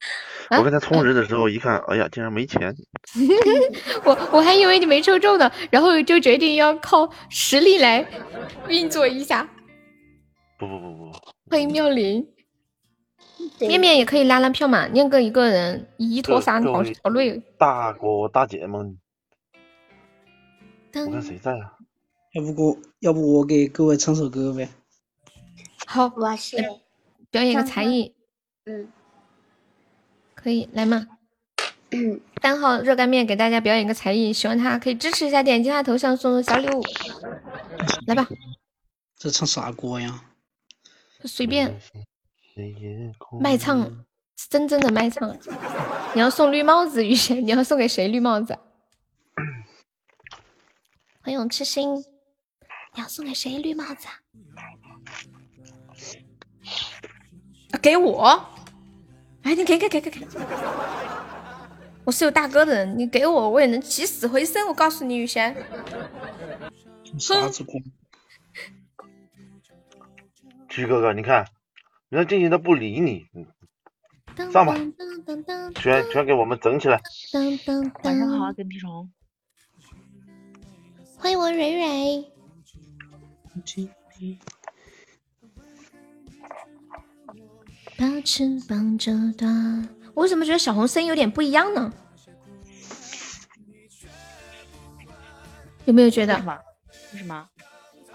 [0.49, 2.74] 我刚才充值的时候一看，哎呀，竟然没钱。
[4.06, 8.06] 我我还以为你没抽中呢，然后就决定要靠实力来
[8.69, 9.49] 运作一下。
[10.57, 11.11] 不不不不，
[11.49, 12.26] 欢迎妙龄，
[13.60, 17.44] 面面也可以拉拉票嘛，念哥一个人一拖三，好好累。
[17.57, 18.98] 大哥大姐们，
[20.94, 21.74] 我看谁在啊？
[22.34, 24.69] 要不我要不我给各位唱首歌呗？
[25.86, 26.57] 好，我是
[27.30, 28.14] 表演个才艺，
[28.65, 28.88] 嗯
[30.42, 31.08] 可以来嘛？
[32.42, 36.84] 单，号热干面给大家表演个才艺，喜欢他可以支持一下，点击他头像送的小礼物。
[38.06, 38.28] 来吧，
[39.18, 40.24] 这唱啥歌呀？
[41.24, 41.80] 随便
[43.40, 44.06] 卖唱，
[44.50, 45.38] 真正的卖唱。
[46.14, 48.58] 你要送绿帽子，雨轩，你要送给谁绿帽子？
[51.22, 54.08] 欢迎我痴心，你要送给谁绿帽子
[57.82, 58.57] 给我！
[59.48, 60.28] 哎，你给给给给给！
[62.03, 64.68] 我是有大哥的人，你给我，我也能起死回生。
[64.68, 65.56] 我告诉你，雨贤，
[67.18, 67.72] 啥子歌？
[70.68, 71.48] 曲哥哥，你看，
[72.10, 74.76] 人家静静都不理你，嗯上吧，
[75.76, 77.02] 全全给我们整起来。
[78.03, 79.10] 晚上好啊，跟屁虫。
[81.18, 82.26] 欢迎我蕊蕊。
[87.98, 89.90] 把翅膀折断。
[90.14, 91.91] 我为什么觉得小红声音有点不一样呢？
[95.86, 96.34] 有没有觉得？
[96.34, 96.60] 为什么？
[97.14, 97.49] 为什么？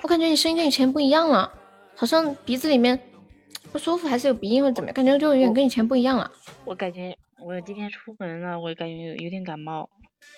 [0.03, 1.53] 我感觉你声音跟以前不一样了，
[1.97, 2.99] 好像鼻子里面
[3.73, 4.95] 不舒服，还是有鼻音或者怎么样？
[4.95, 6.31] 感觉就有点跟以前不一样了。
[6.65, 9.89] 我感觉我今天出门了，我感觉有有点感冒。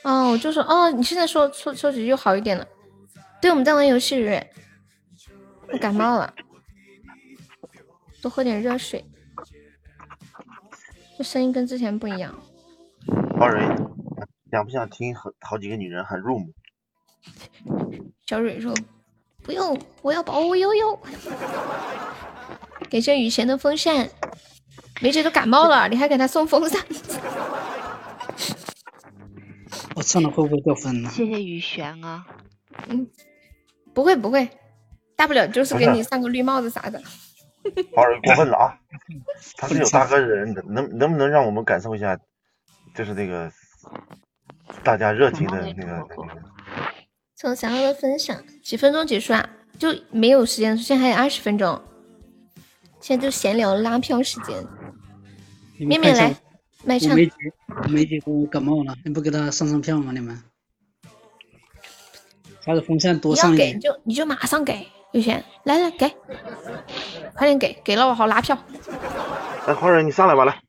[0.02, 2.66] 哦，我就说哦，你现在说说说几句就好一点了。
[3.42, 4.50] 对，我们在玩游戏，瑞，
[5.72, 6.32] 我感冒了，
[8.22, 9.04] 多喝点热水。
[11.16, 12.34] 这声音跟之前不一样。
[13.38, 13.60] 花蕊，
[14.50, 16.52] 想不想听好好几个女人喊入目？
[18.26, 18.74] 小蕊说
[19.42, 20.98] 不用，我要保护悠悠。
[22.90, 24.08] 感谢雨贤的风扇，
[25.00, 26.80] 梅姐都感冒了，你还给她送风扇？
[29.94, 31.10] 我唱了会不会掉分呢？
[31.10, 32.26] 谢谢雨璇啊，
[32.88, 33.08] 嗯，
[33.92, 34.48] 不会不会，
[35.14, 37.00] 大不了就是给你上个绿帽子啥的。
[37.94, 38.78] 花蕊过分了啊！
[39.56, 42.18] 他是有大哥的人，能能不能让我们感受一下，
[42.94, 43.50] 就是那个
[44.82, 46.06] 大家热情的那个。
[47.36, 49.48] 从想要的分享，几分钟结束啊？
[49.78, 51.82] 就没有时间，现在还有二十分钟。
[53.00, 54.66] 现在就闲聊拉票时间。
[55.78, 56.34] 面面来，
[56.84, 57.16] 卖唱我。
[57.88, 60.12] 梅姐，我感冒了，你不给他上上票吗？
[60.12, 60.42] 你们？
[62.62, 63.80] 他的风扇多你要给上一点。
[63.80, 66.12] 就你就马上给，有钱来来给，
[67.36, 68.58] 快点给，给了我好拉票。
[69.64, 70.60] 来，花蕊你上来吧，来。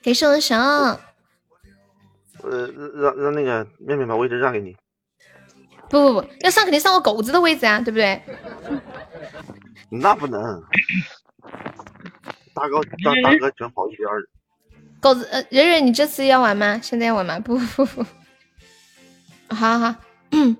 [0.00, 1.00] 给圣人神，呃，
[2.94, 4.76] 让让那个面面把位置让给你。
[5.90, 8.22] 不不不，要上肯定上我狗子的位置啊，对不对？
[9.90, 10.62] 那不能，
[12.54, 14.22] 大哥大大哥全跑一边儿。
[15.00, 16.78] 狗子，呃，蕊蕊，你这次要玩吗？
[16.80, 17.40] 现在要玩吗？
[17.40, 18.04] 不不不，
[19.52, 19.94] 好好好，
[20.30, 20.56] 嗯，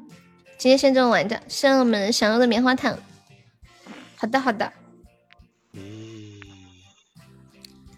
[0.56, 2.98] 今天先这么玩着，上我们想要的棉花糖。
[4.16, 4.72] 好的好的，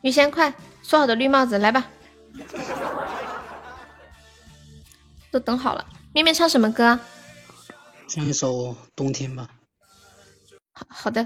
[0.02, 0.52] 雨仙快
[0.82, 1.88] 说好的绿帽子来吧，
[5.30, 5.86] 都等好了。
[6.12, 6.98] 面面唱什么歌？
[8.08, 8.52] 唱一首
[8.96, 9.48] 《冬天》吧。
[10.72, 11.22] 好好的，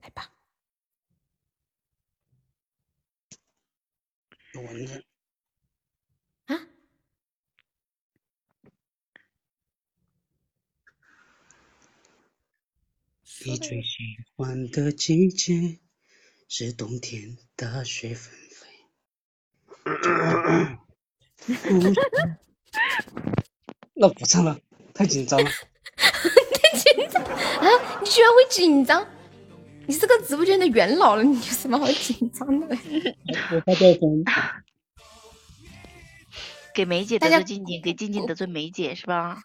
[0.00, 0.30] 来吧。
[4.54, 5.04] 有蚊子。
[13.46, 13.98] 你最喜
[14.36, 15.78] 欢的季节
[16.48, 18.66] 是冬天，大雪纷飞。
[23.92, 24.58] 那不唱了，
[24.94, 25.44] 太紧张了。
[25.94, 28.00] 太紧张啊！
[28.00, 29.06] 你居然会紧张？
[29.86, 32.66] 你是个直播间的元老了，你有什么好紧张的？
[32.68, 32.74] 我
[33.60, 34.24] 发掉分。
[36.74, 39.42] 给梅姐大家得罪静静，给静静得罪梅姐是吧？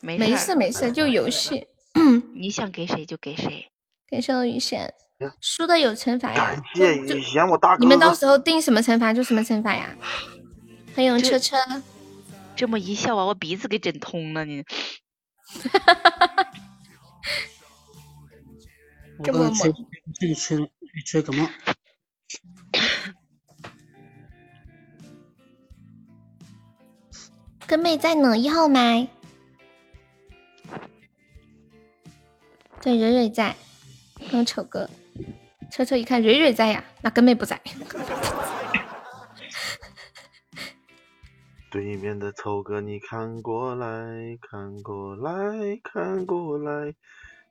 [0.00, 1.66] 没事没事，就游戏。
[2.34, 3.70] 你想给谁就给谁。
[4.08, 4.94] 感谢我雨贤，
[5.40, 6.62] 输的有惩罚呀。
[6.74, 7.80] 谢雨贤，我大哥。
[7.80, 9.96] 你们到时候定什么惩罚就什么惩罚呀。
[10.94, 11.56] 欢迎车车，
[12.56, 14.64] 这么一笑把我鼻子给整通了你。
[19.18, 19.72] 我刚才吹
[20.14, 20.68] 吹吹了
[21.04, 21.48] 吹感冒。
[27.66, 29.08] 跟妹在呢，一号麦。
[32.80, 33.56] 对，蕊蕊在，
[34.30, 34.88] 跟丑哥。
[35.70, 37.60] 车车一看蕊蕊在呀，那根本不在。
[41.70, 46.94] 对面的丑哥，你看过来看过来看过来，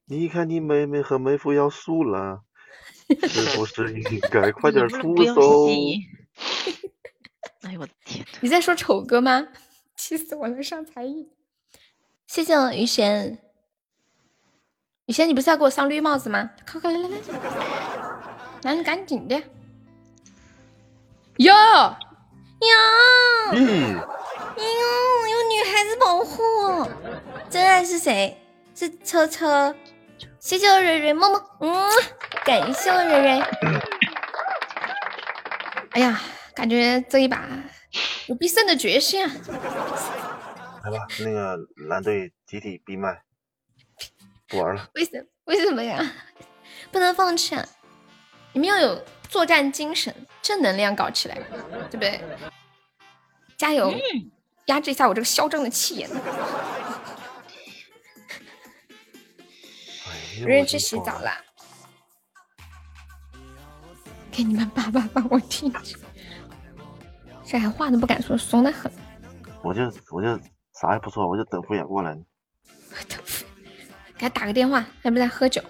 [0.05, 2.41] 你看你妹妹和妹夫要输了，
[3.27, 5.67] 是不是应该 快点出手？
[7.61, 8.25] 哎呦我的天！
[8.41, 9.49] 你在说丑哥吗？
[9.95, 10.63] 气死我了！
[10.63, 11.29] 上才艺，
[12.25, 13.47] 谢谢我雨贤。
[15.07, 16.49] 雨贤，你不是要给我上绿帽子吗？
[16.69, 17.17] 快快来来来，
[18.63, 19.41] 来你赶紧的。
[21.38, 21.97] 哟哟
[23.53, 24.03] 嗯，哟，
[24.57, 26.91] 有女孩子保护我。
[27.49, 28.38] 真爱是谁？
[28.75, 29.73] 是车车。
[30.39, 31.89] 谢谢我蕊蕊，么么，嗯，
[32.43, 33.39] 感谢我蕊蕊。
[35.91, 36.19] 哎呀，
[36.53, 37.47] 感觉这一把
[38.25, 39.31] 有必胜的决心啊！
[40.84, 41.57] 来吧，那个
[41.88, 43.21] 蓝队集体闭麦，
[44.48, 44.90] 不玩了。
[44.95, 45.99] 为什为什么呀？
[46.91, 47.65] 不能放弃啊！
[48.53, 51.36] 你们要有作战精神，正能量搞起来，
[51.90, 52.22] 对不对？
[53.57, 53.94] 加油，
[54.68, 56.10] 压制一下我这个嚣张的气焰。
[60.45, 61.44] 人去洗澡啦，
[64.32, 65.80] 给你们爸爸帮我听着，
[67.44, 68.91] 这还话都不敢说，怂的很。
[69.64, 70.40] 我就我就
[70.80, 72.22] 啥也不说，我就等敷衍过来呢。
[74.18, 75.61] 给他打个电话，他不在喝酒。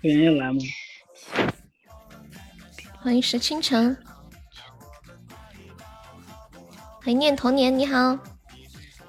[0.00, 0.58] 敷衍要来吗？
[3.02, 3.96] 欢迎石清晨，
[7.02, 8.18] 欢迎念童年，你好。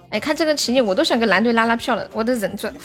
[0.10, 2.68] 哎，看这个情景，我都想跟蓝队拉拉票了，我都忍住。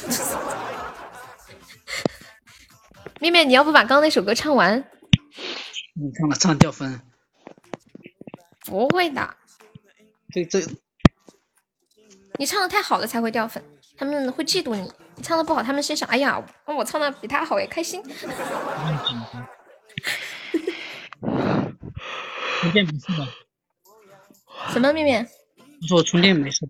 [3.20, 4.78] 面面，你要不把刚刚那首歌唱完？
[5.94, 7.00] 你唱了唱掉分。
[8.66, 9.36] 不会的，
[10.32, 10.60] 这这
[12.38, 13.62] 你唱的太好了才会掉粉，
[14.00, 14.90] 他们会嫉妒你。
[15.14, 18.02] 你唱的不好，他们心想：哎呀，我唱的比他好，也开心。
[22.60, 23.28] 充电没事吧？
[24.70, 25.28] 什么面面？
[25.82, 26.66] 我说我充电没事。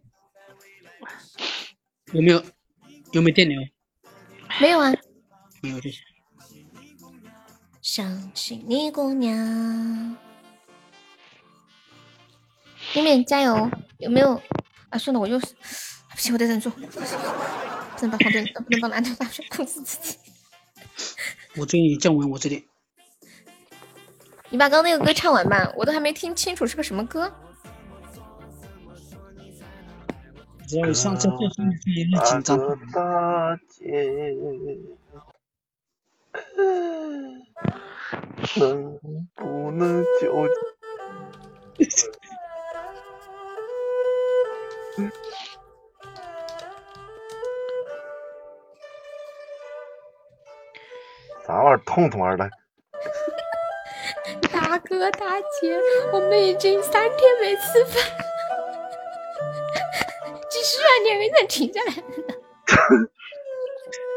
[2.13, 2.43] 有没有
[3.13, 3.61] 有没有电流？
[4.61, 4.93] 没有啊。
[5.63, 6.01] 没有就行。
[7.81, 9.37] 想起你姑娘，
[12.93, 13.71] 面面加油！
[13.99, 14.43] 有没有？
[14.89, 15.41] 啊，算了，我又
[16.21, 20.19] 不行，我得忍住，不能把黄队， 不能把男队拉去控制自己。
[21.57, 22.69] 我最近降温，我这里。
[24.51, 27.33] 你把刚刚那个歌唱完吧，我都还没听清楚是个什么歌。
[30.69, 32.59] 只要上这这上面是有点紧张。
[38.57, 38.99] 能
[39.35, 40.05] 不能
[51.63, 51.67] 就？
[51.67, 52.49] 二痛痛而来。
[54.51, 55.79] 大哥大姐，
[56.13, 58.03] 我们已经三天没吃饭，
[60.51, 62.03] 继续啊，你还没能停下来呢。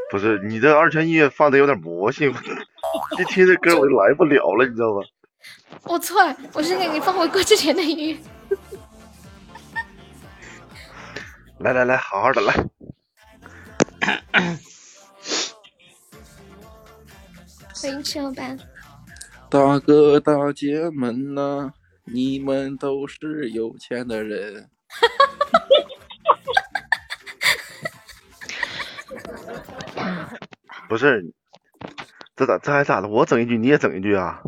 [0.09, 2.33] 不是你这二泉音乐放的有点魔性，
[3.19, 5.01] 一听这歌我就来不了了，你知道吧？
[5.85, 8.17] 我错了，我是给你放回过之前的音乐。
[11.59, 12.53] 来来来，好好的来。
[17.83, 18.57] 欢迎吃老板，
[19.49, 21.73] 大哥大姐们呐、
[22.05, 24.69] 你们都是有钱的人。
[30.87, 31.33] 不是，
[32.37, 33.09] 这咋这还咋的？
[33.09, 34.41] 我整一句你也整一句啊？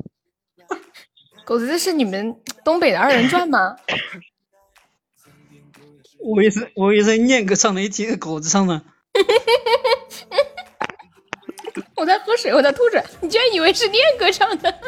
[1.43, 3.75] 狗子，这是你们东北的二人转吗？
[6.23, 8.81] 我也是，我也是念歌唱的，一听狗子唱的，
[12.35, 14.81] 我在喝水，我在吐水，你居然以为是念歌唱的？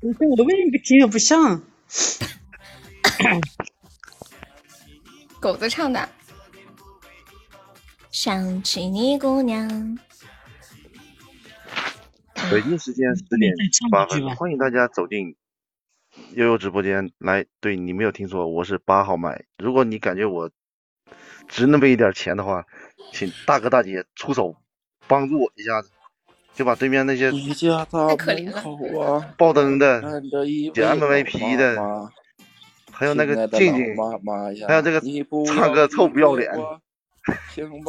[0.00, 1.62] 我跟我的那个听着不像。
[5.38, 6.08] 狗子唱的。
[8.10, 9.98] 想起你姑娘，
[12.50, 13.52] 北京时间十点
[13.90, 15.36] 八分，欢迎大家走进
[16.32, 17.44] 悠悠直播间来。
[17.60, 19.44] 对你没有听错，我是八号麦。
[19.58, 20.50] 如果你感觉我
[21.46, 22.64] 值那么一点钱的话，
[23.12, 24.56] 请大哥大姐出手
[25.08, 25.90] 帮助我一下子，
[26.54, 28.62] 就把对面那些一家大可怜了。
[28.62, 31.76] 口啊，爆灯的、看着一捡 MVP 的，
[32.92, 33.96] 还有那个静静
[34.66, 35.00] 还有这个
[35.46, 36.52] 唱歌臭不要脸，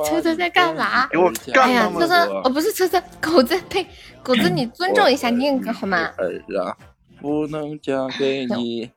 [0.05, 1.07] 车车在干嘛？
[1.07, 3.85] 给我干哎呀，车车，哦，不是车车，狗子，呸，
[4.23, 6.11] 狗子， 你尊重一下宁哥好吗？
[6.17, 6.75] 儿啊，
[7.21, 8.89] 不能嫁给你。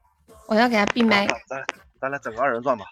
[0.49, 1.65] 我要给他闭麦，咱
[2.01, 2.85] 咱俩整个二人转吧，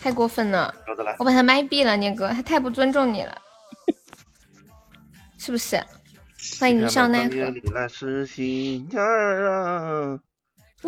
[0.00, 0.74] 太过分了。
[0.86, 3.36] 狗子来，我把他麦闭了，宁哥，他太不尊重你了，
[5.44, 5.78] 是不是？
[6.58, 7.34] 欢迎你上奈何。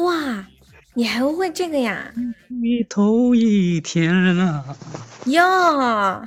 [0.03, 0.47] 哇，
[0.95, 2.11] 你还会这个呀？
[2.49, 4.75] 你头一天啊，
[5.27, 6.27] 呀，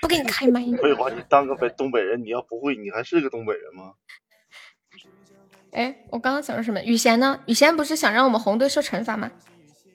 [0.00, 0.60] 不给你开麦。
[0.82, 3.92] 废话，你当个北东北人，你要不会，你还是个东北人吗？
[5.70, 6.82] 哎，我刚刚想说什么？
[6.82, 7.38] 雨贤呢？
[7.46, 9.30] 雨贤不是想让我们红队受惩罚吗？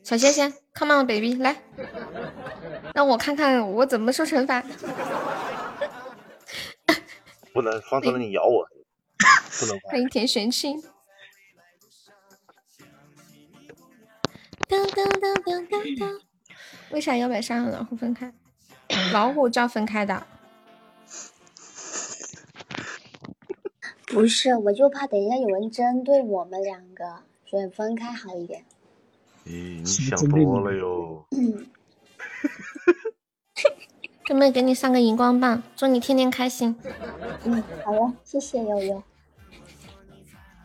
[0.02, 1.62] 小仙仙，come on baby，来，
[2.94, 4.64] 让我看看我怎么受惩罚。
[7.54, 8.66] 不能，方特了你咬我，
[9.60, 10.82] 不能欢迎田玄清。
[16.92, 18.34] 为啥要把山和老虎分开？
[19.12, 20.26] 老虎叫分开的。
[24.08, 28.64] 不是，我就怕等一下有人针对我们两个，所以分开好一点。
[29.46, 31.26] 咦，你想多了哟。
[31.32, 31.68] 嗯，
[34.32, 36.74] 准备给你上个荧光棒，祝你天天开心。
[37.44, 39.04] 嗯，好呀，谢谢悠悠。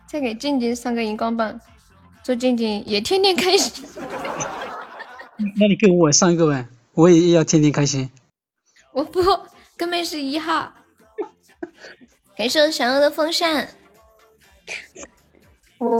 [0.06, 1.60] 再给静静上个荧光棒，
[2.22, 3.84] 祝静静也天天开心。
[5.56, 8.09] 那你给我上一个呗，我也要天天开心。
[8.94, 9.20] 我不，
[9.76, 10.72] 根本是一号。
[12.36, 13.68] 感谢我想要的风扇，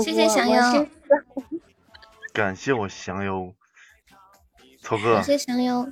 [0.01, 0.86] 谢谢想要，
[2.32, 3.52] 感谢我降优，
[4.80, 5.84] 丑哥 感，谢想要。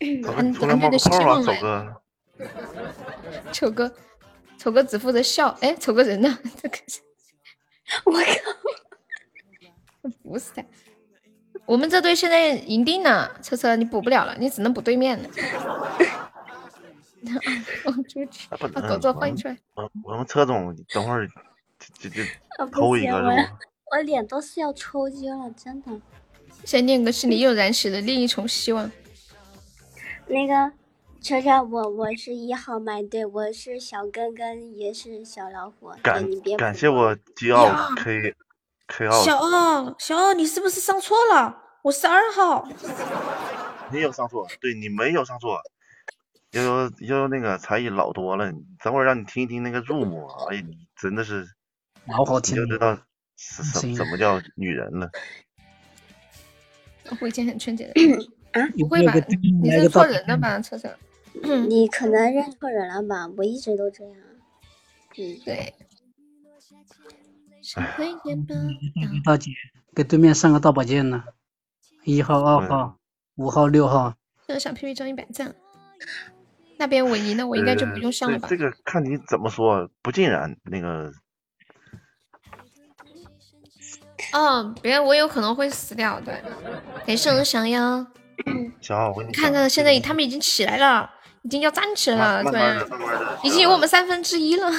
[0.00, 2.02] 丑哥俺你出个俺队的希泡啊，望来，丑哥。
[3.52, 3.94] 丑哥，
[4.56, 5.48] 丑哥只负责笑。
[5.60, 6.38] 哎，丑哥人呢？
[6.62, 7.00] 这个是，
[8.04, 8.24] 我靠，
[10.22, 10.64] 不是的。
[11.66, 15.28] 我们这队现在赢定了，车车你补不了了，你只能补对面的。
[17.84, 18.56] 我出去，把
[18.88, 19.56] 狗子换出来。
[19.74, 21.28] 我我们车总等会儿
[21.98, 22.22] 就就
[22.72, 23.56] 偷一个我是不？
[23.92, 25.90] 我脸都是要抽筋了，真的。
[26.64, 28.90] 现在念哥是你又燃起了另一重希望。
[30.30, 30.72] 那个
[31.20, 35.92] 车车，我我是一号麦对，我是小根根，也是小老虎。
[36.02, 37.66] 感你别感谢我迪奥
[37.96, 38.34] K
[38.86, 41.60] K 奥，小二，小二，你是不是上错了？
[41.82, 42.68] 我是二号。
[43.90, 45.60] 你有上错，对你没有上错。
[46.52, 48.52] 悠悠悠悠那个才艺老多了，
[48.82, 51.44] 等会儿让你听一听那个入目，哎呀，你真的是，
[52.06, 52.96] 老好好听就知道
[53.36, 55.10] 是什么叫女人了。
[57.20, 57.92] 我以前很纯洁的。
[58.52, 59.14] 啊，不会吧？
[59.62, 60.88] 你认错人了吧，车车？
[61.68, 63.28] 你可能认错人了吧？
[63.36, 64.14] 我一直都这样。
[65.16, 65.74] 嗯，对。
[69.24, 69.50] 大姐
[69.94, 71.22] 给对面上个大宝剑呢，
[72.04, 72.96] 一号、二号、
[73.36, 74.14] 五号、六号。
[74.48, 75.54] 这个小屁屁中一百赞。
[76.78, 78.48] 那边我赢了我应该就不用上了吧？
[78.48, 80.56] 呃这这个看你怎么说，不尽然。
[80.64, 81.12] 那个
[84.32, 86.20] 哦，别，我有可能会死掉。
[86.20, 86.42] 对，
[87.06, 88.06] 感谢我想要。
[88.80, 91.08] 小奥，我跟你看看现在他们已经起来了，
[91.42, 92.60] 已经要站起来了，对
[93.44, 94.70] 已经有我们三分之一了。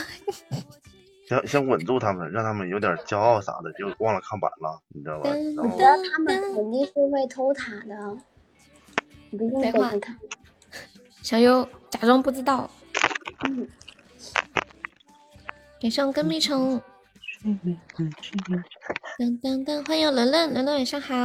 [1.27, 5.29] 想想稳住他们，让他们有点骄傲啥的，就忘了看板了，你知道吧？
[5.29, 8.17] 然后我觉得他们肯定是会偷塔的，
[9.29, 10.17] 你不用给他看。
[11.21, 12.69] 小优假装不知道，
[13.45, 13.67] 嗯，
[15.79, 16.81] 给上跟屁虫。
[19.17, 21.15] 当当当，欢迎伦伦，伦伦晚上好。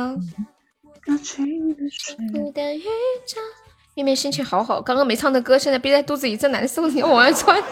[3.95, 7.63] 妹妹心情好好，刚刚没唱的歌，现在憋在肚子里真难受，你要往外窜。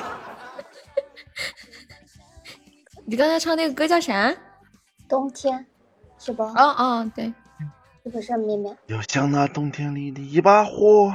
[3.06, 4.34] 你刚才唱那个歌叫啥？
[5.08, 5.66] 冬天
[6.18, 6.42] 是不？
[6.42, 7.34] 哦哦，对，
[8.04, 8.76] 是不是面面？
[8.86, 11.12] 要像那冬天里的一把火。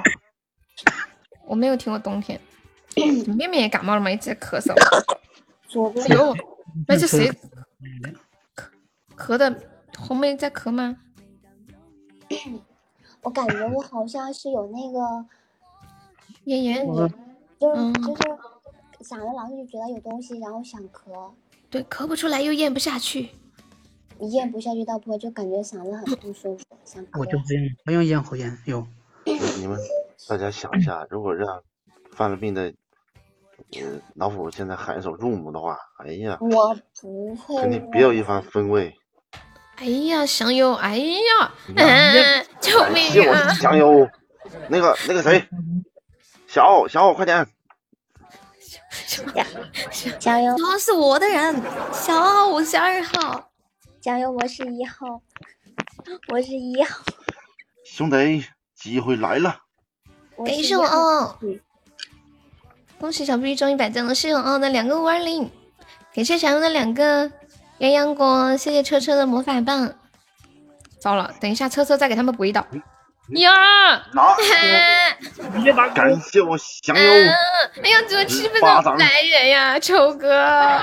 [1.48, 2.40] 我没有听过冬天。
[3.38, 4.12] 妹妹也感冒了吗？
[4.12, 4.76] 一直在咳嗽。
[5.68, 6.36] 左呦，
[6.88, 7.32] 那是谁
[9.16, 9.56] 咳的？
[9.98, 10.98] 红梅在咳吗？
[13.24, 15.26] 我感觉我好像是有那个，
[16.46, 17.14] 咽炎，就是
[17.76, 18.22] 嗯就是
[19.02, 21.32] 想着老是就觉得有东西，然后想咳，
[21.70, 23.30] 对，咳不出来又咽不下去。
[24.18, 27.32] 你咽不下去倒不会就感觉嗓子很不舒服，想咳我就。
[27.40, 28.86] 这样，不用咽喉炎，有。
[29.60, 29.78] 你们
[30.28, 31.64] 大家想一下，如果让
[32.12, 32.74] 犯了病的
[33.74, 38.94] 呃老虎现在喊一首 Room 的话，哎呀，我不会肯定别有一番风味。
[39.80, 43.54] 哎呀，香油，哎呀，哎嗯，救命啊！
[43.54, 44.06] 香油，
[44.68, 45.48] 那个那个谁，
[46.48, 47.48] 小奥小奥快点，
[50.20, 50.58] 加油！
[50.58, 51.62] 小奥是我的人，
[51.94, 53.50] 小奥我是二号，
[54.02, 54.30] 加油！
[54.30, 55.22] 我是一号，
[56.28, 57.00] 我是一号，
[57.86, 58.46] 兄弟，
[58.76, 59.60] 机会来了。
[60.36, 61.00] 我感谢我是一号。
[61.00, 61.40] 奥，
[63.00, 65.50] 恭喜小 B 中一百赞了，谢谢我奥的两个五二零，
[66.14, 67.32] 感谢小优的两个
[67.80, 69.94] 鸳鸯锅，谢谢车车的魔法棒。
[71.00, 72.66] 糟了，等一下车车再给他们补一刀。
[73.36, 73.52] 呀！
[74.14, 74.24] 拿
[74.54, 75.18] 哎
[75.94, 77.30] 感谢我香油， 嗯，
[77.84, 80.82] 哎呀，只有七分巴掌钟来人呀，丑哥，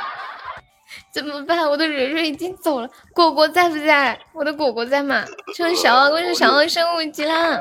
[1.14, 1.68] 怎么办？
[1.70, 4.18] 我的蕊蕊已经走了，果果在不在？
[4.34, 5.24] 我的果果在吗？
[5.56, 7.54] 恭喜小奥，恭喜小奥升五级啦！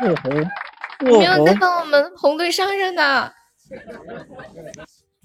[0.00, 0.30] 哦吼，
[1.06, 3.32] 没有在哦帮我们红队上任的。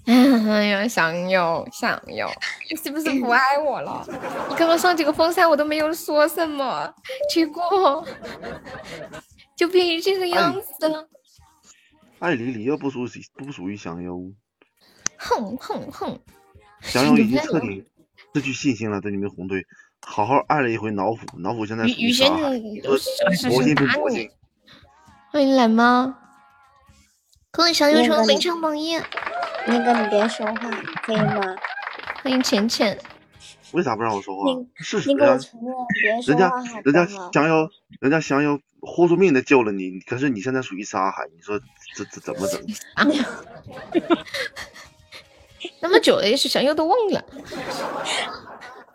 [0.04, 2.28] 哎呀，想有想有，
[2.68, 4.04] 你是不是不爱我了？
[4.50, 6.92] 你刚刚上几个风扇我都没有说什么，
[7.30, 8.04] 结果
[9.56, 11.08] 就变成这个样子了。
[12.18, 14.32] 艾丽丽又不属于不属于香油，
[15.16, 16.20] 哼哼哼！
[16.80, 17.84] 香油已经彻底
[18.34, 19.64] 失去信心了，对你们红队，
[20.00, 22.48] 好好爱了一回老虎，老虎现在雨雨轩属于啥？
[22.50, 24.28] 你你说佛心不佛心？
[25.30, 26.12] 欢迎蓝猫，
[27.52, 28.96] 恭喜小优那个你成本场榜一，
[29.66, 30.54] 那个你别说话，
[31.04, 31.40] 可以吗？
[32.22, 32.98] 欢迎浅浅。
[33.72, 34.66] 为啥不让我说话你？
[34.76, 36.52] 事实呀你给我，承认，别说人家
[36.84, 37.30] 人家不好？
[37.32, 37.68] 香油，
[38.00, 41.58] 人家想要豁出命的救了你，可是你现在属于沙海，你说
[41.94, 42.60] 这这怎么整？
[42.94, 43.06] 啊，
[45.80, 47.24] 那么久了，也许想要都忘了。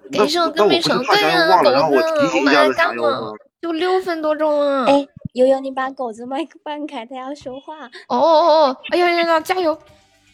[0.10, 3.34] 那 感谢我那我不是跟没成，对呀、油忘了，然后狗子，我提醒一们下子还干吗？？
[3.60, 4.86] 就六分多钟啊。
[4.88, 7.86] 哎，悠悠，你把狗子麦克放开，他要说话。
[8.08, 8.78] 哦哦哦！
[8.92, 9.40] 哎呀呀呀！
[9.40, 9.78] 加油！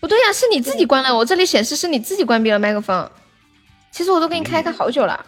[0.03, 3.09] 不对呀、是你自己关了，我这里显示是你自己关闭了麦克风。
[3.89, 5.25] 其实我都给你开开好久了，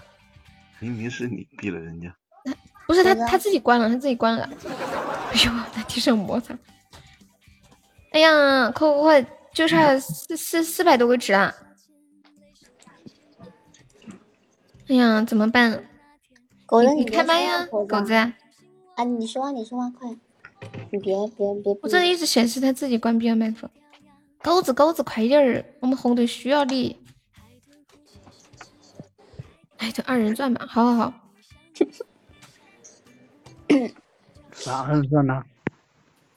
[0.79, 2.13] 明明是你闭了人家，
[2.85, 4.43] 不是他他自己关了，他自己关了。
[5.31, 6.53] 哎呦，在地上摩擦。
[8.11, 11.55] 哎呀，快快快，就差四四四百多个值啊！
[14.89, 15.85] 哎呀，怎么办？
[16.65, 18.13] 狗子，你开麦呀，狗子。
[18.13, 20.09] 啊，你说话，你说话，快！
[20.91, 21.77] 你别别别！
[21.81, 23.69] 我这里一直显示他自己关闭了麦克风。
[24.41, 27.03] 钩子钩子，快点儿，我们红队需要你。
[29.77, 31.13] 哎，就二人转吧，好好好。
[34.51, 35.43] 啥二人转呢？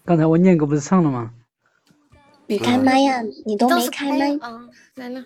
[0.05, 1.33] 刚才我念歌不是唱了吗？
[2.47, 4.39] 你开麦呀，你都倒是没开麦。
[4.39, 5.25] 啊，来了。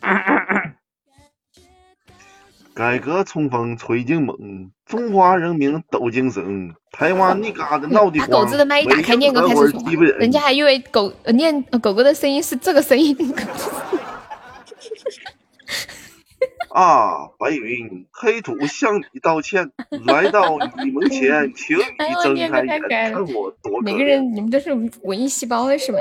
[2.74, 4.36] 改革冲锋吹劲猛，
[4.84, 6.74] 中华人民抖精神。
[6.90, 13.16] 台湾那嘎子 闹得把狗子的麦一打开，念哥开始说话，人家还以为狗呃念呃狗狗的声音是这个声音。
[16.74, 17.28] 啊！
[17.38, 19.70] 白云黑土向你道歉，
[20.06, 24.02] 来到你门前，请哎你睁开眼，看我多可每个。
[24.02, 24.72] 人你们都是
[25.02, 25.98] 文艺细胞是吗？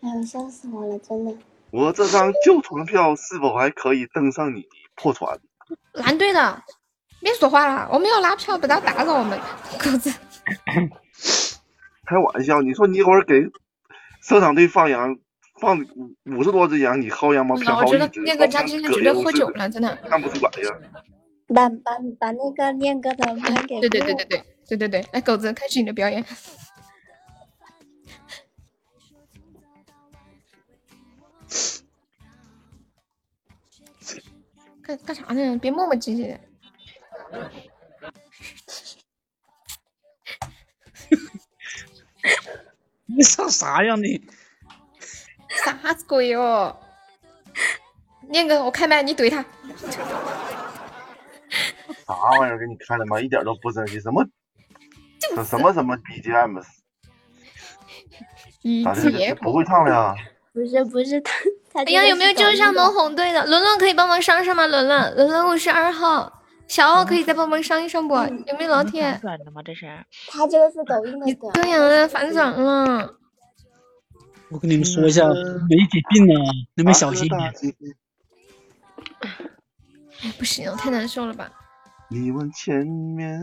[0.00, 1.34] 哎呦，笑死我了，真的。
[1.72, 5.40] 我这张旧船票是否还可以登上你的破船？
[5.92, 6.62] 蓝队的，
[7.20, 9.38] 别说话了，我们要拉票，不要打扰我们。
[9.78, 10.10] 狗子，
[12.06, 13.42] 开玩笑，你说你一会儿给
[14.22, 15.16] 社长队放羊，
[15.60, 19.94] 放五五十多只羊，你薅羊毛偏我觉得薅一只，那个家今天绝对喝酒了，真的。
[20.08, 20.70] 看不出来呀。
[21.54, 26.24] 把把把那个念哥的麦给对对对对对，对对对，来狗子开始你的表演。
[34.82, 35.56] 干干啥呢？
[35.58, 36.38] 别磨磨唧唧的。
[43.06, 44.20] 你笑啥呀你？
[45.64, 46.76] 啥子鬼哦？
[48.28, 49.42] 念哥，我开麦，你怼他。
[52.06, 52.58] 啥玩意儿？
[52.58, 53.20] 给你看的吗？
[53.20, 54.24] 一点都不生气，什么
[55.34, 56.62] 什什么什么 BGM，
[58.62, 59.34] 一咋的？
[59.36, 60.14] 不会唱了呀？
[60.52, 61.40] 不是不是他他
[61.74, 63.46] 哎呀，有没有救上龙红队的？
[63.46, 64.66] 伦伦可以帮忙上上吗？
[64.66, 68.14] 伦伦，伦伦我是二号，小奥可以再帮忙上一上不？
[68.14, 69.18] 有没有老铁？
[69.22, 69.62] 转的吗？
[69.64, 69.86] 这是？
[70.28, 71.52] 他这个是抖音的短。
[71.54, 73.14] 对呀，反转了。
[74.50, 77.40] 我跟你们说一下，梅姐病了，你们小心一点。
[80.22, 81.50] 哎，不行，太难受了吧？
[82.08, 83.40] 你往前面。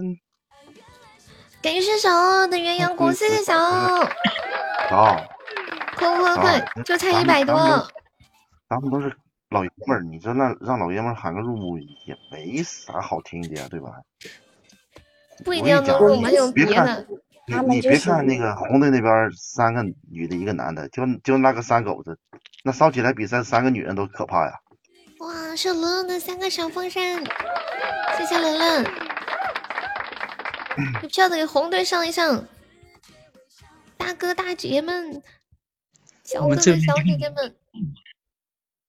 [1.62, 4.06] 感谢小奥的鸳鸯锅，谢谢小奥。
[4.90, 5.18] 好。
[5.98, 7.56] 快快快，就差一百多。
[8.70, 9.12] 咱们都是
[9.50, 13.90] 老爷们儿，你这让让老爷们儿喊个入幕也没啥好听的呀，对吧？
[15.44, 17.08] 不一定要入幕，还有别的。
[17.48, 19.82] 你你别看那个红队那边三个
[20.12, 22.16] 女的，一个男的，就就那个三狗子，
[22.64, 24.54] 那烧起来比三三个女人都可怕呀！
[25.18, 27.02] 哇，是伦伦的三个小风扇，
[28.20, 28.86] 谢谢伦伦。
[31.02, 32.46] 有票的给红队上一上，
[33.98, 35.24] 大哥大姐们，
[36.24, 36.72] 小哥哥小
[37.04, 37.56] 姐姐们，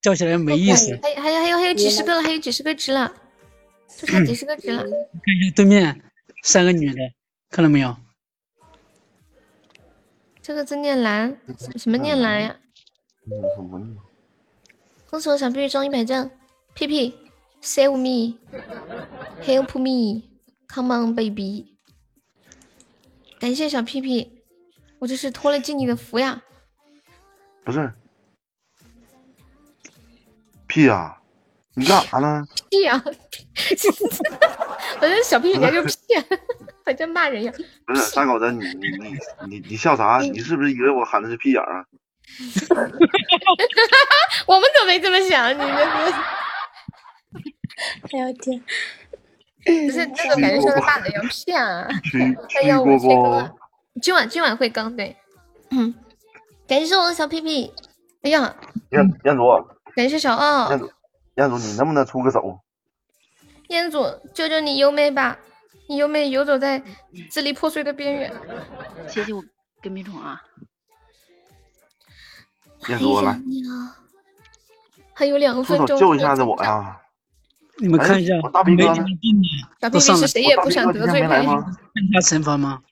[0.01, 0.99] 叫起来没意思。
[1.03, 3.13] 还还有还有还有几十个了，还有几十个值了，
[3.99, 4.83] 就差几十个值了。
[4.83, 6.03] 看一下对面
[6.43, 7.01] 三个女的，
[7.51, 7.97] 看到没有？
[10.43, 11.39] 这个字念蓝，
[11.77, 12.57] 什么念蓝呀？
[15.09, 16.31] 恭喜我小屁屁中一百赞
[16.75, 17.15] 屁屁
[17.63, 21.77] save me，help me，come on baby。
[23.39, 24.43] 感谢小屁屁，
[24.99, 26.43] 我这是托了经理的福呀。
[27.65, 27.93] 不是，
[30.71, 31.17] 屁呀！
[31.75, 32.45] 你干啥呢？
[32.71, 33.03] 屁呀！
[33.05, 33.13] 我
[35.01, 35.93] 这小屁屁还就屁，
[36.87, 37.53] 好像骂人呀。
[37.87, 39.15] 不是三狗子，你你你
[39.49, 40.19] 你你笑啥？
[40.21, 41.85] 你是不是以为我喊的是屁眼啊？
[44.47, 45.67] 我们可没这么想，你这
[46.07, 46.13] 是。
[48.13, 48.63] 哎呦天！
[49.65, 51.87] 不是这个感觉像在骂人要屁啊！
[52.49, 53.51] 他要我催更，
[54.03, 55.17] 今晚今晚会更对。
[55.71, 55.95] 嗯，
[56.67, 57.73] 感谢我的小屁屁。
[58.23, 58.55] 哎呀，
[58.91, 59.43] 彦彦祖，
[59.95, 60.71] 感谢小奥。
[60.71, 60.91] 彦祖，
[61.37, 62.61] 彦祖，你能不能出个手？
[63.69, 64.05] 彦祖，
[64.35, 65.39] 救救你优妹吧！
[65.89, 66.83] 你优妹游走在
[67.31, 68.33] 支离破碎的边缘。
[69.09, 69.43] 谢谢我
[69.83, 70.41] 跟屁虫啊！
[72.89, 73.41] 彦祖来，
[75.15, 77.01] 还有两分钟，救一下子我呀！
[77.79, 79.05] 你们看一下，大逼哥呢？
[79.81, 82.83] 大逼哥是谁也不想得罪他，看他惩罚吗？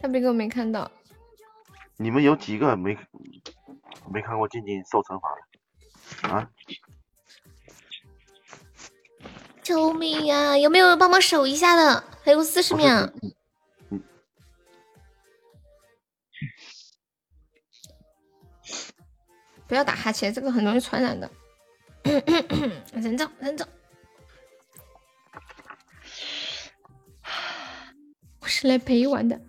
[0.00, 0.90] 大逼哥没看到。
[1.96, 2.96] 你们有几个没
[4.10, 5.53] 没看过静静受惩罚的
[6.22, 6.50] 啊？
[9.62, 10.58] 救命呀！
[10.58, 12.04] 有没有人帮忙守一下的？
[12.22, 13.10] 还有四十秒。
[19.66, 21.30] 不要打哈欠，这个很容易传染的。
[22.92, 23.66] 人走人走。
[28.40, 29.40] 我是来陪玩的。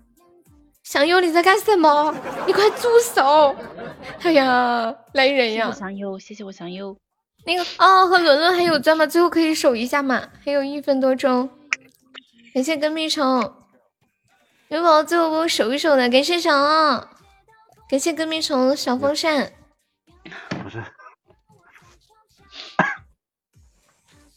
[0.85, 2.15] 香油，你在干什么？
[2.45, 3.55] 你快住手！
[4.21, 5.71] 哎呀，来人呀！
[5.71, 6.95] 香油，谢谢我香油。
[7.43, 9.05] 那个哦，和伦伦还有钻吗？
[9.07, 10.29] 最后可以守一下嘛？
[10.45, 11.49] 还有一分多钟。
[12.53, 13.25] 感谢跟屁虫，
[14.67, 17.09] 有宝宝最后给我守一守的，感谢小奥，
[17.89, 19.53] 感谢跟屁虫小风扇。
[20.63, 20.83] 不是，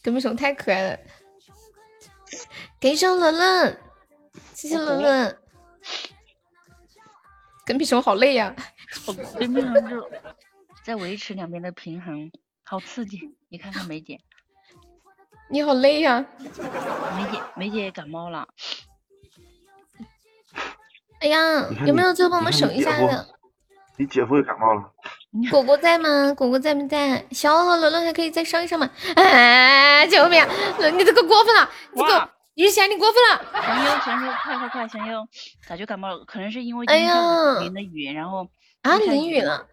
[0.02, 0.98] 跟屁虫太可爱了。
[2.80, 3.78] 感谢伦伦，
[4.54, 5.38] 谢谢伦伦。
[7.68, 8.54] 跟屁虫好累呀！
[9.06, 10.10] 我跟屁虫就
[10.82, 12.32] 在维持两边的平衡。
[12.64, 13.20] 好刺激！
[13.50, 14.18] 你看看梅姐，
[15.50, 16.24] 你好累呀！
[16.38, 18.48] 梅姐，梅姐也感冒了。
[21.20, 23.28] 哎呀，有没有最后帮我们守一下的？
[23.98, 24.90] 你姐夫也感冒了。
[25.50, 26.32] 果果在吗？
[26.32, 27.26] 果果在不在？
[27.32, 28.90] 小奥和伦伦还可以再上一上吗？
[29.14, 30.42] 哎，救命！
[30.96, 31.70] 你这个过分了！
[31.92, 33.62] 你这个雨贤，你过分了！
[33.62, 34.88] 祥优，祥优，快快快！
[34.88, 35.24] 祥优，
[35.68, 36.24] 咋就感冒了？
[36.26, 37.14] 可能是因为哎呀
[37.60, 38.48] 淋的雨，然后
[38.82, 39.64] 啊淋雨了。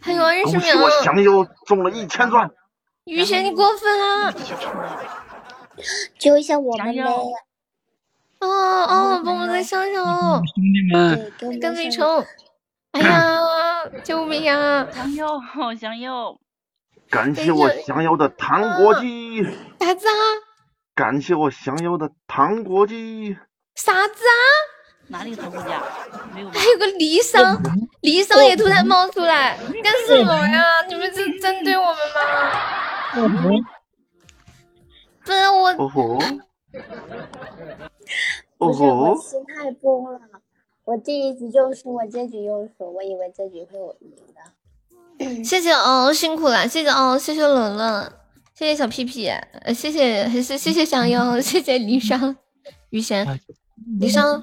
[0.00, 2.50] 还有二十秒，我祥优中了一千钻。
[3.04, 3.96] 雨贤，你过分
[4.26, 4.34] 了！
[6.18, 7.02] 救一下我们呗！
[8.40, 10.42] 哦哦，帮我再上上哦！
[10.52, 12.26] 兄弟们，跟屁虫！
[12.90, 13.38] 哎呀，
[14.02, 14.84] 救命啊！
[14.90, 15.28] 祥优，
[15.78, 16.40] 祥优！
[17.08, 19.44] 感谢我祥优的糖果机。
[19.78, 20.51] 啥子啊？
[20.94, 23.36] 感谢我祥优的糖果机。
[23.74, 24.44] 啥子啊？
[25.08, 25.82] 哪里头回家？
[26.34, 26.50] 没有？
[26.50, 27.58] 还有个离殇，
[28.00, 30.62] 离殇也突然冒出来，干什么呀？
[30.88, 32.20] 你们是针对我们吗？
[35.24, 36.18] 不是我，哦吼，
[38.58, 40.20] 哦不是我吼，心态崩了，
[40.84, 45.44] 我第一局就输，我这局又输，我以为这局会我赢的。
[45.44, 48.12] 谢谢哦，辛苦了，谢谢哦，谢谢冷冷，
[48.54, 52.36] 谢谢小屁屁，呃，谢谢谢谢想要，谢谢离殇，
[52.90, 53.26] 余弦，
[53.98, 54.40] 离殇，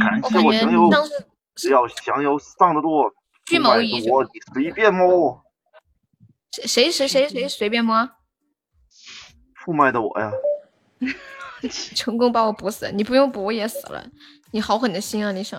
[0.00, 1.12] 感谢我感觉我想友当时，
[1.54, 3.10] 只要想要上的多，
[3.46, 5.40] 巨不买谋一我你随便摸，
[6.50, 8.10] 谁谁谁谁谁随便摸，
[9.54, 10.32] 出卖的我呀，
[11.94, 14.04] 成功把我补死，你不用补我也死了，
[14.50, 15.56] 你好狠的心啊，离殇，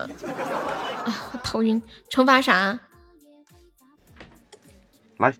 [1.06, 2.78] 哎，我头晕，惩罚啥？
[5.18, 5.34] 来，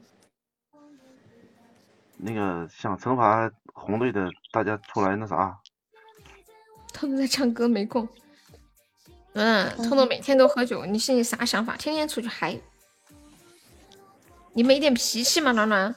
[2.23, 5.59] 那个想惩罚红队的，大家出来那啥，
[6.93, 8.09] 他们在唱歌没空。
[9.33, 11.77] 嗯，彤彤每天都喝酒，你心里啥想法？
[11.77, 12.61] 天天出去嗨，
[14.53, 15.95] 你没点脾气吗，暖暖？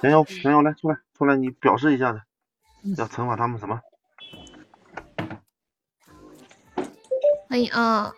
[0.00, 2.20] 想要想要来出来出来，你表示一下子，
[2.96, 3.80] 要惩罚他们什么？
[7.48, 8.14] 欢迎啊！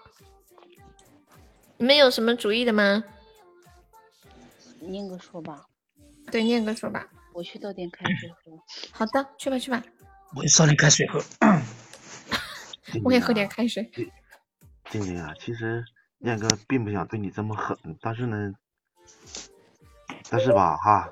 [1.78, 3.04] 你们有什么主意的吗？
[4.80, 5.68] 念个说吧，
[6.30, 7.06] 对，念哥说吧。
[7.32, 8.52] 我去倒点开水喝。
[8.92, 9.82] 好的，去吧去吧，
[10.34, 11.22] 我烧点开水喝。
[13.04, 13.90] 我也喝点开水。
[14.90, 15.84] 静静啊，其实
[16.18, 18.52] 念哥并不想对你这么狠，但是呢，
[20.28, 21.08] 但是吧哈，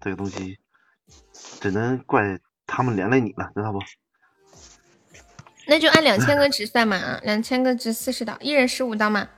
[0.00, 0.58] 这个东西
[1.60, 3.78] 只能怪他们连累你了，知道不？
[5.66, 9.28] 那就按两千个值算嘛，啊，两千个值四十刀，一人十五刀嘛。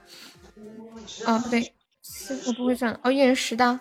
[1.27, 3.01] 哦，不对，四我不会算了。
[3.03, 3.77] 哦，一人十刀，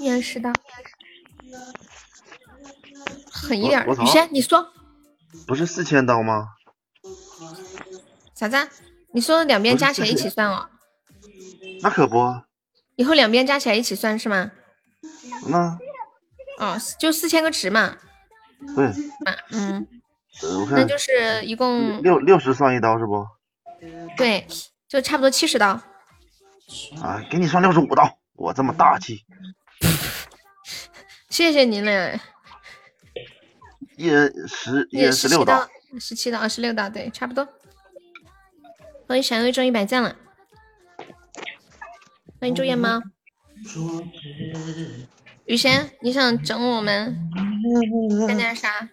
[0.00, 0.52] 一人十刀，
[3.30, 4.72] 狠一点雨轩，你说
[5.46, 6.48] 不是四千刀吗？
[8.34, 8.68] 啥子啊？
[9.12, 10.68] 你说两边加起来一起算哦？
[11.82, 12.42] 那可不，
[12.96, 14.52] 以后两边加起来一起算是吗？
[15.48, 15.78] 那
[16.58, 17.96] 哦，就四千个值嘛。
[18.76, 18.86] 对，
[19.24, 19.86] 嘛，嗯，
[20.70, 23.26] 那就是一共六六十算一刀是不？
[24.16, 24.46] 对，
[24.86, 25.80] 就差不多七十刀。
[27.02, 29.22] 啊，给你算六十五刀，我这么大气，
[31.28, 32.18] 谢谢您嘞，
[33.98, 35.68] 一人十，一人十六刀
[35.98, 37.46] 十七刀，，二十六刀，对，差不多。
[39.06, 40.16] 欢迎闪耀中一百赞了，
[42.40, 43.02] 欢迎朱夜猫。
[45.44, 47.14] 雨贤，你想整我们
[48.26, 48.88] 干点啥？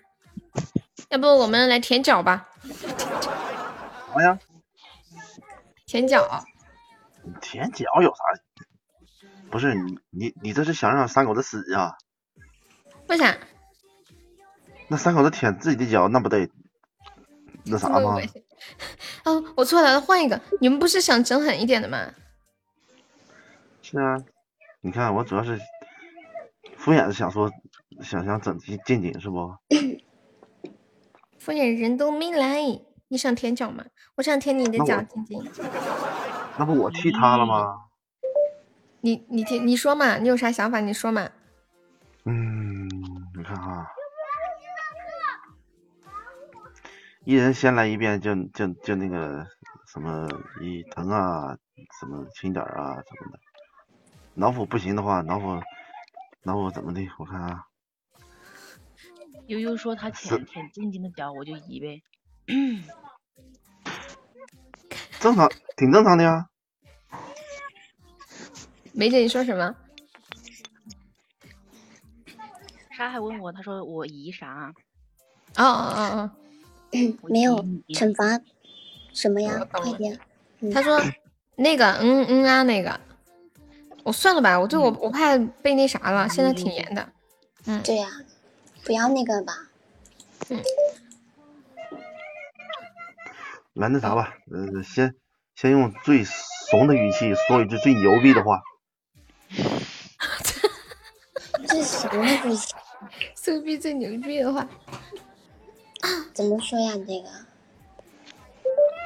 [1.08, 2.50] 要不我们来舔脚吧？
[2.64, 2.86] 什
[4.14, 4.38] 么呀？
[5.86, 6.46] 舔脚，
[7.40, 8.24] 舔脚有啥？
[9.50, 11.96] 不是你你你这是想让三狗子死呀？
[13.08, 13.38] 为啥？
[14.90, 16.50] 那三狗子舔自己的脚，那不得
[17.66, 18.18] 那啥吗？
[19.26, 20.42] 哦，我错了，换一个。
[20.60, 22.14] 你们不是想整狠一点的吗？
[23.82, 24.18] 是啊，
[24.82, 25.60] 你看我主要是
[26.78, 27.52] 敷衍的想说，
[28.02, 29.56] 想想整静静静是不？
[31.40, 32.62] 敷衍人都没来，
[33.08, 33.86] 你想舔脚吗？
[34.16, 35.52] 我想舔你的脚，那我晶晶。
[36.58, 37.87] 那不我踢他了吗？
[39.08, 41.30] 你你听你说嘛，你有啥想法你说嘛。
[42.26, 42.90] 嗯，
[43.38, 43.88] 你看啊，
[47.24, 49.48] 一人先来一遍就，就就那个
[49.86, 50.28] 什么
[50.60, 51.58] 一疼啊，
[51.98, 53.40] 什么轻点儿啊什么的。
[54.34, 55.58] 脑斧不行的话，脑斧
[56.44, 57.00] 脑斧怎么的？
[57.18, 57.64] 我看啊，
[59.46, 62.04] 悠悠说他舔舔静静的脚，我就移呗。
[65.22, 66.50] 正常，挺正常的呀。
[68.98, 69.76] 梅姐，你说什么？
[72.90, 74.74] 他还问我，他说我移啥？
[75.56, 76.32] 哦哦哦哦，
[77.30, 78.42] 没有惩罚
[79.14, 79.64] 什么呀？
[79.72, 80.20] 快点！
[80.62, 81.00] 嗯他说
[81.56, 83.00] 那个嗯嗯啊那个，
[84.04, 87.08] 我算了吧，我对我我怕被那啥了，现在挺严的。
[87.68, 88.08] 嗯，对呀、
[88.84, 89.54] 不要那个吧。
[90.50, 90.60] 嗯
[93.74, 95.14] 来那啥吧，呃，先
[95.54, 98.60] 先用最怂的语气说一句最牛逼的话。
[101.68, 102.74] 这是什么东西？
[103.36, 104.68] 苏逼最牛逼的话，
[106.34, 106.94] 怎么说呀？
[106.94, 107.14] 这个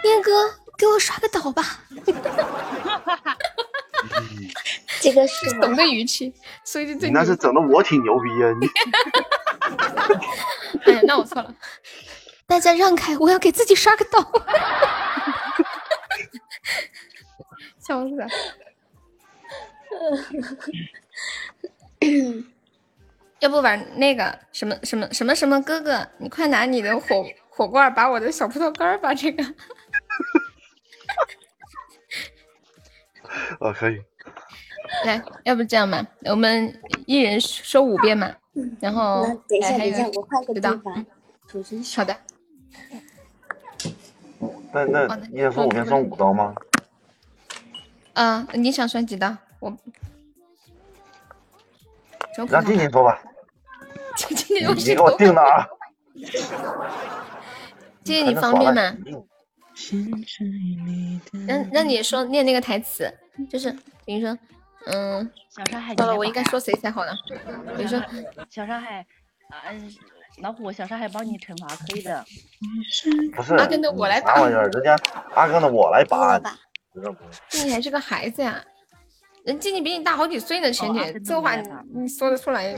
[0.09, 0.31] 燕哥
[0.77, 1.81] 给我刷个岛吧。
[4.99, 6.33] 这个是懂的语气，
[6.65, 8.67] 说一句你最牛那是整的我挺牛逼呀、你
[10.85, 11.53] 哎呀，那我错了，
[12.47, 14.19] 大家让开，我要给自己刷个岛。
[17.79, 18.27] 笑死了！
[23.39, 29.43] 要不玩那个什么什么什么什么哥哥，你快拿你的火火火罐把我的小葡萄干儿吧，这个
[33.59, 34.01] 啊， 可以。
[35.05, 38.29] 来，要不这样吧，我们一人说五遍嘛，
[38.79, 40.53] 然后那等一下，一下，我换个
[41.95, 42.17] 好的，
[44.73, 46.53] 那那一人说五遍算五刀吗？
[48.13, 49.37] 嗯、你想算几刀？
[49.61, 49.77] 我
[52.49, 53.21] 让静静说吧，
[54.15, 55.67] 静静有你给我定的啊。
[58.03, 58.97] 静静你方便吗？
[59.93, 63.11] 嗯那那你说念那个台词，
[63.49, 63.71] 就是
[64.05, 64.37] 比如说，
[64.85, 67.11] 嗯，小上海，到了我应该说谁才好呢？
[67.75, 67.99] 比如说，
[68.49, 69.05] 小上海，
[69.49, 69.63] 啊，
[70.41, 72.23] 老虎，小上海帮你惩罚可以的。
[73.35, 74.67] 不是阿根的我来啥玩意儿？
[74.69, 74.95] 人家
[75.33, 76.55] 阿根的我来拔，吧
[76.93, 77.19] 知道不？
[77.49, 78.63] 静静还是个孩子呀，
[79.45, 81.55] 人静静比你大好几岁呢，浅浅，哦阿根的这话
[81.93, 82.73] 你说得出来？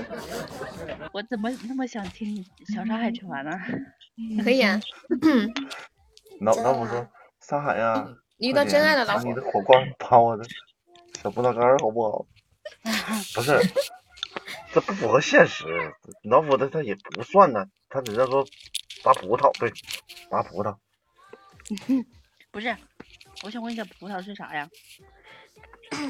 [1.12, 3.52] 我怎么那么想听小沙海惩罚呢？
[4.44, 4.80] 可以啊，
[6.42, 7.06] 老老虎说
[7.42, 8.08] ：“沙海呀，
[8.38, 9.34] 你遇到真爱了，老虎你。
[9.34, 10.46] 的火光把我的
[11.22, 12.26] 小葡萄干儿好不好？”
[13.36, 13.60] 不是，
[14.72, 15.66] 这不符合现实。
[16.24, 18.46] 老虎的他也不算呢，他只是说
[19.04, 19.70] 拔葡萄，对，
[20.30, 20.78] 拔葡萄。
[22.52, 22.76] 不是，
[23.44, 24.70] 我想问一下，葡萄是啥呀？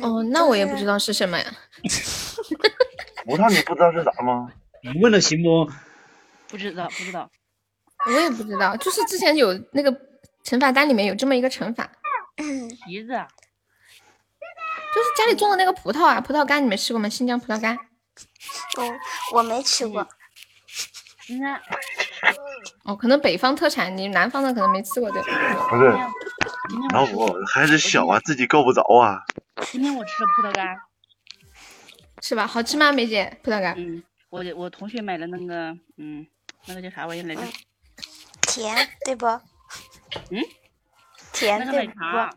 [0.01, 1.45] 哦，那我也不知道是什么呀。
[3.25, 4.51] 葡萄你不知道是啥吗？
[4.81, 5.69] 你问了行不？
[6.47, 7.29] 不知道，不知道。
[8.05, 9.91] 我也不知道，就是之前有那个
[10.43, 11.89] 惩罚单里面有这么一个惩罚，
[12.85, 13.27] 提子啊，
[14.93, 17.07] 就是家里种的那个葡萄啊，葡萄干，你们吃过吗？
[17.07, 17.77] 新疆葡萄干。
[18.77, 20.05] 我我没吃过。
[21.39, 21.61] 那
[22.83, 25.21] 哦，可能北方特产，你南方的可能没吃过，对？
[25.21, 25.93] 不是，
[26.93, 29.21] 老虎孩子小啊，自己够不着啊。
[29.71, 30.77] 今天我吃了 葡萄干，
[32.21, 32.47] 是吧？
[32.47, 33.37] 好吃吗，梅姐？
[33.43, 33.75] 葡萄干？
[33.77, 36.25] 嗯，我我同学买了那个，嗯，
[36.67, 37.41] 那个叫啥玩意儿来着？
[38.41, 38.75] 甜
[39.05, 39.25] 对不？
[40.29, 40.41] 嗯，
[41.33, 41.91] 甜那个对不？
[41.91, 42.29] 奶茶，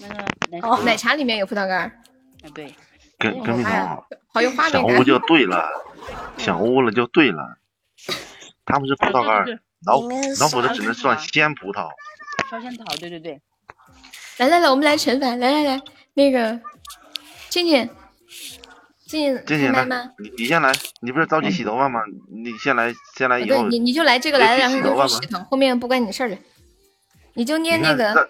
[0.00, 0.14] 那个
[0.50, 1.92] 奶哦，奶茶里面有葡萄干儿，
[2.42, 2.74] 哎对，
[3.18, 4.82] 跟跟你哎呀讲，好有画面感。
[4.82, 5.68] 小屋就对了，
[6.38, 7.58] 想屋了就对了。
[8.64, 10.00] 他们是葡萄干老
[10.40, 11.88] 老虎的只能算鲜葡萄。
[12.50, 13.40] 烧仙草，对对对，
[14.40, 15.82] 来来来，我们来惩罚，来来来，
[16.14, 16.58] 那个
[17.50, 17.90] 静静，
[19.06, 20.72] 静静静静来吗？，你你先来，
[21.02, 22.00] 你不是着急洗头发吗？
[22.32, 26.38] 你先来，先来哦以后对，你你就来这个来了，然后你就洗头发吗去洗头，后面不关你事儿了。
[27.34, 28.26] 你就念那个，让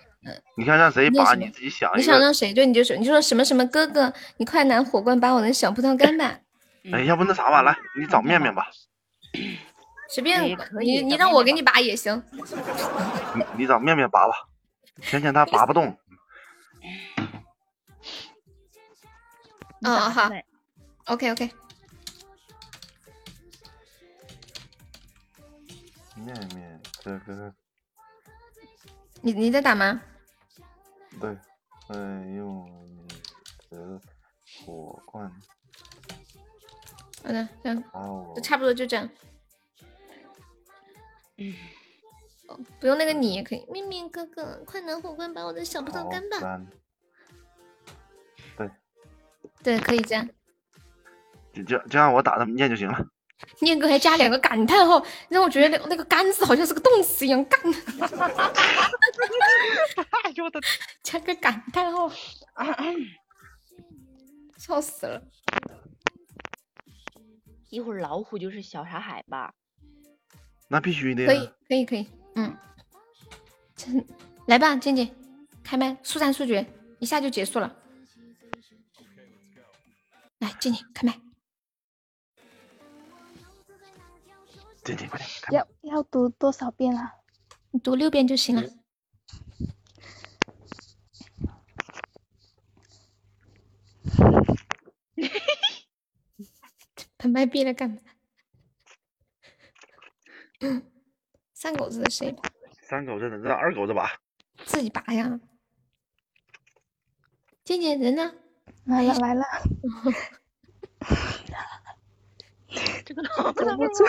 [0.56, 2.10] 你看让谁拔，你自己想你一个。
[2.10, 2.52] 想让谁？
[2.52, 6.40] 对，你就说你就说什么什么哥哥，你快拿火棍把我的小葡萄干吧，
[6.92, 8.66] 哎，要不那啥吧，来，你找面面吧，
[10.12, 12.20] 随便可以你你让我给你拔也行。
[13.36, 14.32] 你你找面面拔吧，
[15.02, 15.98] 浅浅他拔不动。
[19.82, 20.30] 嗯，好
[21.06, 21.50] ，OK OK，
[26.16, 27.54] 面面这个。
[29.22, 30.00] 你你在打吗？
[31.20, 31.36] 对，
[31.86, 33.08] 快用你
[33.70, 34.00] 的
[34.64, 35.30] 火罐。
[37.22, 37.82] 好的，这样。
[37.92, 39.08] 把我就差不多就这样。
[41.36, 41.79] 嗯，哦
[42.78, 43.64] 不用那个你也可以。
[43.70, 46.60] 面面哥哥，快拿火罐把我的小葡萄干吧。
[48.56, 48.70] 对，
[49.62, 50.28] 对，可以这样。
[51.52, 53.06] 就就就让我打他们念就行了。
[53.60, 57.60] 念哥还加两个感叹号，让我觉得那那个“干”字好像是个动词一样，干。
[60.24, 60.60] 哎呦我的，
[61.02, 62.10] 加个感叹号，
[64.58, 65.22] 笑死了。
[67.70, 69.54] 一会儿老虎就是小沙海吧？
[70.68, 71.28] 那必须的呀。
[71.28, 72.06] 可以，可以，可以，
[72.40, 72.56] 嗯，
[73.76, 74.06] 真
[74.46, 75.14] 来吧，静静，
[75.62, 76.66] 开麦，速战速决，
[76.98, 77.76] 一下就结束了。
[80.38, 81.20] 来，静静开麦。
[84.82, 87.12] 静静快点，要要读多少遍啊？
[87.72, 88.62] 你读六遍就行了。
[97.18, 97.98] 把麦闭了干嘛？
[101.60, 102.48] 三狗子的谁拔？
[102.80, 104.10] 三狗子的让二狗子拔。
[104.64, 105.38] 自己拔呀。
[107.62, 108.32] 静静人呢？
[108.86, 109.44] 来了来了，
[113.04, 114.04] 这个 老忍不住。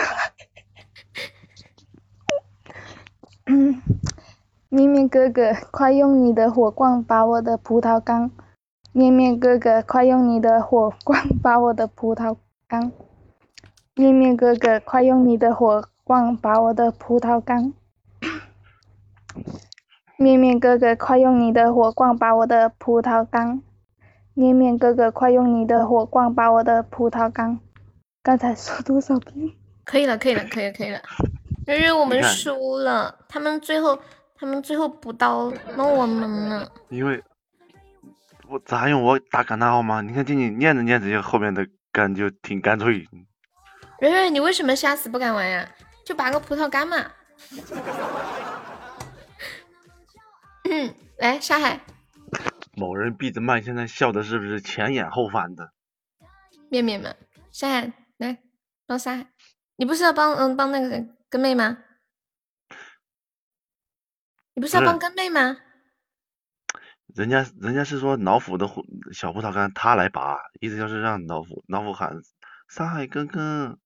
[3.44, 3.82] 嗯，
[4.70, 8.30] 面面哥哥，快用你的火罐把我的葡萄干！
[8.92, 12.90] 面面哥哥，快用你的火罐把我的葡萄干！
[13.94, 17.72] 面面哥哥，快用你的火棍把我的葡萄干！
[20.16, 23.62] 面面哥哥，快用你的火罐把我的葡萄干！
[24.34, 27.60] 面面哥哥，快用你的火罐把我的葡萄干！
[28.22, 29.50] 刚才说多少遍？
[29.84, 31.00] 可以了，可以了，可以了，可以了。
[31.66, 33.96] 瑞瑞，我们输了，他们最后
[34.36, 36.68] 他们最后补刀弄我们了。
[36.88, 37.22] 因为
[38.48, 40.00] 我咋用我打感叹号吗？
[40.00, 43.06] 你看静静念着念着，就后面的干就挺干脆。
[44.00, 45.68] 瑞瑞，你为什么下次不敢玩呀？
[46.04, 47.12] 就拔个葡萄干嘛。
[50.64, 51.80] 嗯，来沙海
[52.74, 55.72] 某人闭着麦，现在笑的是不是前仰后翻的？
[56.70, 57.14] 面面嘛，
[57.50, 58.38] 沙海来
[58.86, 59.26] 帮沙海，
[59.76, 61.78] 你不是要帮嗯帮那个跟妹吗？
[64.54, 65.58] 你不是要帮跟妹吗？
[67.14, 72.22] 人家人家是说老虎的虎小葡萄干他来拔，意思就是让老虎老虎喊
[72.68, 73.78] 沙海哥哥，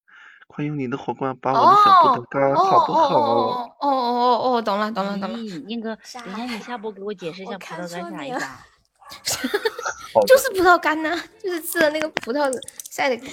[0.46, 3.16] 快用你的火罐把我的小葡萄干哦好不好？
[3.18, 8.66] 哦哦哦哦，懂了懂了懂了，咦，那个，等一下你下播给我解释一下葡萄干啥意思啊？
[10.26, 12.50] 就是葡萄干呐、就是吃的那个葡萄
[12.90, 13.26] 晒的。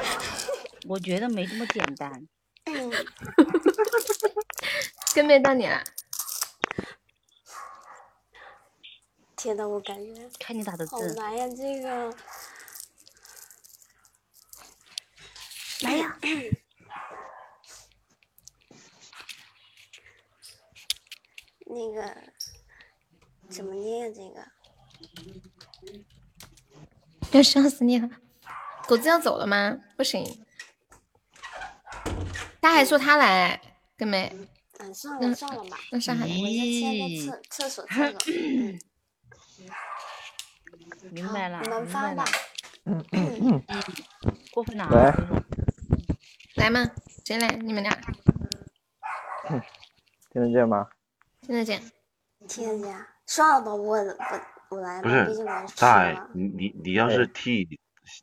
[0.88, 2.26] 我觉得没这么简单。
[5.14, 5.80] 跟没到你了，
[9.36, 12.12] 天呐，我感觉看你打的字好字，难呀，这个。
[15.82, 16.18] 来呀！
[21.66, 22.16] 那个
[23.48, 24.44] 怎么念这个？
[27.32, 28.10] 要笑死你了！
[28.86, 29.78] 狗子要走了吗？
[29.96, 30.44] 不行，
[32.60, 33.60] 他还说他来，
[33.96, 34.30] 跟妹。
[34.80, 35.78] 嗯，算那了算了吧。
[35.92, 38.18] 那上海我先去个厕厕所厕所。
[38.26, 38.78] 嗯
[41.12, 42.24] 明白了，你们发吧
[42.84, 43.84] 明白了。。
[44.50, 45.14] 过分了喂啊！
[46.56, 46.80] 来嘛，
[47.24, 47.48] 谁来？
[47.62, 47.90] 你们俩
[50.32, 50.86] 听得见吗？
[51.40, 51.80] 听得见？
[52.48, 53.06] 听得见？
[53.26, 54.16] 算了吧，我我
[54.70, 56.28] 我来吧，不是毕竟我是吃在了。
[56.34, 57.78] 你你你要是替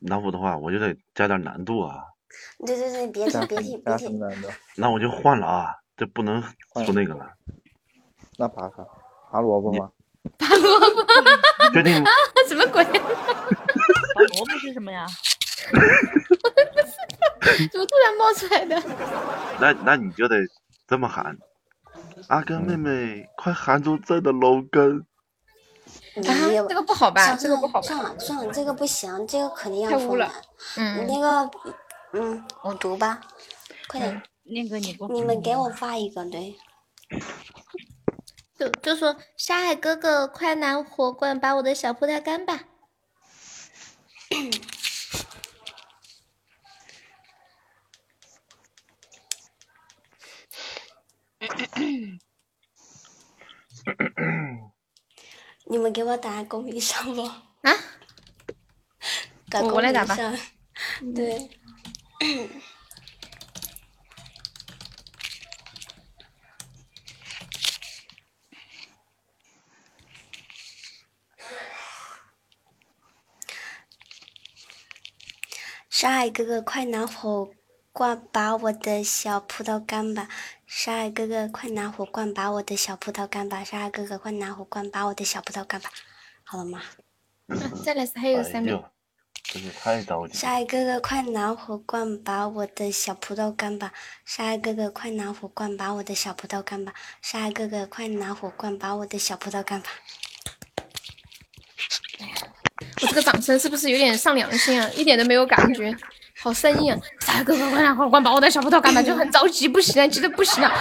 [0.06, 2.04] 老虎的话，我就得加点难度啊。
[2.66, 4.08] 对对对，别提别提别提。
[4.18, 4.50] 难的？
[4.76, 6.42] 那我就换了啊，这不能
[6.86, 7.26] 出那个了。
[8.36, 8.86] 那拔啥？
[9.32, 9.90] 拔萝卜吗？
[10.36, 11.04] 拔萝卜？
[11.72, 12.04] 确定？
[12.46, 12.84] 什么鬼？
[12.84, 15.06] 拔萝卜是什么呀？
[17.72, 18.82] 怎么突然冒出来的？
[19.60, 20.36] 那那你就得
[20.86, 21.36] 这么喊，
[22.28, 25.04] 阿根妹妹，快喊出朕的楼根。
[26.14, 26.34] 你啊，
[26.68, 27.34] 这个不好吧？
[27.36, 27.86] 这个不好吧？
[27.86, 30.30] 算了算了，这个不行，这个肯定要太污了。
[30.76, 31.50] 嗯你那个，
[32.12, 33.20] 嗯，我读吧，
[33.88, 36.56] 快点，那个你给我，你们给我发一个，对。
[38.58, 42.60] 就就说沙海哥哥，快拿火罐把我的小葡萄干吧。
[55.66, 57.22] 你们给我打公屏上不？
[57.22, 57.44] 啊？
[59.62, 60.38] 我我来打吧屏上。
[61.14, 61.50] 对。
[75.90, 77.50] 沙海哥哥，快拿火
[77.92, 80.28] 罐把我的小葡萄干吧！
[80.70, 83.64] 沙海哥哥，快拿火罐把我的小葡萄干吧！
[83.64, 85.90] 沙海哥哥，快拿火罐把我的小葡萄干吧！
[86.44, 86.82] 好了吗？
[87.82, 88.92] 再来还有三秒。
[89.44, 90.34] 真是太着急。
[90.34, 93.94] 沙海哥哥，快拿火罐把我的小葡萄干吧！
[94.26, 96.92] 沙海哥哥，快拿火罐把我的小葡萄干吧！
[97.22, 99.88] 沙海哥哥，快拿火罐把我的小葡萄干吧！
[103.00, 104.86] 我这个掌声是不是有点上良心啊？
[104.90, 105.96] 一点都没有感觉，
[106.40, 107.00] 好生硬啊！
[107.44, 110.70] 哥哥，快拿火罐把我的小葡萄干吧，就很着急，不行了，急得不行了。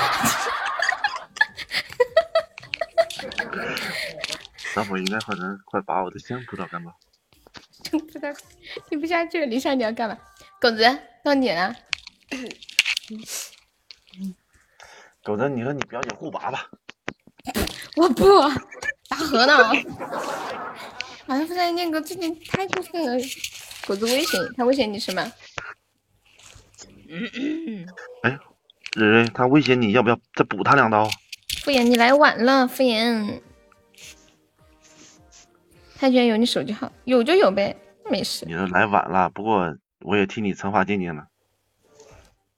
[4.76, 6.94] 那我应该快能快把我的香葡萄干吧。
[8.90, 10.16] 听不下去了，李莎你要干嘛？
[10.62, 10.84] 狗子
[11.24, 11.76] 到你了，
[15.24, 16.70] 狗子，你和你表姐互拔吧。
[17.96, 18.26] 我不
[19.10, 19.58] 拔河呢。
[21.28, 23.18] 好像不在那个最近太过分了，
[23.88, 25.22] 狗子威胁你，他威胁你什么？
[28.24, 28.38] 哎，
[28.96, 31.08] 蕊蕊，他威胁你要不要再补他两刀？
[31.64, 33.40] 敷衍你来晚了，敷衍。
[35.98, 37.78] 他居然有你手机号，有就有呗，
[38.12, 38.46] 没事。
[38.46, 41.28] 你说来晚了，不过我也替你惩罚静静了。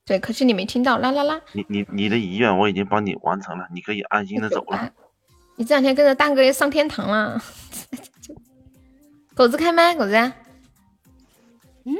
[0.06, 1.39] 对，可是你没听到，啦啦啦！
[1.53, 4.91] 你你你的遗愿我已经帮你完成了，你可以安心的走了。
[5.57, 7.39] 你这两天跟着蛋哥也上天堂了。
[9.35, 10.31] 狗子开麦，狗子。
[11.85, 11.95] 嗯。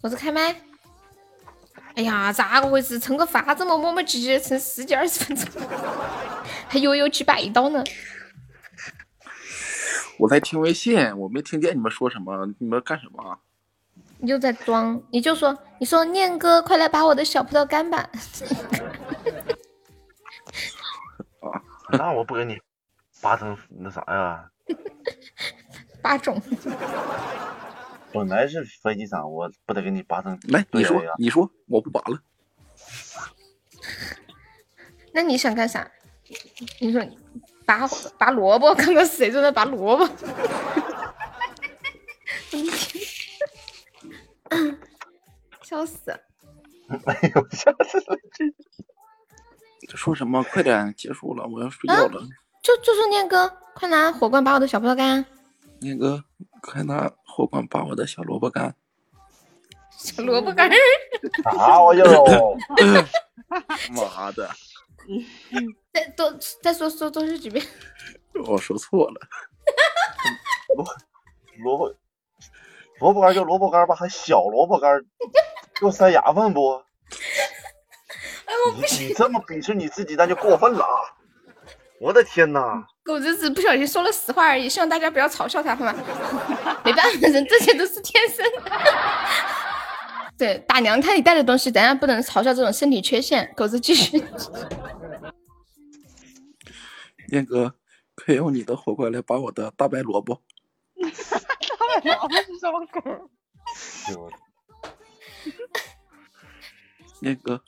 [0.00, 0.56] 狗子开麦。
[1.94, 2.98] 哎呀，咋个回事？
[2.98, 5.62] 成个法这么磨磨唧唧，成十几二十分钟，
[6.66, 7.84] 还悠悠几百刀呢。
[10.18, 13.38] 我在听微信，我没听见你们说什么，你们干什么？
[14.18, 18.08] 你就在装，你就说，你说念哥，快来把我的小葡萄干吧。
[21.90, 22.58] 那我不给你
[23.20, 24.48] 拔成那啥呀？
[26.00, 26.40] 八种。
[28.12, 32.20] 本来是飞机场，我不得给你拔成来，你说呀，你说，我不拔了。
[35.12, 35.90] 那你想干啥？
[36.80, 37.02] 你说
[37.66, 40.08] 拔拔萝卜，刚刚谁正在拔萝卜？
[45.62, 46.20] 笑死了！
[49.88, 50.42] 这说什么？
[50.42, 52.22] 快点结束了，我要睡觉了。
[52.62, 55.24] 就就是念哥，快拿火罐把我的小葡萄干，
[55.82, 56.24] 念哥，
[56.62, 58.74] 快拿火罐把我的小萝卜干。
[59.90, 60.74] 小萝卜干儿。
[61.44, 62.56] 啥玩意儿哦？
[63.90, 64.48] 妈的，
[65.92, 66.32] 再多
[66.62, 67.64] 再说说多说几遍。
[68.46, 69.20] 我说错了。
[71.58, 71.94] 萝萝卜
[73.00, 75.04] 萝卜干就萝卜干吧，还小萝卜干，
[75.78, 76.82] 给我塞牙缝不？
[78.46, 81.18] 哎，我不你行你，这么鄙视你自己，那就过分了啊！
[82.00, 82.86] 我的天呐！
[83.04, 85.92] 狗子只不小心说了实话而已，希望大家不要嘲笑他，好吗？
[86.84, 88.70] 没办法，人这些都是天生的。
[90.38, 93.52] 对，大娘胎里带的东西，咱也不能嘲笑这种身体缺陷。
[93.56, 94.24] 狗子继续。
[97.28, 97.74] 燕哥，
[98.14, 100.40] 可以用你的火罐来把我的大白萝卜。
[101.00, 103.00] 大白萝卜是什么狗？
[107.22, 107.60] 燕哥，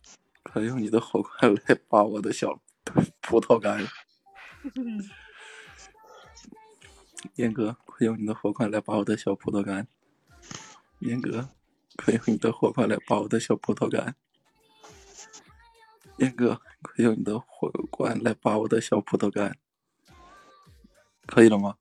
[0.44, 2.60] 快用你的火罐来把我的小
[3.20, 3.84] 葡萄干。
[7.34, 9.86] 念哥，快用你的火罐来拔我的小葡萄干。
[11.00, 11.48] 严哥，
[11.96, 14.14] 快用你的火罐来拔我的小葡萄干。
[16.18, 19.56] 严哥，快用你的火罐来拔我的小葡萄干。
[21.26, 21.76] 可以了吗？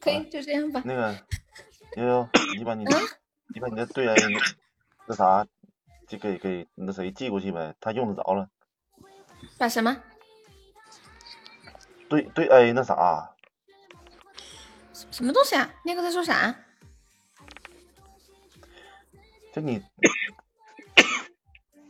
[0.00, 0.82] 可以，就这样吧。
[0.84, 1.12] 那个
[1.96, 2.96] 悠悠，你把你的
[3.54, 4.40] 你把你的对 A 那
[5.06, 5.46] 那啥，
[6.06, 8.48] 就给给那谁寄过去呗，他用得着了。
[9.58, 9.96] 把什么？
[12.08, 13.34] 对对 A 那啥，
[15.10, 15.70] 什么东西啊？
[15.84, 16.54] 那个在说啥？
[19.52, 19.82] 就你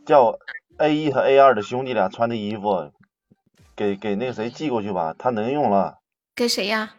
[0.05, 0.37] 叫
[0.77, 2.91] A 一和 A 二的兄弟俩穿的衣服，
[3.75, 5.99] 给给那个谁寄过去吧，他能用了。
[6.35, 6.95] 给谁呀？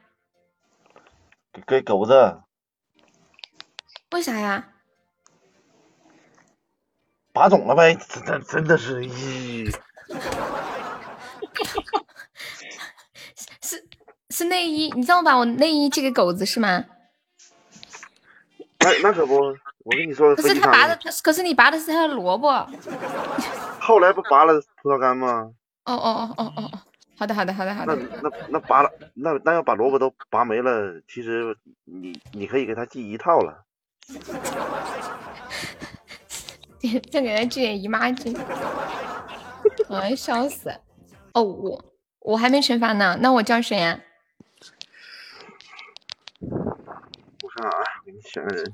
[1.53, 2.43] 给给狗子
[4.11, 4.73] 为啥呀？
[7.33, 9.75] 拔种了呗，真真真的是咦。
[14.39, 16.85] 是是内衣，你让我把我内衣寄给狗子是吗？
[18.79, 19.53] 那那可不，我
[19.97, 22.49] 跟你说，可是他拔的，可是你拔的是他的萝卜。
[22.55, 22.69] 哦
[23.81, 24.53] 后来不拔了
[24.83, 25.51] 葡萄干吗？
[25.87, 26.71] 哦哦哦哦哦，
[27.19, 27.97] 好的好的好的好的。
[27.97, 33.65] 那那那拔了，那那要把萝卜都拔没了，其实你你可以给他寄一套了。
[37.11, 38.39] 再给他寄点姨妈巾。
[39.91, 40.71] 哎，笑死！
[41.33, 41.85] 哦，我
[42.21, 44.03] 我还没惩罚呢，那我叫谁呀、我
[47.59, 47.71] 啊，
[48.05, 48.73] 给你选个人。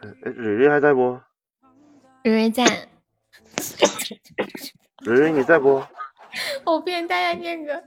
[0.00, 1.20] 哎，蕊蕊还在不？
[2.22, 2.64] 蕊蕊在。
[5.04, 5.84] 蕊蕊你在不？
[6.64, 7.82] 我变态呀、念哥！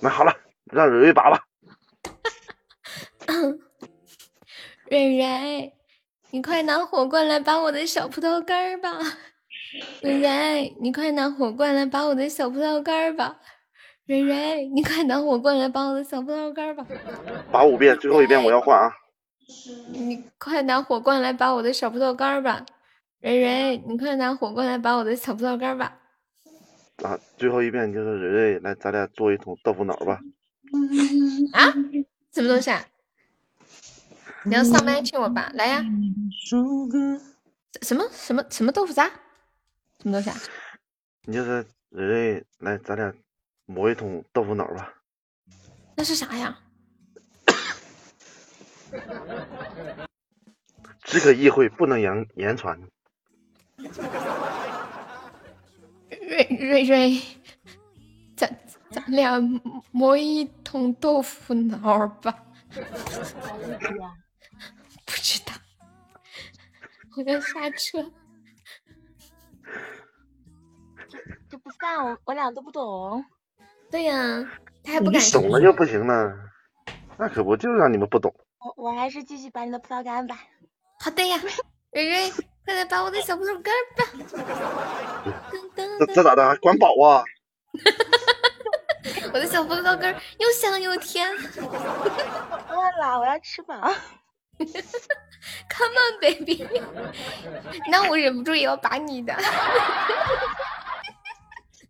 [0.00, 0.32] 那好了，
[0.66, 1.44] 让蕊蕊拔吧。
[4.88, 5.74] 蕊蕊，
[6.30, 9.00] 你快拿火罐来拔我的小葡萄干儿吧！
[10.00, 13.40] 蕊蕊，你快拿火罐来拔我的小葡萄干儿吧！
[14.06, 16.86] 蕊蕊，你快拿火罐来拔我的小葡萄干儿吧！
[17.50, 18.92] 拔五遍，最后一遍我要换啊！
[19.90, 22.64] 你快拿火罐来拔我的小葡萄干儿吧！
[23.20, 25.98] 蕊蕊，你快拿火罐来拔我的小葡萄干儿吧！
[27.02, 30.20] 啊，最后一遍就是蕊蕊来，咱俩做一桶豆腐脑吧。
[31.52, 31.72] 啊？
[32.32, 32.84] 什么东西啊？
[34.44, 35.84] 你要上麦请我吧，来呀！
[37.82, 39.06] 什么什么什么豆腐渣？
[40.00, 40.36] 什么东西啊？
[41.24, 43.12] 你就是蕊蕊来，咱俩
[43.66, 44.94] 磨一桶豆腐脑吧。
[45.96, 46.58] 那是啥呀？
[51.02, 52.80] 只可意会，不能言言传。
[56.08, 57.20] 瑞瑞瑞，
[58.36, 58.58] 咱
[58.90, 59.40] 咱俩
[59.90, 62.44] 磨一桶豆腐脑儿吧。
[65.06, 65.52] 不知道，
[67.16, 68.12] 我要下车。
[71.48, 73.24] 就不算，我我俩都不懂。
[73.90, 74.14] 对呀、
[74.84, 76.32] 他还不敢你懂了就不行了，
[77.16, 78.34] 那可不就让你们不懂。
[78.58, 80.38] 我我还是继续把你的葡萄干吧。
[81.00, 81.38] 好的呀，
[81.92, 82.30] 蕊蕊，
[82.64, 84.04] 快来把我的小葡萄干儿吧。
[85.76, 86.56] 这这咋的？
[86.56, 87.22] 管饱啊？
[89.24, 91.30] 我 我的小葡萄干又香又甜。
[92.68, 93.74] 饿了，我要吃饱。
[94.58, 96.66] Come on, baby。
[97.90, 99.34] 那我忍不住也要把你的。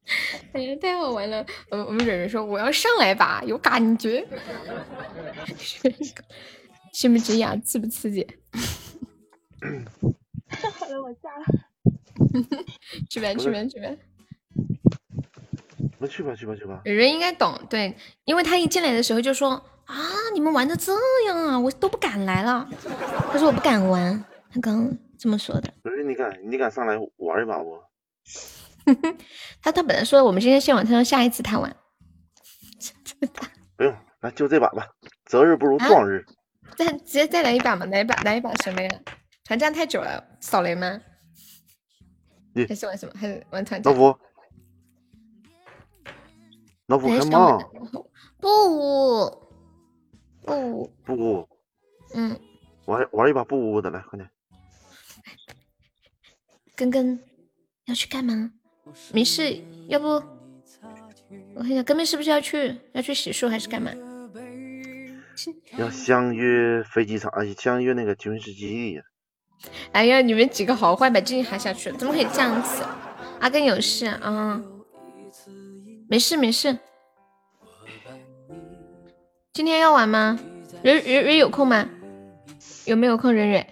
[0.52, 1.44] 哎呀，太好玩了！
[1.70, 4.26] 我我们蕊蕊说我要上来吧，有感觉。
[6.92, 7.56] 是不是呀？
[7.64, 8.26] 刺不刺激？
[9.60, 11.44] 好了，我下了。
[13.10, 13.96] 去吧去吧去吧！
[15.98, 16.80] 那去吧去吧去吧。
[16.84, 19.50] 蕊蕊应该懂，对，因为他一进来的时候就说
[19.86, 19.96] 啊，
[20.34, 20.92] 你们玩的这
[21.26, 22.68] 样啊，我都不敢来了。
[23.32, 25.72] 他说我不敢玩，他刚刚这么说的。
[25.82, 27.78] 蕊蕊你敢你敢上来玩一把不？
[29.62, 31.76] 他他本来说我们今天先玩，他说下一次他玩。
[33.76, 34.86] 不用，来就这把吧，
[35.24, 36.24] 择日不如撞日。
[36.76, 38.90] 再直接再来一把嘛，来一把来一把什么呀？
[39.44, 41.00] 团战太久了，扫雷吗？
[42.68, 43.12] 还是玩什么？
[43.18, 43.92] 还是玩团战？
[43.92, 44.18] 老虎，
[46.86, 47.58] 老虎还开嘛是玩？
[48.38, 49.40] 不
[51.04, 51.48] 不不，
[52.14, 52.40] 嗯，
[52.86, 54.30] 玩玩一把不污的来，快点。
[56.74, 57.18] 根根
[57.86, 58.52] 要去干嘛？
[59.12, 60.22] 没事，要不
[61.54, 63.90] 我看一下，哥们是不是要去要去洗漱还是干嘛？
[65.76, 69.02] 要相约飞机场，哎，相约那个军事基地呀。
[69.92, 72.82] 哎呀，你们几个好坏，把静静喊下去了，怎么可以这样子？
[73.40, 74.72] 阿根有事啊、嗯
[76.08, 76.78] 没事没事。
[79.52, 80.38] 今天要玩吗？
[80.82, 81.88] 蕊蕊蕊有空吗？
[82.84, 83.32] 有没有空？
[83.32, 83.66] 蕊蕊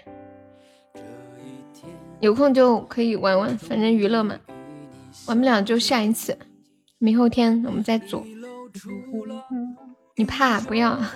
[2.20, 4.38] 有空就可以玩玩，反正娱乐嘛。
[5.26, 6.38] 玩不了就下一次，
[6.98, 8.24] 明后天我们再组。
[10.16, 10.98] 你怕不要？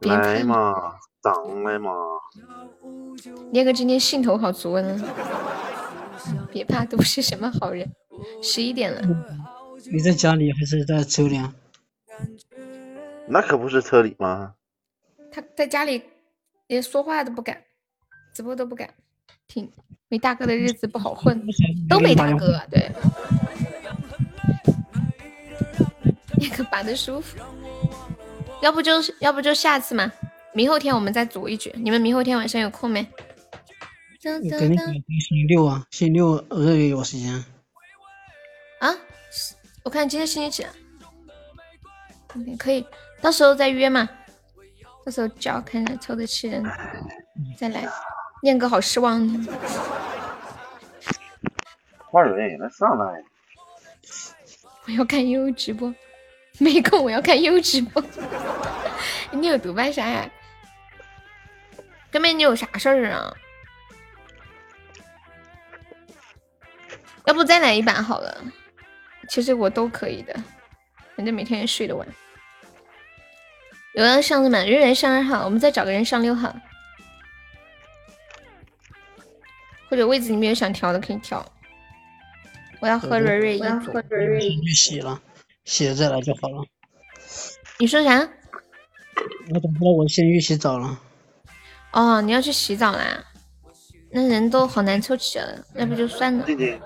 [0.00, 0.72] 来嘛，
[1.22, 1.90] 上来嘛。
[3.50, 4.82] 聂哥今天兴头好足啊！
[6.52, 7.90] 别怕，都不是什么好人。
[8.42, 9.02] 十一点了，
[9.90, 11.54] 你在家里还是在车里啊？
[13.28, 14.54] 那可不是车里吗？
[15.32, 16.02] 他在家里
[16.68, 17.64] 连说话都不敢，
[18.34, 18.94] 直播都不敢
[19.48, 19.70] 听。
[20.08, 21.44] 没大哥的日子不好混，
[21.88, 22.60] 都没大哥。
[22.70, 22.90] 对，
[26.38, 27.36] 那个拔的舒服。
[28.62, 30.10] 要不就是要不就下次嘛，
[30.54, 31.72] 明后天我们再组一局。
[31.76, 33.06] 你们明后天晚上有空没？
[34.24, 37.32] 我给那个星期六啊，星期六二月有时间。
[38.80, 38.92] 啊，
[39.84, 40.72] 我看今天星期几啊？
[42.34, 42.84] 嗯可以，
[43.20, 44.08] 到时候再约嘛。
[45.04, 46.64] 到时候叫看看凑得气人
[47.56, 47.88] 再来。
[48.46, 49.44] 念哥好失望呢。
[51.98, 53.24] 花蕊，来上来。
[54.86, 55.92] 我要看悠悠直播，
[56.60, 58.00] 没空我要看悠悠直播。
[59.32, 60.30] 你有毒吧啥呀？
[62.12, 63.34] 哥们，你有啥事儿啊？
[67.24, 68.44] 要不再来一把好了？
[69.28, 70.32] 其实我都可以的，
[71.16, 72.06] 反正每天也睡得晚。
[73.94, 74.58] 有人上的吗？
[74.60, 76.54] 人人上二号，我们再找个人上六号，
[79.88, 81.44] 或者位置里面有想调的可以调。
[82.80, 83.92] 我要喝蕊蕊一组。
[84.62, 85.20] 去洗了，
[85.64, 86.64] 洗了再来就好了。
[87.78, 88.20] 你说啥？
[89.48, 91.00] 我等不到我先去洗澡了。
[91.92, 93.24] 哦，你要去洗澡啦？
[94.10, 96.44] 那人都好难凑齐了，要不就算了。
[96.44, 96.80] 静静，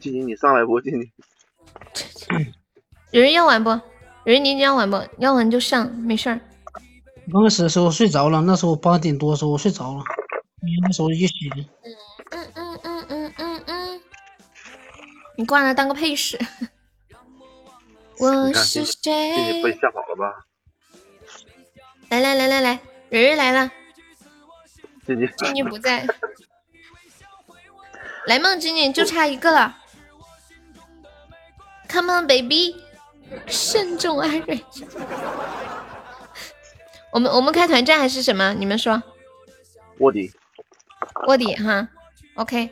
[0.00, 0.80] 静静，你上来不？
[0.80, 1.10] 静静，
[3.10, 3.70] 有人要玩不？
[3.70, 5.02] 有人你要玩不？
[5.18, 6.40] 要玩就上，没事儿。
[7.32, 10.04] 刚开始的时候睡着了，那时候八点多的时候我睡着了，
[10.62, 11.32] 因为那时候一洗。
[11.56, 11.96] 嗯嗯
[15.36, 16.38] 你挂了当个配饰。
[18.18, 19.72] 我是谁被？
[19.80, 20.46] 吓跑了吧？
[22.10, 22.78] 来来来来来，
[23.10, 23.70] 蕊蕊来了，
[25.04, 26.06] 静静，静静不在。
[28.26, 29.78] 来嘛，静静就差一个了。
[31.88, 32.76] Come on, baby，
[33.48, 34.64] 慎重啊，蕊。
[37.10, 38.54] 我们我们开团战还是什么？
[38.54, 39.02] 你们说
[39.98, 40.32] 卧底。
[41.26, 41.88] 卧底哈
[42.34, 42.70] ？OK。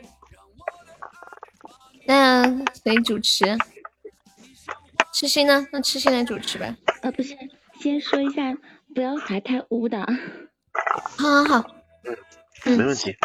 [2.05, 2.43] 那
[2.83, 3.57] 谁主持？
[5.13, 5.67] 痴心呢？
[5.71, 6.75] 那痴心来主持吧。
[7.01, 7.37] 呃，不是，
[7.79, 8.53] 先说一下，
[8.95, 9.99] 不要排太污的。
[11.17, 11.75] 好好好。
[12.65, 13.15] 嗯没问题。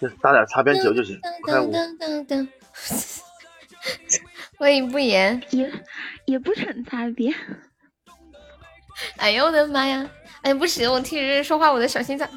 [0.00, 1.72] 就打点擦边球就行，不太噔污。
[1.72, 2.48] 噔噔噔。
[4.58, 5.72] 欢迎 不言，也
[6.26, 7.32] 也不准擦边。
[9.18, 10.08] 哎呦我的妈呀！
[10.42, 12.28] 哎不行，我听人说话我的小心脏。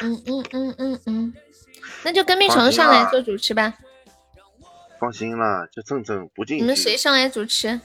[0.00, 1.34] 嗯嗯嗯嗯嗯，
[2.04, 3.74] 那就跟蜜虫上来做主持吧。
[4.98, 6.76] 放心啦，就正正不进你们。
[6.76, 7.80] 谁上来主持？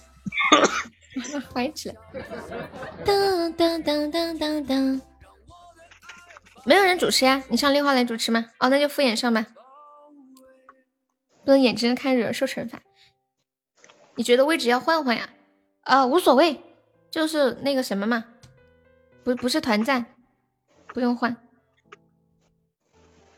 [1.53, 1.95] 怀起来。
[3.05, 5.01] 当当当当当当。
[6.63, 7.43] 没有人主持呀？
[7.49, 8.45] 你上六号来主持吗？
[8.59, 9.47] 哦，那就敷衍上吧。
[11.43, 12.79] 不能眼睁睁看惹受惩罚。
[14.15, 15.29] 你觉得位置要换换呀？
[15.81, 16.61] 啊，无所谓，
[17.09, 18.25] 就是那个什么嘛，
[19.23, 20.05] 不不是团战，
[20.93, 21.35] 不用换。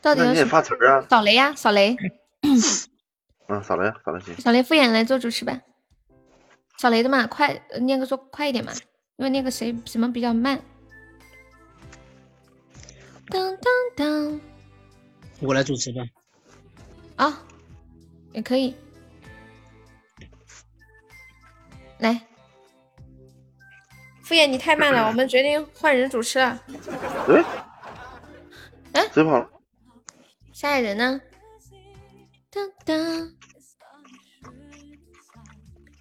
[0.03, 1.06] 到底那你也要什发词儿啊？
[1.09, 1.95] 扫雷呀，扫雷，
[3.48, 4.35] 嗯，扫雷，扫雷行。
[4.35, 5.61] 扫雷敷衍来做主持吧。
[6.77, 8.73] 扫雷的嘛，快，呃念个说快一点嘛，
[9.15, 10.61] 因为那个谁什么比较慢。
[13.30, 14.41] 当当当
[15.40, 16.01] 我来主持吧。
[17.15, 17.41] 啊，
[18.33, 18.75] 也可以。
[21.99, 22.19] 来，
[24.23, 26.59] 敷衍你太慢了， 我们决定换人主持了。
[27.30, 27.45] 哎，
[28.91, 29.49] 哎，谁跑了？
[30.64, 31.19] 下一人呢？
[32.50, 33.33] 当当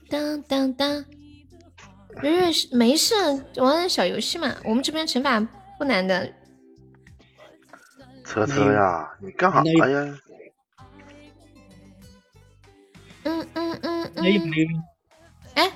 [0.08, 1.04] 当当当，
[2.22, 3.12] 蕊蕊是没事，
[3.56, 4.54] 玩玩小游戏嘛。
[4.62, 5.40] 我们这边惩罚
[5.76, 6.32] 不难的。
[8.24, 10.18] 车车呀，你干啥呀？
[13.24, 14.84] 嗯嗯嗯嗯。
[15.54, 15.72] 哎，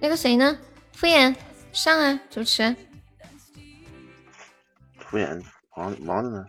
[0.00, 0.58] 那个谁呢？
[0.92, 1.34] 敷衍
[1.72, 2.76] 上啊，主持。
[4.98, 5.42] 敷衍
[5.74, 6.44] 忙忙着呢。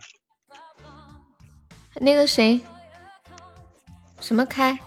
[1.96, 2.60] 那个谁，
[4.20, 4.78] 什么开？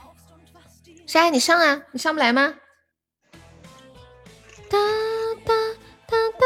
[1.05, 2.55] 沙你上啊，你上不来吗？
[4.69, 4.77] 哒
[5.45, 5.53] 哒
[6.07, 6.45] 哒哒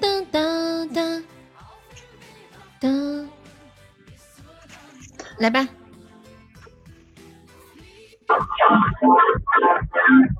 [0.00, 1.22] 哒哒哒
[2.80, 2.88] 哒，
[5.38, 5.68] 来吧。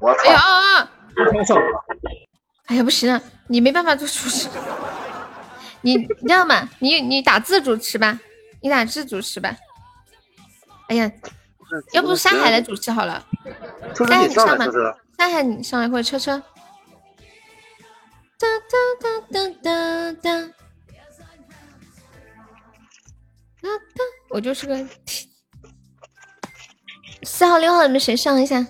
[0.00, 2.74] 我哎呀啊啊！
[2.74, 4.48] 呀，不行了，你没办法做主持。
[5.82, 6.68] 你你知道吗？
[6.78, 8.18] 你你打字主持吧，
[8.66, 9.56] 你俩自主持吧。
[10.88, 11.08] 哎呀，
[11.92, 13.24] 要不山海来主持好了。
[13.94, 14.98] 车车山海你上吧车，车。
[15.16, 16.42] 山海你上来或者车车。
[18.36, 20.40] 哒哒哒哒哒哒。
[23.62, 24.84] 哒哒，我就是个。
[27.22, 28.66] 四号六号，你们谁上一下？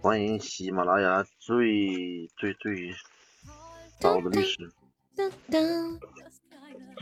[0.00, 2.92] 欢迎喜马拉雅最最最
[4.00, 4.72] 骚的律师
[5.14, 5.58] 哒哒。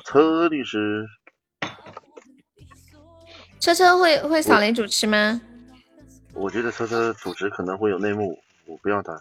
[0.04, 1.06] 车律师。
[3.60, 5.40] 车车会会扫雷主持吗？
[6.32, 9.20] 我觉得车车主持可能会有内幕，我不要他。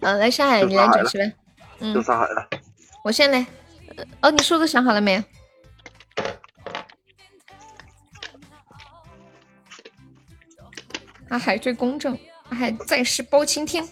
[0.00, 1.32] 嗯， 来上海，你来主持吧。
[1.78, 2.48] 嗯就，上海了。
[3.04, 3.46] 我先来。
[3.96, 5.22] 呃哦，你数字想好了没有？
[11.28, 12.18] 阿海最公正，
[12.50, 13.86] 阿海在世包青天。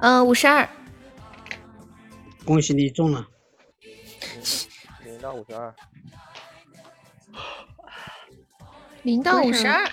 [0.00, 0.68] 呃，五十二。
[2.46, 3.28] 恭喜你中了。
[5.04, 5.74] 零到五十二，
[9.02, 9.90] 零到五十二，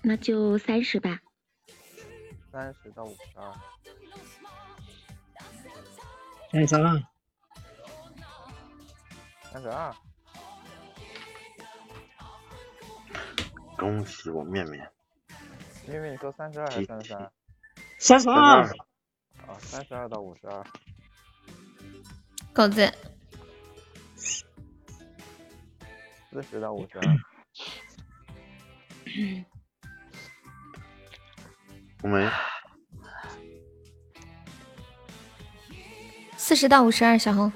[0.00, 1.20] 那就三十吧。
[2.50, 3.52] 三十到五十二，
[6.50, 7.02] 三十二，
[9.52, 9.94] 三十二，
[13.76, 14.90] 恭喜我面面。
[15.86, 17.30] 面面，你说三十二还是三十三？
[18.02, 18.62] 三十二，
[19.46, 20.66] 啊，三十二到五十二，
[22.52, 22.92] 狗子。
[26.32, 27.04] 四十到五十二，
[32.02, 32.28] 我没，
[36.36, 37.52] 四十到五十二，小红。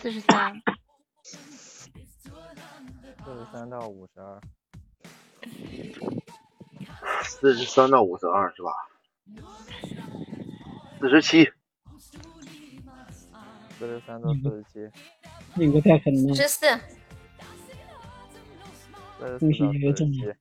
[0.00, 0.54] 四十三，
[1.22, 1.90] 四
[3.34, 4.40] 十三到五十二，
[7.40, 8.72] 四十三到五十二是吧？
[11.00, 11.44] 四十七，
[13.78, 14.90] 四十三到四十七，
[15.54, 16.34] 你个太狠了。
[16.34, 16.66] 十四。
[19.20, 20.34] 四十恭喜四到四十你又中了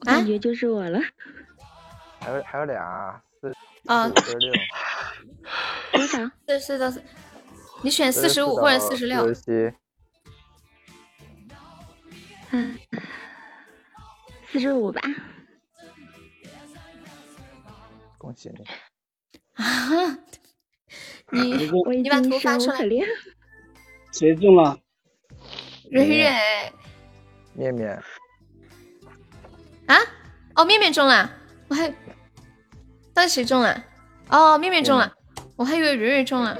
[0.00, 1.00] 感觉就是我了。
[2.20, 3.54] 还有还有俩，四
[3.86, 4.52] 啊四十六，
[5.92, 6.30] 多少？
[6.46, 7.02] 四十到四，
[7.82, 9.32] 你选四十五或者四十六。
[9.32, 9.34] 四。
[9.34, 9.40] 十
[9.70, 9.76] 七，
[12.50, 12.78] 嗯，
[14.50, 15.00] 四十五吧。
[18.18, 18.64] 恭喜你！
[19.62, 20.18] 啊！
[21.30, 22.78] 你我已你把经图发出来。
[24.12, 24.78] 谁中了？
[25.90, 26.30] 蕊蕊
[27.54, 28.02] 面面，
[29.86, 29.96] 啊？
[30.54, 31.30] 哦，面面中了，
[31.68, 31.88] 我还
[33.12, 33.84] 到底谁中了？
[34.28, 35.12] 哦，面面中了，
[35.56, 36.58] 我还以为蕊蕊中了。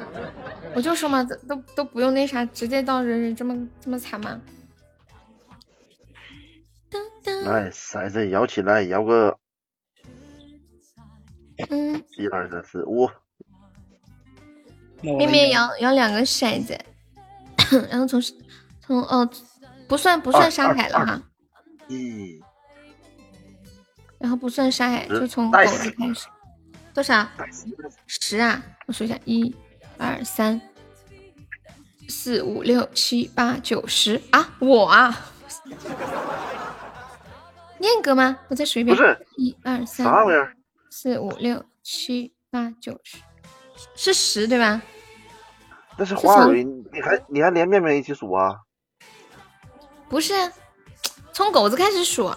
[0.75, 4.41] 我就说嘛，都都都不用那啥，直接到蕊蕊这么这么惨吗？
[7.51, 9.39] 来骰子摇起来，摇个
[11.71, 13.09] 嗯，一二三四五，
[15.01, 16.79] 面面摇摇两个骰子，
[17.91, 18.21] 然后从
[18.81, 19.29] 从哦
[19.89, 21.23] 不算不算沙海了哈，
[21.89, 22.41] 一
[24.19, 26.27] 然后不算沙海，就从狗子开始。
[26.95, 27.29] 多少？
[28.07, 28.63] 十啊！
[28.87, 29.55] 我数一下，一、
[29.99, 30.59] 二、三、
[32.09, 34.55] 四、五、六、七、八、九、十啊！
[34.61, 35.31] 我啊，
[37.79, 38.39] 念哥吗？
[38.49, 38.97] 我再数一遍。
[38.97, 40.55] 不是一二三，啥玩意儿？
[40.91, 43.19] 四五六七八九十，
[43.95, 44.81] 是十对吧？
[45.99, 48.57] 那是花蕊，你还你还连面面一起数啊？
[50.09, 50.35] 不是，
[51.33, 52.33] 从狗子开始数。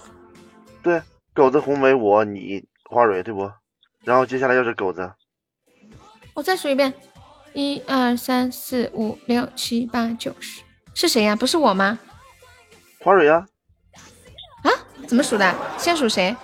[0.82, 1.02] 对，
[1.34, 3.52] 狗子、红梅、我、你、花蕊，对不？
[4.06, 5.12] 然后接下来又是狗子，
[6.34, 6.94] 我再数一遍，
[7.54, 11.36] 一二三四五六七八九十，是谁呀？
[11.36, 12.00] 不是我吗？
[13.02, 13.46] 花蕊呀，啊？
[15.10, 15.56] 怎么数的？
[15.76, 16.36] 先数谁？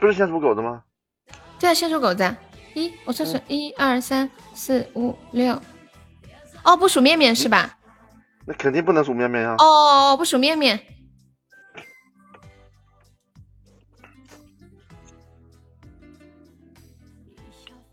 [0.00, 0.82] 不是先数狗子吗？
[1.60, 2.36] 对啊，先数狗子啊。
[2.74, 5.62] 一，我算数，一二三四五六。
[6.64, 7.78] 哦，不数面面是吧？
[8.44, 10.84] 那肯定不能数面面呀、哦，不数面面。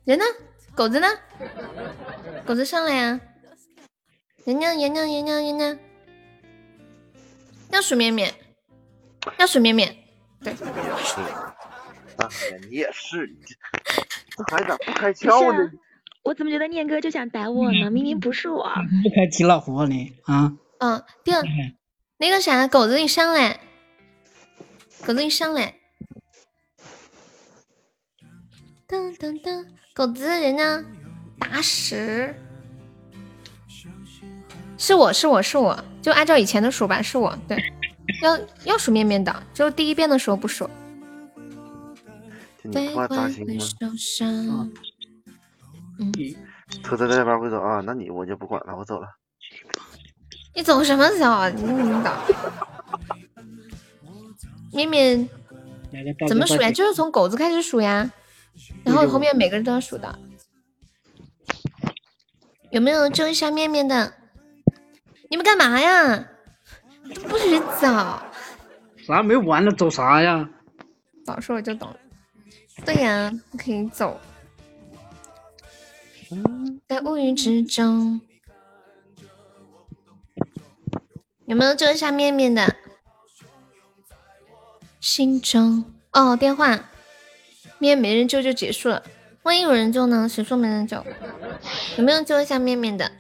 [0.06, 0.26] 人呢？
[0.74, 1.08] 狗子呢？
[2.48, 3.22] 狗子上来呀、
[4.44, 4.66] 人呢？
[4.76, 5.02] 人呢？
[5.02, 5.32] 人呢？
[5.44, 5.80] 人呢？
[7.72, 8.34] 要数面面，
[9.38, 9.96] 要数面面。
[10.42, 10.64] 对，是，
[12.18, 12.30] 啊，
[12.70, 15.72] 你也是，你这还咋不开窍呢啊？
[16.24, 17.90] 我怎么觉得念哥就想逮我呢？
[17.90, 18.64] 明明不是我。
[18.64, 20.54] 不开提老虎你啊！
[20.80, 21.44] 嗯，第二，
[22.18, 23.60] 那个啥，狗子你上来，
[25.06, 25.76] 狗子你上来。
[28.88, 30.84] 噔噔噔，狗子人呢？
[31.40, 32.36] 打屎！
[34.80, 37.62] 是我是我是我，就按照以前的数吧，是我对。
[38.24, 40.68] 要要数面面的，就第一遍的时候不数。
[42.60, 43.54] 听你话扎心吗？
[43.60, 44.72] 受伤。
[46.00, 46.12] 嗯，
[46.82, 49.08] 偷偷在那边会走啊，那你我就不管了，我走了。
[50.56, 51.50] 你走什么走啊？
[51.50, 52.10] 你你走。
[54.72, 55.30] 面面
[55.92, 56.72] 来个大怎么数呀？
[56.72, 58.12] 就是从狗子开始数呀，
[58.84, 60.18] 然后后面每个人都要数的。
[62.72, 64.14] 有没有救一下面面的？
[65.30, 66.28] 你们干嘛呀？
[67.16, 67.88] 都不许走！
[69.06, 70.50] 啥没完了，走啥呀？
[71.26, 71.96] 早说我就懂了。
[72.86, 74.20] 对呀，不可以走。
[76.88, 78.22] 在乌云之中，
[81.46, 82.76] 有没有救一下面面的？
[85.00, 86.90] 心中哦，电话，
[87.78, 89.04] 面没人救就结束了。
[89.44, 90.28] 万一有人救呢？
[90.28, 91.04] 谁说没人救？
[91.98, 93.12] 有没有救一下面面的？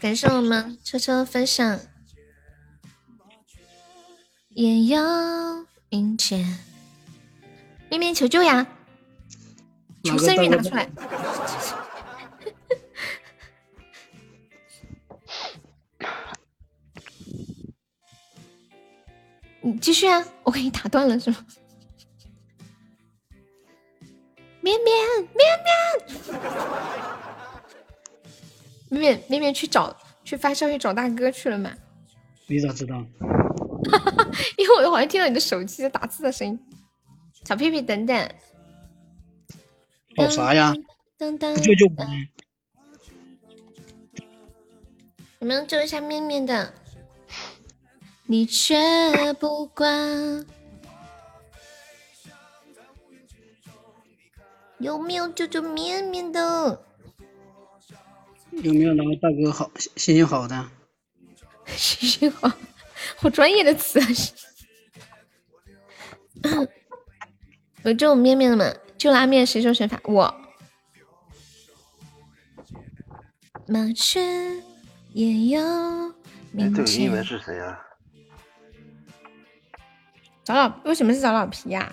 [0.00, 1.78] 感谢我们车车分享。
[4.48, 4.98] 也有
[5.90, 6.58] 明天，
[7.90, 8.66] 面面求救呀！
[10.02, 10.90] 求生欲拿出来。
[19.60, 21.46] 你继续啊，我给你打断了是吗？
[24.62, 24.94] 面面
[25.34, 25.68] 面面，
[28.90, 31.72] 面面面面去找去发消息找大哥去了嘛？
[32.46, 32.96] 你咋知道？
[34.58, 36.58] 因为我好像听到你的手机在打字的声音。
[37.44, 38.30] 小屁屁，等等，
[40.16, 40.74] 跑啥呀？
[41.18, 42.10] 噔噔，救救我呢？
[45.38, 46.74] 有没有救一下面面的？
[48.26, 48.76] 你却
[49.38, 50.44] 不管。
[54.78, 56.84] 有没有救救面面的？
[58.62, 60.70] 有没有哪个大哥好心情好的？
[61.66, 62.50] 心情好，
[63.16, 64.00] 好专业的词
[66.42, 66.50] 啊！
[67.84, 68.72] 有这种面面的吗？
[68.98, 70.00] 就拉面谁受惩罚？
[70.04, 70.34] 我。
[73.66, 74.20] 麻雀
[75.12, 76.12] 也有哎，
[76.50, 77.24] 明这个英文天。
[77.24, 77.80] 是谁呀、
[80.42, 81.92] 找老为什么是找老皮呀、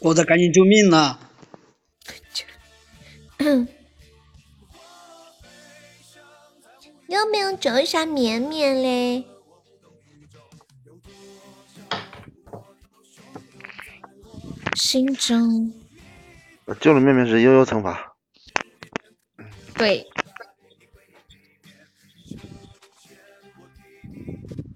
[0.00, 1.18] 狗子赶紧救命了！
[7.08, 9.24] 有没有救一下绵绵嘞？
[14.76, 15.72] 心中
[16.80, 18.16] 救了面面是悠悠惩罚，
[19.74, 20.06] 对。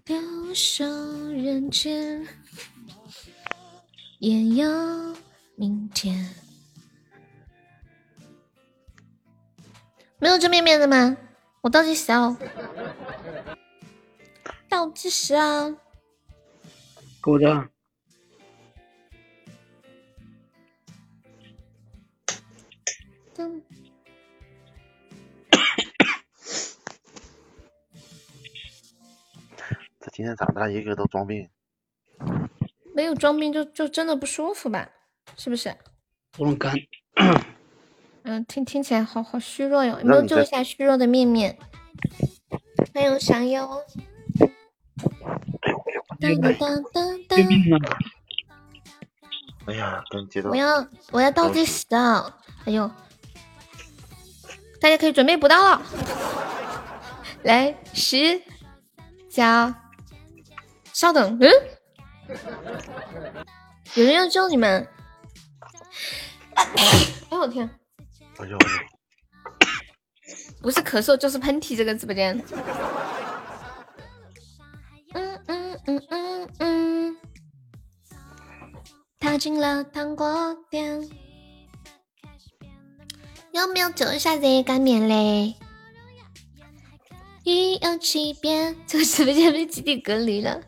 [0.07, 2.27] 留守人间，
[4.21, 5.17] 也有
[5.57, 6.33] 明天。
[10.19, 11.17] 没有这面面的吗？
[11.63, 12.37] 我倒计时哦，
[14.69, 15.77] 倒计时啊！
[17.21, 17.69] 狗的，
[23.35, 23.63] 噔
[30.01, 30.73] 这今天咋的？
[30.73, 31.49] 一个都装病。
[32.95, 34.89] 没有装病就就真的不舒服吧？
[35.37, 35.75] 是不是？
[36.37, 36.75] 喉咙干。
[38.23, 41.59] 嗯，听听起来好好虚弱哟，有没有救一下虚弱的面面？
[42.95, 43.69] 欢迎闪耀。
[46.21, 47.39] 当当当当当！
[49.67, 52.35] 哎呀，跟接到我要我要倒计时的，
[52.67, 52.91] 哎呦，
[54.81, 55.83] 大家可以准备补刀了。
[57.43, 58.39] 来，十，
[59.31, 59.43] 九，
[60.93, 61.49] 稍等，嗯，
[63.95, 64.87] 有人要救你们。
[66.55, 66.65] 哎
[67.33, 67.69] 呦我天！
[68.39, 68.59] 哎呦，
[70.61, 72.41] 不是咳嗽就是喷嚏，这个直播间。
[75.13, 77.17] 嗯嗯嗯嗯嗯，
[79.19, 81.01] 踏进了糖果店，
[83.53, 85.57] 有没有救一下热干面嘞？
[87.45, 90.61] 一有七遍， 这个直播间被集体隔离了。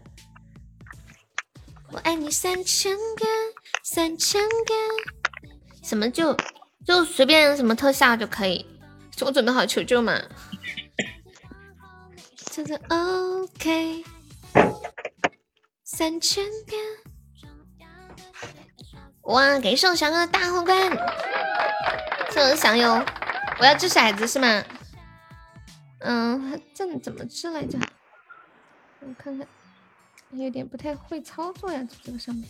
[1.93, 3.29] 我爱你三千遍，
[3.83, 4.79] 三千遍。
[5.83, 6.35] 什么就
[6.87, 8.65] 就随便什么特效就可以，
[9.21, 10.19] 我准备好求救嘛。
[12.51, 14.05] 这个 OK，
[15.85, 16.81] 三千遍。
[19.25, 20.91] 哇，给寿翔个大皇冠，
[22.31, 23.05] 这翔哟！
[23.61, 24.65] 我要掷骰子是吗？
[26.01, 27.79] 嗯，这怎么掷来着？
[29.01, 29.47] 我看看，
[30.33, 32.49] 有点不太会操作呀，这个上面。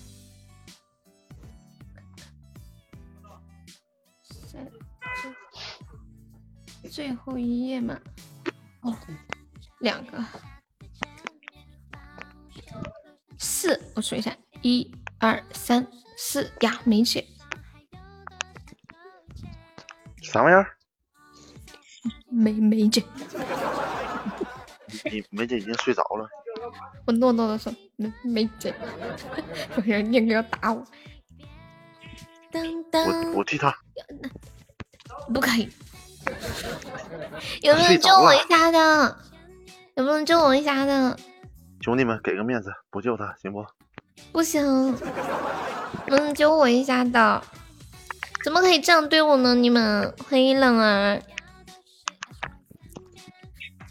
[6.91, 7.99] 最后一页嘛，
[8.83, 8.95] 哦，
[9.81, 10.23] 两个，
[13.39, 15.87] 四，我数一下，一二三
[16.19, 17.27] 四呀，没写，
[20.21, 20.77] 啥玩意儿？
[22.29, 23.03] 没没解，
[25.11, 26.29] 你梅姐已经睡着了。
[27.07, 28.75] 我诺诺的说没没解，
[29.77, 30.85] 有人念哥要打我，
[32.51, 33.75] 当当，我我替他，
[35.33, 35.69] 不可以。
[37.63, 39.17] 有没有救我一下的？
[39.97, 41.17] 有没有救我一下的？
[41.81, 43.67] 兄弟们，给个面子，不救他行不？
[44.31, 44.97] 不行，能
[46.07, 47.43] 不能救我一下的？
[48.45, 49.55] 怎么可以这样对我呢？
[49.55, 51.21] 你们欢迎冷儿，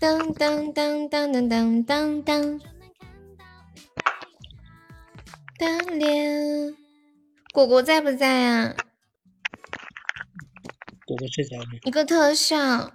[0.02, 2.60] 当当当当当当当当，
[5.60, 6.76] 当脸，
[7.54, 8.76] 果果在不在啊？
[11.06, 11.66] 果果睡着了。
[11.84, 12.92] 一个特效。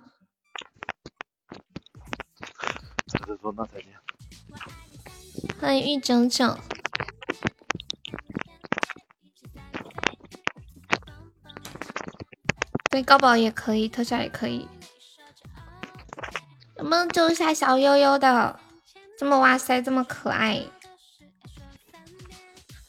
[3.24, 3.86] 是说那再见。
[5.60, 6.58] 欢迎玉九九。
[12.90, 14.66] 对，高宝也可以，特效也可以。
[16.86, 18.60] 能不能救一下小悠悠的？
[19.18, 20.62] 这么哇塞，这么可爱。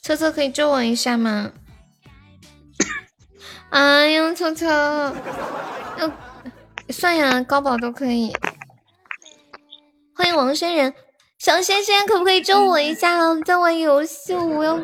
[0.03, 1.51] 车车可以救我一下吗？
[3.71, 5.15] 哎呀，车车，
[5.97, 6.11] 要
[6.89, 8.31] 算呀，高宝都可以。
[10.13, 10.93] 欢迎王仙人，
[11.39, 13.33] 小仙仙可不可以救我一下？
[13.43, 14.79] 在玩游戏，我要，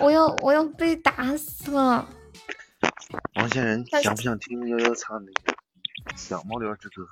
[0.00, 2.08] 我要，我要被打死了。
[3.36, 5.30] 王仙人，想不想听悠悠唱的
[6.16, 7.04] 《小毛驴之歌》？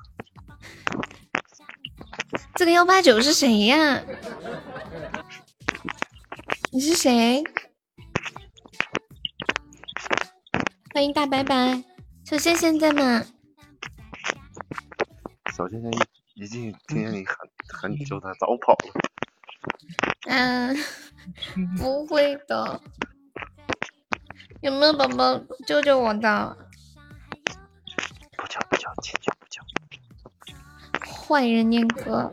[2.55, 4.02] 这个幺八九是谁呀？
[6.73, 7.42] 你是谁？
[10.92, 11.83] 欢迎大白白，
[12.25, 13.25] 小仙仙在吗？
[15.55, 17.36] 小仙仙一一进听见你喊
[17.68, 18.92] 喊你叫他，早跑了。
[20.28, 20.76] 嗯，
[21.78, 22.81] 不会的。
[24.62, 26.57] 有没有宝宝救救我的？
[28.36, 29.31] 不叫不救，坚决
[31.26, 32.30] 坏人念哥，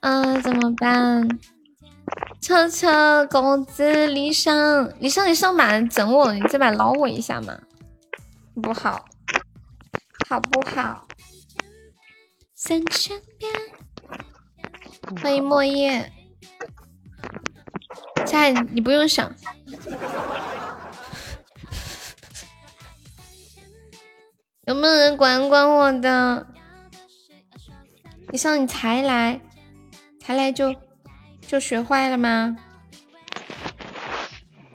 [0.00, 1.28] 啊，怎么办？
[2.40, 7.58] 车车公子，李尚，李尚，你上把整我，你这把捞我一下嘛？
[8.62, 9.04] 不好，
[10.28, 11.06] 好不好？
[12.54, 13.20] 三千。
[15.20, 16.10] 欢迎莫叶，
[18.24, 19.32] 菜你不用想。
[24.66, 26.46] 有没有人管管我的？
[28.36, 29.40] 你上你才来，
[30.20, 30.76] 才来就
[31.40, 32.54] 就学坏了吗？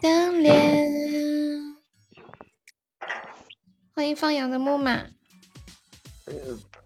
[0.01, 0.89] 当脸，
[3.93, 5.03] 欢迎放羊的木马。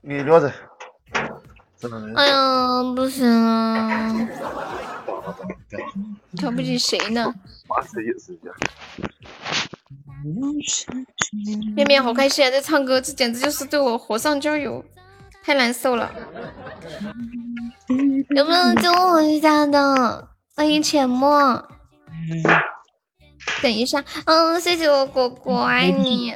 [0.01, 0.53] 你留着。
[2.17, 4.13] 哎呀，不行啊！
[6.35, 7.33] 瞧不起谁呢？
[11.73, 14.83] 面面好开心啊，在唱歌，这简直就是对我火上浇油，
[15.45, 16.11] 太难受了。
[18.29, 20.27] 有没有救我一下的？
[20.55, 21.63] 欢迎浅墨。
[23.61, 26.35] 等一下，嗯，谢谢我果果，爱你。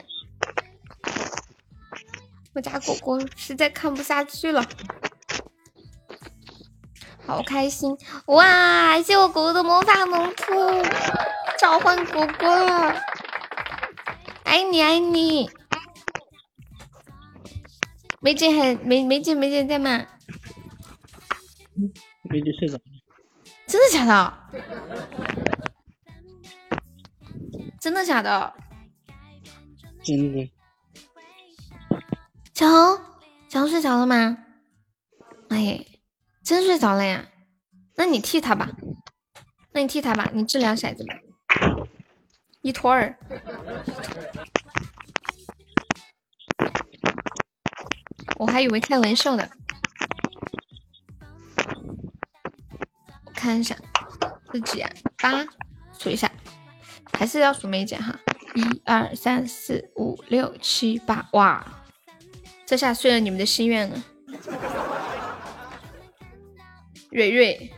[2.54, 4.64] 我家果果实在看不下去了，
[7.26, 7.98] 好开心
[8.28, 8.96] 哇！
[8.98, 10.54] 谢谢我果果的魔法萌兔，
[11.58, 12.96] 召唤果果了，
[14.44, 15.50] 爱你爱你。
[18.22, 20.06] 梅姐还梅梅姐梅姐在吗？
[22.24, 22.82] 梅姐睡着了。
[23.66, 24.38] 真的假的？
[27.80, 28.54] 真的假的？
[30.04, 30.52] 真的。
[32.54, 33.00] 小红，
[33.48, 34.38] 小红睡着了吗？
[35.50, 35.86] 哎，
[36.44, 37.26] 真睡着了呀？
[37.96, 38.70] 那你替他吧，
[39.72, 41.14] 那你替他吧，你治两骰子吧。
[42.62, 43.18] 一坨儿，
[48.40, 49.52] 我还以为开玩笑的。
[53.26, 53.76] 我看一下，
[54.54, 54.90] 是几啊？
[55.22, 55.46] 八，
[55.98, 56.32] 数一下，
[57.14, 58.18] 还是要数梅姐哈。
[58.56, 61.84] 一二三四五六七八，哇！
[62.66, 64.04] 这下遂了你们的心愿了，
[67.10, 67.72] 蕊蕊，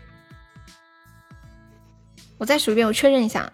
[2.38, 3.52] 我再数一遍，我确认一下，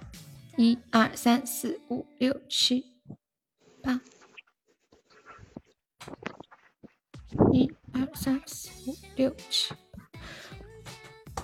[0.57, 2.85] 一二三四五六七
[3.81, 4.01] 八，
[7.51, 9.73] 一二三四五六七，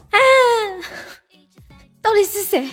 [0.09, 0.17] 啊，
[2.01, 2.69] 到底是谁？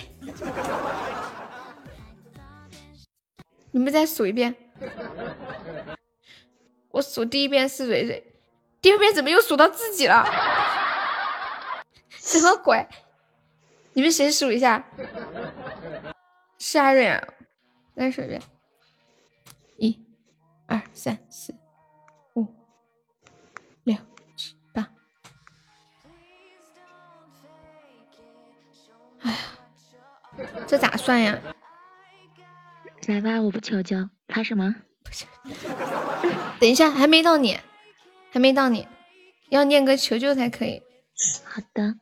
[3.71, 4.55] 你们再数一遍。
[6.89, 8.33] 我数第一遍是蕊蕊，
[8.81, 10.25] 第二遍怎么又数到自己了？
[12.09, 12.85] 什么鬼？
[13.93, 14.85] 你们谁数一下？
[16.59, 17.27] 是阿蕊啊！
[17.95, 18.41] 再数一遍，
[19.77, 20.05] 一、
[20.65, 21.55] 二、三、四、
[29.23, 29.37] 哎呀，
[30.67, 31.39] 这咋算呀？
[33.07, 34.75] 来吧，我不求救，怕什么？
[36.59, 37.57] 等一下，还没到你，
[38.31, 38.87] 还没到你，
[39.49, 40.81] 要念个求救才可以。
[41.43, 41.95] 好的。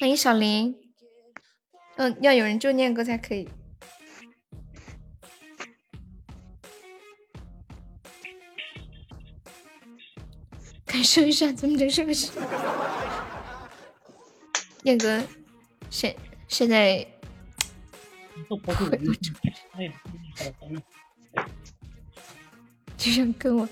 [0.00, 0.76] 欢迎小林。
[1.96, 3.46] 嗯，要有人救念哥才可以。
[10.86, 12.12] 感受一下怎么的这个
[14.80, 14.84] 是？
[14.84, 15.22] 念歌，
[15.90, 16.16] 现
[16.48, 17.06] 现在。
[22.96, 23.68] 就想跟我，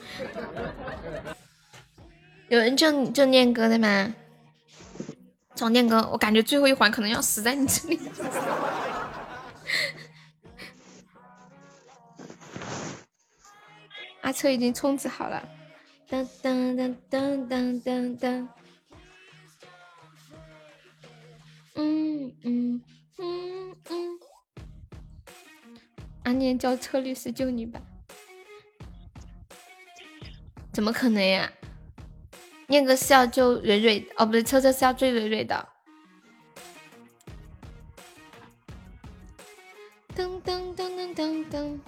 [2.49, 4.15] 有人叫叫念哥的吗？
[5.55, 8.01] 找念哥，我感觉最后一环可能要死在你这里。
[14.23, 15.47] 阿车已经充值好了，
[16.09, 18.49] 当当当当当当当，
[21.79, 22.83] 嗯嗯
[23.19, 24.19] 嗯嗯。
[26.25, 27.81] 阿念叫车律师救你吧？
[30.73, 31.51] 怎么可能呀？
[32.67, 35.69] 念哥是要救蕊蕊哦，不对，车车是要追蕊蕊的。
[40.15, 41.79] 噔噔噔噔噔噔。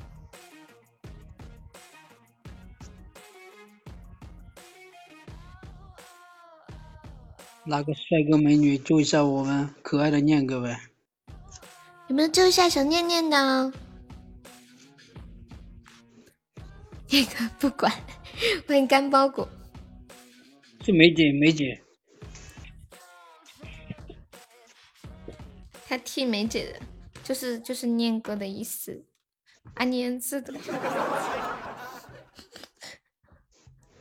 [7.70, 10.76] 哪个帅哥美女救一下我们可爱的念哥呗？
[12.08, 13.72] 有没有救一下小念念的？
[17.12, 17.88] 那个不管，
[18.66, 19.48] 欢迎干包裹。
[20.84, 21.80] 是梅姐，梅姐。
[25.86, 26.80] 他替梅姐的，
[27.22, 29.04] 就是就是念哥的意思，
[29.74, 30.52] 阿念字的。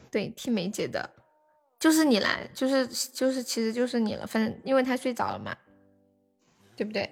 [0.10, 1.14] 对，替梅姐的，
[1.80, 4.28] 就是你来，就是就是，其实就是你了。
[4.28, 5.56] 反正因为他睡着了嘛，
[6.76, 7.10] 对不对？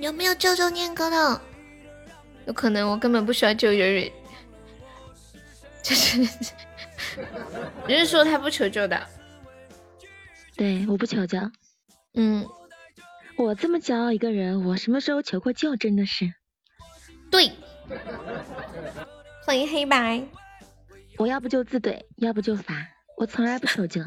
[0.00, 1.40] 有没有救救念歌的？
[2.46, 4.12] 有可能我根本不需要救蕊蕊，
[5.82, 6.20] 就是
[7.88, 9.08] 人家说他不求救的，
[10.56, 11.38] 对，我不求救。
[12.12, 12.46] 嗯，
[13.38, 15.74] 我这么骄傲一个人，我什么时候求过救？
[15.76, 16.34] 真的是。
[17.30, 17.50] 对，
[19.46, 20.22] 欢迎黑白，
[21.18, 22.74] 我要不就自怼，要不就罚。
[23.18, 24.00] 我从来不守旧，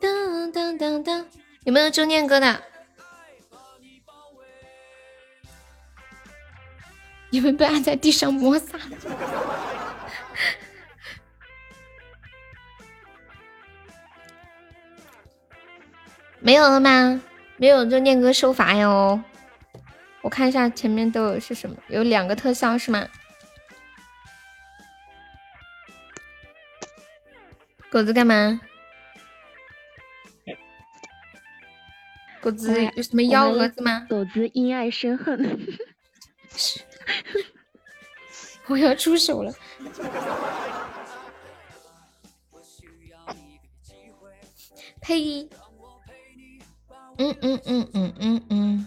[0.00, 1.26] 噔噔噔噔，
[1.64, 2.62] 有没有中念哥的？
[7.28, 8.78] 你们被按在地上摩擦，
[16.38, 17.20] 没有了吗？
[17.58, 19.22] 没有中念哥受罚哟。
[20.22, 23.08] 我看一下前面都有是什么，有两个特效是吗？
[27.90, 28.60] 狗子干嘛？
[32.40, 34.06] 狗子有什么幺蛾子吗？
[34.08, 35.38] 狗子因爱生恨。
[38.68, 39.52] 我要出手了。
[45.00, 45.48] 呸！
[47.18, 48.86] 嗯嗯嗯嗯嗯嗯，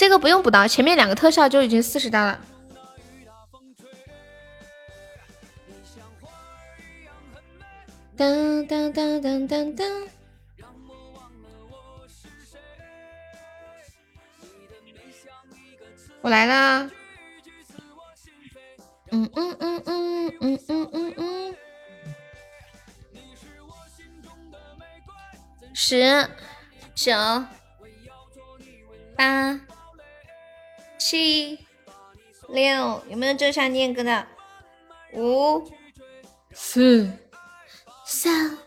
[0.00, 2.40] 这个不用补刀，前面两个特效就已经四十刀了。
[8.16, 9.86] 当当当当当当，
[16.22, 16.90] 我来啦！
[19.10, 21.56] 嗯嗯嗯嗯嗯嗯嗯嗯。
[25.74, 26.26] 十、
[26.94, 27.12] 九、
[29.14, 29.60] 八、
[31.00, 31.58] 七、
[32.50, 34.26] 六，有没有正上念歌的？
[35.14, 35.72] 五、
[36.52, 37.10] 四、
[38.04, 38.58] 三、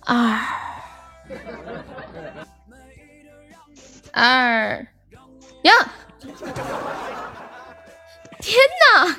[0.00, 0.40] 二、
[4.10, 4.86] 二，
[5.62, 5.72] 呀！
[8.40, 9.16] 天哪！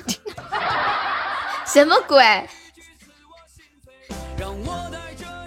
[1.64, 2.48] 什么鬼？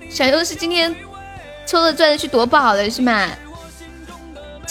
[0.10, 0.96] 小优是今天
[1.68, 3.30] 抽了钻去夺宝了是吗？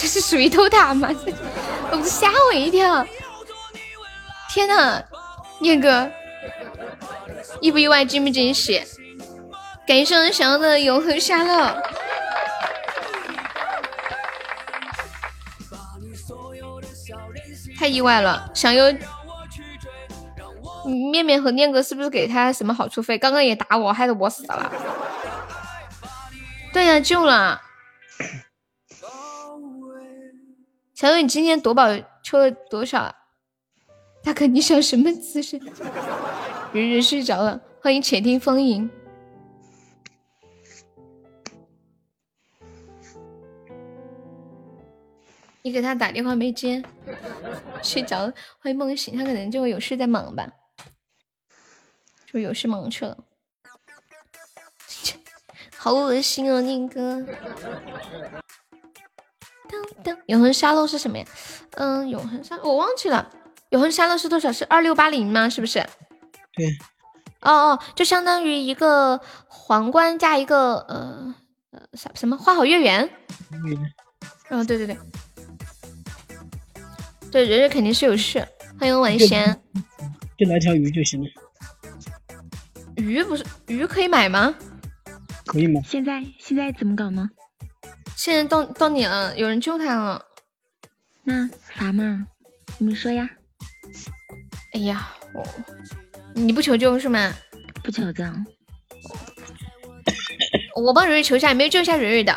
[0.01, 1.09] 这是属于偷塔吗？
[1.91, 3.05] 我不吓我一跳！
[4.49, 5.03] 天呐，
[5.59, 6.09] 念哥，
[7.61, 8.05] 意不意外？
[8.05, 8.81] 惊不惊喜？
[9.85, 11.75] 感谢我小优的永恒沙漏，
[17.77, 18.49] 太意外了！
[18.55, 18.95] 想优，
[21.11, 23.19] 面面和念哥是不是给他什么好处费？
[23.19, 24.71] 刚刚也打我，害得我死了。
[26.73, 27.63] 对呀，救了。
[30.99, 31.85] 小优，你今天夺宝
[32.25, 33.15] 抽了多少啊？
[34.25, 35.57] 大哥，你想什么姿势？
[36.73, 38.91] 人人睡着了，欢迎且听风吟。
[45.63, 46.83] 你给他打电话没接，
[47.81, 48.35] 睡着了。
[48.59, 50.51] 欢迎梦醒，他可能就有事在忙吧，
[52.27, 53.17] 就有事忙去了。
[55.79, 57.25] 好恶心哦，宁哥。
[59.69, 61.25] 噔噔，永恒沙漏是什么呀？
[61.73, 63.31] 嗯，永恒沙我忘记了。
[63.71, 64.51] 永恒沙漏是多少？
[64.53, 65.49] 是二六八零吗？
[65.49, 65.87] 是不是？
[66.55, 66.67] 对。
[67.41, 71.35] 哦哦，就相当于一个皇冠加一个呃
[71.71, 73.09] 呃啥什么花好月圆。
[73.53, 73.93] 嗯。
[74.51, 74.99] 哦，对对对。
[77.31, 78.47] 对，蕊蕊肯定是有事。
[78.81, 79.61] 欢迎晚仙。
[80.39, 81.29] 就来条鱼就行了。
[82.97, 84.55] 鱼不是鱼可以买吗？
[85.47, 85.81] 可以吗？
[85.85, 87.29] 现在现在怎么搞呢？
[88.17, 90.25] 现在到到你了，有人救他了。
[91.23, 92.27] 那啥嘛？
[92.79, 93.29] 你们说呀？
[94.75, 95.47] 哎呀，我
[96.35, 97.35] 你不求救是吗？
[97.83, 98.25] 不求救。
[100.77, 102.35] 我帮蕊蕊求一下，没有救一下蕊蕊的，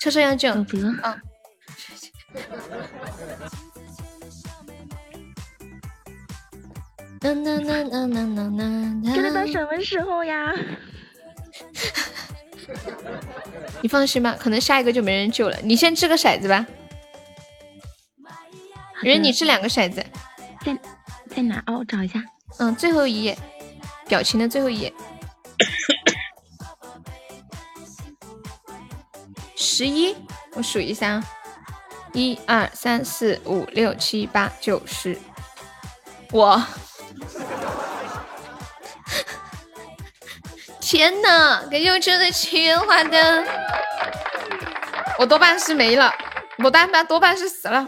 [0.00, 0.52] 车车要救。
[0.64, 1.20] 不用啊。
[7.20, 8.42] 啦啦啦啦啦啦
[9.04, 9.12] 啦！
[9.14, 10.54] 这到什么时候呀？
[13.82, 15.56] 你放心吧，可能下一个就没人救了。
[15.62, 16.66] 你先掷个骰子吧。
[19.00, 20.04] 人，你掷两个骰子，
[20.64, 20.76] 在
[21.34, 21.62] 在哪？
[21.66, 22.22] 哦，我找一下。
[22.58, 23.38] 嗯，最后一页，
[24.08, 24.92] 表情的最后一页。
[29.54, 30.16] 十一，
[30.54, 31.24] 我数一下啊，
[32.12, 35.16] 一二三四五六七八九十，
[36.32, 36.60] 我。
[40.90, 41.68] 天呐！
[41.70, 43.46] 感谢我车的七元花灯，
[45.18, 46.10] 我多半是没了，
[46.64, 47.86] 我多半多半是死了，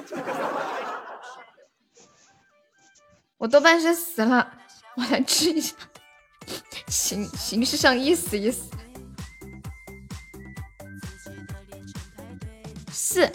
[3.39, 4.53] 我多半是死了。
[4.97, 5.75] 我来治一下，
[6.89, 8.69] 形形式上意思意思。
[12.93, 13.33] 四，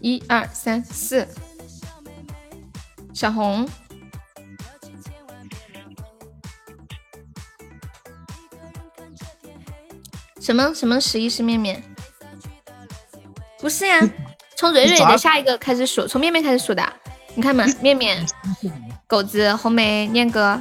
[0.00, 1.26] 一二三四，
[3.12, 3.68] 小红。
[10.48, 11.82] 什么什么十一是面面？
[13.60, 14.00] 不是呀，
[14.56, 16.82] 从蕊蕊的下一个开始数，从面面开始数的。
[17.34, 18.24] 你看嘛，面面、
[19.06, 20.58] 狗子、红梅、念哥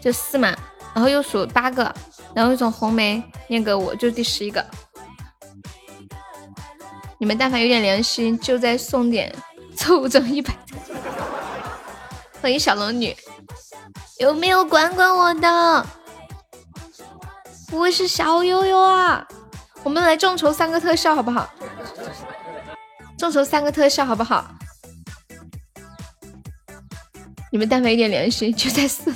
[0.00, 0.48] 就四嘛，
[0.92, 1.94] 然后又数八个，
[2.34, 4.66] 然后又从红梅、念哥我就第十一个。
[7.18, 9.32] 你们但凡有点良心，就再送点
[9.76, 10.52] 凑整一百。
[12.42, 13.16] 欢迎小龙女，
[14.18, 15.86] 有没有管管我的？
[17.70, 19.26] 我是小悠悠啊！
[19.82, 21.48] 我们来众筹三个特效好不好？
[23.18, 24.50] 众筹三个特效好不好？
[27.52, 29.12] 你们但凡有点良心，就在送。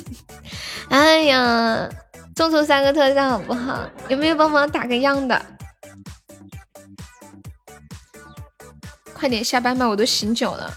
[0.91, 1.89] 哎呀，
[2.37, 3.89] 众筹三个特效好不好？
[4.09, 5.41] 有没有帮忙打个样的？
[9.15, 10.73] 快点下班吧，我都醒酒了。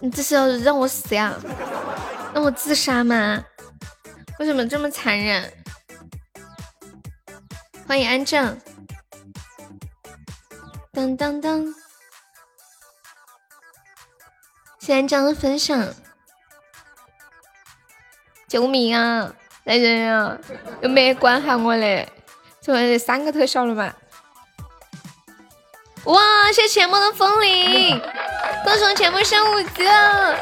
[0.00, 1.34] 你这是要让我死呀？
[2.34, 3.42] 让我自杀吗？
[4.38, 5.50] 为什么这么残忍？
[7.92, 8.58] 欢迎安正。
[10.94, 11.74] 当当当！
[14.80, 15.86] 谢安正的分享。
[18.48, 19.34] 救命啊！
[19.64, 20.38] 来人啊！
[20.80, 22.08] 有没有管好我嘞？
[22.62, 23.94] 怎么三个特效了吧？
[26.04, 26.50] 哇！
[26.50, 28.00] 谢谢钱梦的风铃，
[28.64, 30.34] 恭喜钱梦升五级了！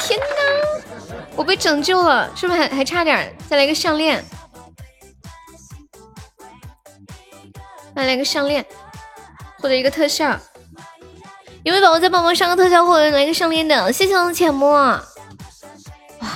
[0.00, 3.36] 天哪，我被拯救了，是不是还还差点？
[3.46, 4.24] 再来个项链，
[7.94, 8.64] 再来个项链，
[9.58, 10.38] 或者一个特效。
[11.62, 13.92] 有没有宝宝再帮忙上个特效或者来个项链的？
[13.92, 14.70] 谢谢我的钱梦。
[14.70, 15.02] 哇，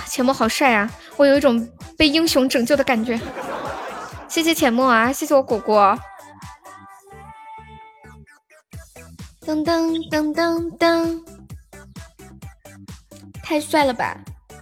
[0.07, 0.91] 浅墨好帅啊！
[1.17, 3.21] 我有一种被英雄拯救的感觉。
[4.29, 5.99] 谢谢浅墨啊，谢谢我果果。
[9.45, 11.23] 噔噔噔噔噔，
[13.43, 14.17] 太帅了吧！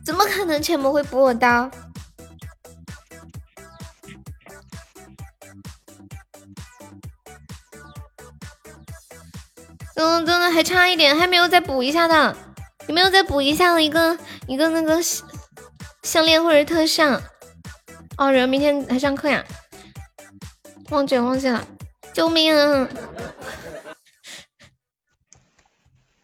[0.05, 1.71] 怎么可能浅墨会补我刀？
[9.97, 12.37] 嗯，真的还差一点，还没有再补一下的，
[12.87, 14.17] 有没有再补一下的一个
[14.47, 14.99] 一个那个？
[16.03, 17.21] 项链或者特效
[18.17, 19.45] 哦，人明天还上课呀？
[20.91, 21.67] 忘记了，忘记了，
[22.13, 22.89] 救命啊！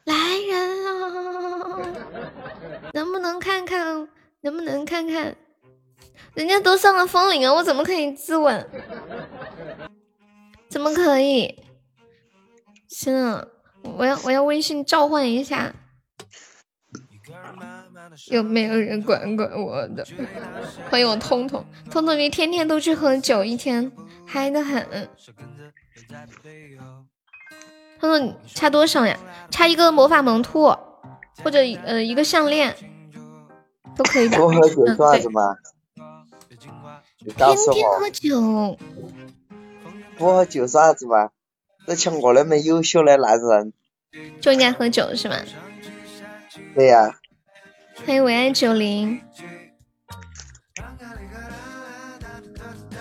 [0.05, 0.15] 来
[0.49, 1.83] 人啊！
[2.95, 4.09] 能不能看看？
[4.43, 5.35] 能不能看看？
[6.35, 8.65] 人家都上了风铃了，我怎么可以自刎？
[10.71, 11.61] 怎么可以？
[12.89, 13.49] 行了，
[13.83, 15.75] 我要我要微信召唤一下。
[18.31, 20.07] 有没有人管管我的？
[20.91, 23.91] 欢迎我通通，通通你天天都去喝酒，一天
[24.27, 25.09] 嗨的很。
[28.01, 29.19] 通通差多少呀？
[29.51, 30.65] 差一个魔法萌兔，
[31.43, 32.77] 或者呃一个项链，
[33.97, 34.37] 都可以的。
[34.37, 35.57] 多喝酒算什么？
[37.19, 38.77] 天天喝酒，
[40.19, 41.31] 多喝酒算什么？
[41.87, 43.73] 这像我那么优秀的男人，
[44.41, 45.37] 就应该喝酒是吗？
[46.75, 47.19] 对呀。
[48.07, 49.21] 欢迎唯爱九零，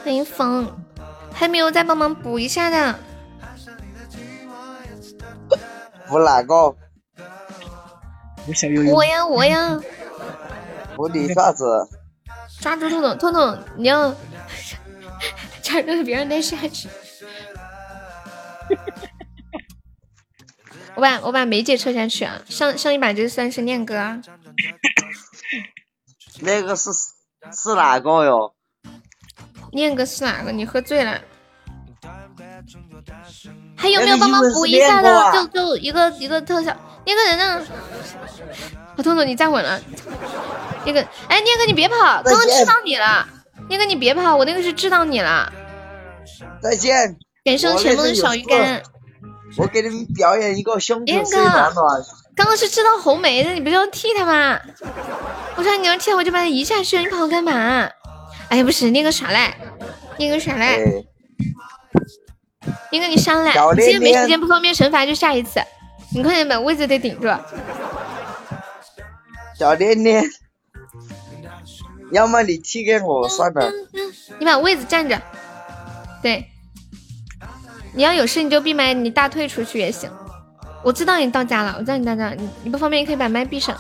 [0.04, 0.84] 欢迎风，
[1.34, 3.00] 还没有再帮忙补一下的，
[6.08, 6.76] 补哪个？
[8.94, 9.80] 我呀我呀，
[10.96, 11.88] 补你啥子？
[12.60, 14.14] 抓住痛痛痛痛，你要
[15.64, 16.90] 抓住别人的下去。
[20.96, 24.22] 我把我把梅姐撤下去啊，上上一把就算是念哥啊。
[26.42, 28.54] 那个是是哪个哟？
[29.72, 30.52] 念哥是哪个？
[30.52, 31.20] 你喝醉了？
[33.78, 35.32] 还有没有帮忙补一下的？
[35.34, 36.76] 就就一个一个特效。
[37.06, 37.66] 那个人呢？
[38.98, 39.82] 我痛痛，你站稳了。
[40.86, 43.28] 那个，哎，念哥你别跑，刚刚知道你了。
[43.70, 45.52] 念哥你别跑，我那个是知道你了。
[46.62, 47.18] 再见。
[47.44, 48.84] 感谢全部的小鱼干。
[49.58, 51.76] 我给你们表演一个胸口 C 段段。
[52.36, 54.60] 刚刚是知道红梅的，你不是要替他吗？
[55.56, 57.90] 我说你要替我就把他移下去，你跑干嘛？
[58.50, 59.56] 哎呀，不是那个耍赖，
[60.18, 60.78] 那个耍赖，
[62.92, 65.62] 那个你上来，今天没时间不方便惩罚，就下一次，
[66.14, 67.28] 你快点把位置得顶住。
[69.58, 70.24] 小恋恋，
[72.12, 73.72] 要么你替给我算了，
[74.40, 75.22] 你把位子站着，
[76.22, 76.51] 对，
[77.94, 80.10] 你要有事你就闭麦，你大退出去也行。
[80.84, 83.80] 我知道你到家了，我知道你到家，你你不方便，你可以把麦闭上。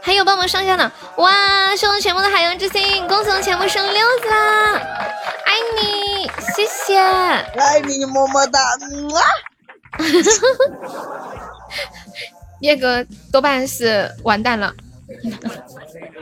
[0.00, 1.74] 还有帮忙上下的，哇！
[1.74, 4.74] 谢我全部的海洋之心，恭喜我全部升六子啦！
[5.44, 8.60] 爱你，谢谢，爱你么么哒！
[8.60, 9.20] 啊！
[12.60, 14.72] 叶哥多半是完蛋了，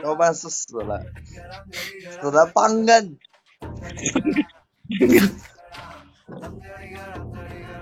[0.01, 0.99] 多半是死了，
[2.19, 3.17] 死了帮人。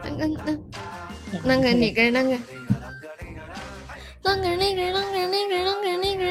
[0.04, 0.58] 那个那
[1.44, 2.38] 那个那个那个，
[4.24, 6.24] 那个那个啷个那个啷个那个。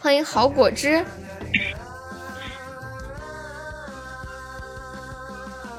[0.00, 1.04] 欢迎好果汁。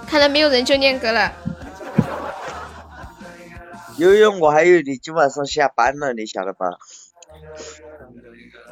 [0.06, 1.34] 看来没有人就念歌了。
[3.98, 6.68] 悠悠，我还以为你今晚上下班了，你晓得吧？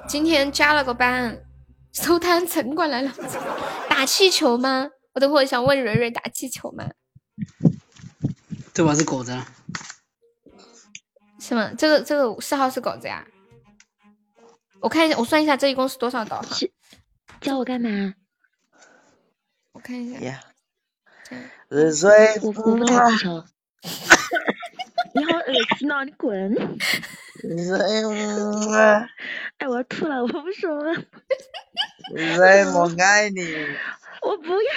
[0.07, 1.39] 今天加了个班，
[1.95, 3.11] 收摊城管来了。
[3.89, 4.89] 打气球吗？
[5.13, 6.91] 我等会儿想问蕊蕊打气球吗？
[8.73, 9.47] 这把是狗子啊，
[11.39, 11.71] 是吗？
[11.77, 13.25] 这个这个四号是狗子呀？
[14.81, 16.57] 我看一下，我算一下这一共是多少刀哈？
[17.39, 18.13] 叫我干嘛？
[19.71, 20.19] 我看一下。
[20.19, 20.41] 呀，
[21.69, 22.09] 日水
[22.41, 23.41] 我我不打气球。
[25.15, 26.03] 你好恶心哦！
[26.03, 26.77] 你滚！
[27.43, 27.77] 日水，
[29.57, 30.93] 哎，我要吐了，我不说了。
[32.13, 33.41] 日水，我爱你，
[34.21, 34.69] 我不要。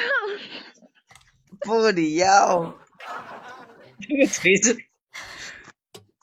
[1.61, 2.79] 不你要。
[4.01, 4.77] 这个锤子，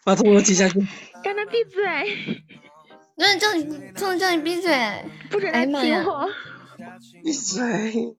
[0.04, 0.80] 把头挤下去。
[1.24, 2.44] 让他闭嘴！
[3.16, 5.06] 那叫你，叫你叫你闭嘴！
[5.30, 6.04] 不准他哎呀妈呀！
[6.04, 6.30] 亲我！
[7.24, 8.18] 闭嘴！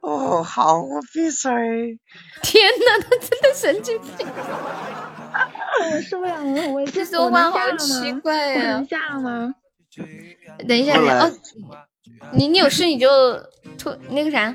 [0.00, 1.50] 哦，好，我闭嘴。
[2.42, 4.26] 天呐，他真的神经病！
[5.92, 9.54] 我受不了了，我这我说话好奇怪呀我能下了吗？
[10.68, 11.30] 等一下，哦，
[12.32, 13.08] 你你有事你就
[13.78, 14.54] 退那个啥，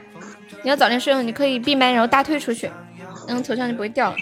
[0.63, 2.71] 你要早点睡，你可以闭麦，然后大退出去，
[3.27, 4.17] 然后头像就不会掉了。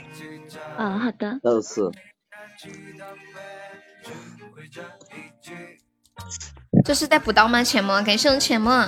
[0.77, 1.39] 啊，好的。
[1.43, 1.81] 都是。
[6.83, 7.63] 这是在补刀吗？
[7.63, 8.87] 浅墨，感谢我浅墨。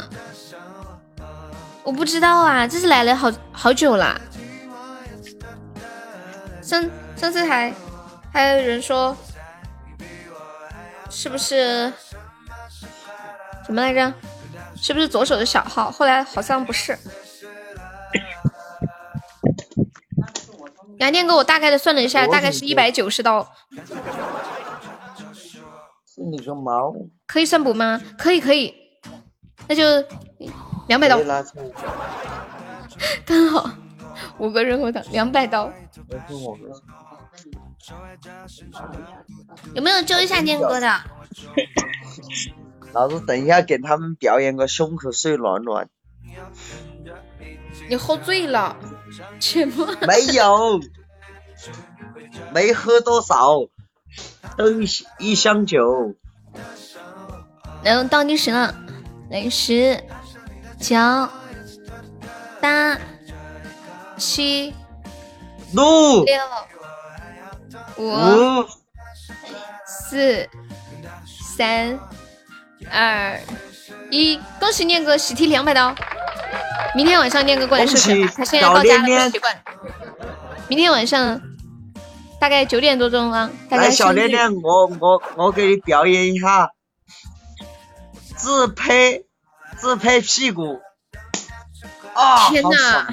[1.83, 4.19] 我不知道啊，这是来了好好久了。
[6.61, 7.73] 上上次还
[8.33, 9.15] 还有人说，
[11.09, 11.93] 是不是
[13.63, 14.11] 什么来着？
[14.75, 15.91] 是不是左手的小号？
[15.91, 16.97] 后来好像不是。
[20.97, 23.47] 杨念哥，我大概的算了一下，大概是一百九十刀，
[26.05, 26.91] 是你个毛！
[27.27, 28.01] 可以算补吗？
[28.17, 28.73] 可以，可以，
[29.67, 29.83] 那就
[30.87, 31.19] 两百刀
[33.25, 33.69] 刚好
[34.39, 35.71] 五个人头党，两百刀。
[39.73, 41.01] 有没有救一下念哥的？
[42.93, 45.89] 老子等一下给他们表演个胸口碎暖暖。
[47.89, 48.77] 你喝醉了，
[49.39, 49.85] 切莫。
[50.07, 50.79] 没有，
[52.53, 53.67] 没喝多少，
[54.57, 54.87] 都一
[55.19, 56.15] 一箱酒。
[57.83, 58.75] 然后倒计时了，
[59.29, 60.03] 来十、
[60.79, 60.95] 九、
[62.61, 62.97] 八、
[64.17, 64.73] 七、
[65.73, 66.35] 六、六、
[67.97, 68.65] 五、五、
[69.85, 70.49] 四、
[71.57, 71.99] 三、
[72.91, 73.39] 二、
[74.09, 75.93] 一，恭喜念哥喜提两百刀！
[76.95, 79.63] 明天晚上念哥过来授权吧，他现在到家了，不习惯。
[80.67, 81.41] 明天晚上
[82.39, 86.69] 大概九点多钟啊，大家来，小相聚恋恋，我我我给你表演一下，
[88.35, 89.21] 自拍
[89.77, 90.79] 自拍屁股。
[92.13, 92.49] 啊！
[92.49, 93.07] 天哪！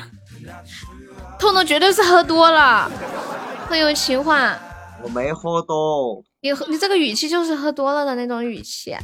[1.38, 2.90] 痛痛绝对是喝多了，
[3.66, 4.58] 很有情话。
[5.02, 8.94] 我没喝多，你喝你这个语气就是喝多了的那种语气。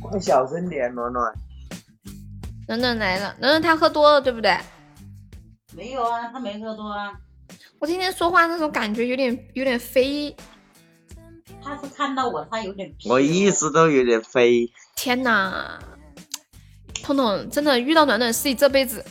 [0.00, 1.32] 快小声点，暖暖。
[2.66, 4.56] 暖暖来了，暖暖他喝多了，对不对？
[5.76, 7.12] 没有啊，他没喝多啊，
[7.78, 10.34] 我今天说话那种感觉有点有点飞。
[11.62, 14.70] 他是看到我，他有点我一直都有点飞。
[14.96, 15.78] 天哪，
[17.02, 19.04] 痛痛真的遇到暖暖是你这辈子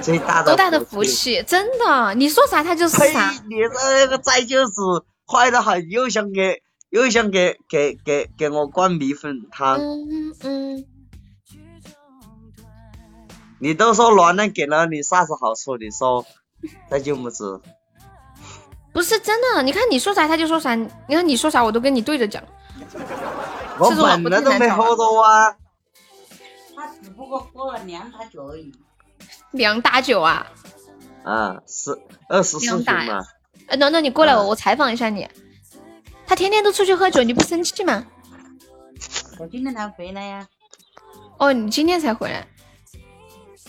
[0.00, 2.96] 最大的多大的福气，真的，你说啥他就是！
[3.12, 3.30] 啥。
[3.48, 4.72] 你这那个再就是
[5.32, 9.78] 坏的很，又想给又想给给给给我灌米粉汤。
[9.78, 10.84] 嗯嗯，
[13.58, 15.78] 你都说暖暖给了你啥子好处？
[15.78, 16.26] 你说
[16.90, 17.58] 这就不知。
[18.92, 22.44] 不是真的，你看你说啥他就说啥，你看你说啥我都跟你对着讲。
[23.78, 25.56] 我本来都没喝多啊。
[26.76, 28.70] 他只不过喝了两打酒而已。
[29.52, 30.46] 两打酒啊！
[31.24, 33.24] 啊，十二十四瓶两打呀嘛。
[33.68, 35.28] 哎，暖暖你过来，我我采访一下你。
[36.26, 38.06] 他天天都出去喝酒，你不生气吗？
[39.38, 40.48] 我今天才回来呀。
[41.38, 42.46] 哦，你今天才回来。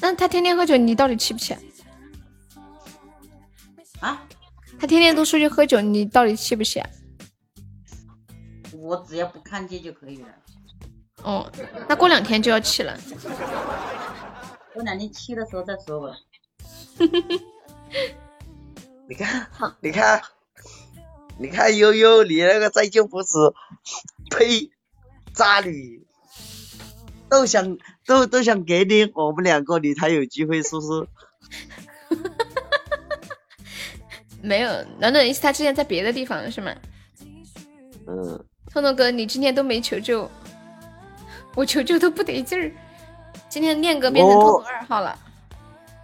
[0.02, 1.56] 那他天天喝酒，你到底气不气？
[4.00, 4.22] 啊？
[4.80, 6.82] 他天天都出去喝酒，你到底气不气？
[8.78, 10.28] 我只要不看见就可以了。
[11.24, 11.50] 哦，
[11.88, 12.98] 那过两天就要气了。
[14.74, 16.18] 过两天气的时候再说吧。
[19.08, 19.48] 你看，
[19.82, 20.22] 你看，
[21.38, 23.28] 你看悠悠，你那个再就不是，
[24.32, 24.72] 呸，
[25.34, 26.06] 渣女，
[27.30, 31.08] 都想都都想给你我们两个，你才有机会，是不是？
[34.42, 36.74] 没有，暖暖意思他之前在别的地方是吗？
[38.08, 40.30] 嗯，痛痛哥，你今天都没求救，
[41.56, 42.72] 我求救都不得劲儿。
[43.50, 45.18] 今天念哥变成痛痛二号了，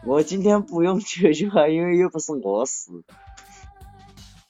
[0.06, 2.92] 我今天不用去去了，因为又不是我死。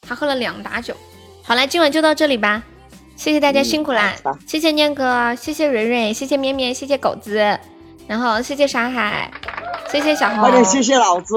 [0.02, 0.95] 他喝了两打酒。
[1.44, 2.64] 好了，今晚就到这里吧，
[3.16, 4.14] 谢谢大家辛苦啦，
[4.45, 7.60] 谢谢念哥，谢谢蕊蕊，谢谢绵绵，谢谢狗子，
[8.08, 9.32] 然后谢谢沙海，
[9.92, 11.36] 谢谢小红，快点谢谢老子。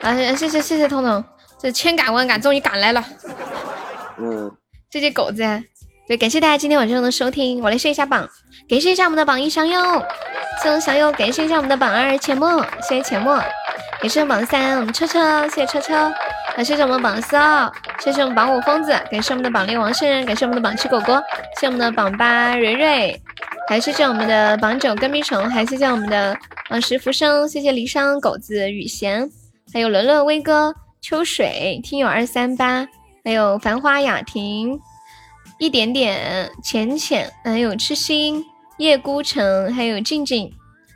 [0.00, 1.22] 啊，谢谢谢谢彤彤，
[1.58, 3.04] 这千赶万赶终于赶来了。
[4.16, 4.50] 嗯，
[4.90, 5.42] 谢谢狗子，
[6.10, 8.28] 对，感谢大家今天晚上的收听，我来试一下榜，
[8.68, 9.80] 感谢一下我们的榜一小友，
[10.60, 13.36] 谢谢小友，感谢一下我们的榜二浅墨，谢谢浅墨，
[14.00, 16.12] 感谢榜三我们车车，谢谢车车，
[16.56, 17.36] 感谢我们榜四，
[18.00, 21.22] 谢谢我们榜五疯子，感谢我们的榜六王圣人，感谢我们的榜七果果，
[21.60, 23.22] 谢我们的榜八蕊蕊，
[23.68, 26.36] 还谢谢我们的榜九跟屁虫，还谢谢我们的
[26.68, 29.30] 榜十浮生，谢谢离殇狗子雨贤。
[29.72, 32.84] 还有伦伦、威哥、秋水、听友二三八，
[33.24, 34.76] 还有繁花、雅婷、
[35.60, 38.42] 一点点、浅浅，还有痴心、
[38.78, 40.50] 叶孤城，还有静静、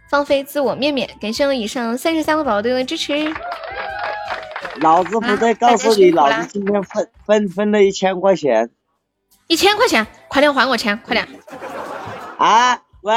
[0.08, 3.30] 放飞自我、面面，感谢我以上三十三位宝宝对我的支持。
[4.76, 8.70] 老子不对告诉你，老子今天分分分了一千块钱。
[9.48, 11.28] 一千块钱，快点还我钱，快点！
[12.38, 12.82] 啊！
[13.02, 13.12] 喂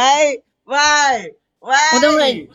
[0.65, 0.77] 喂
[1.59, 1.75] 喂！
[1.95, 2.49] 我等会。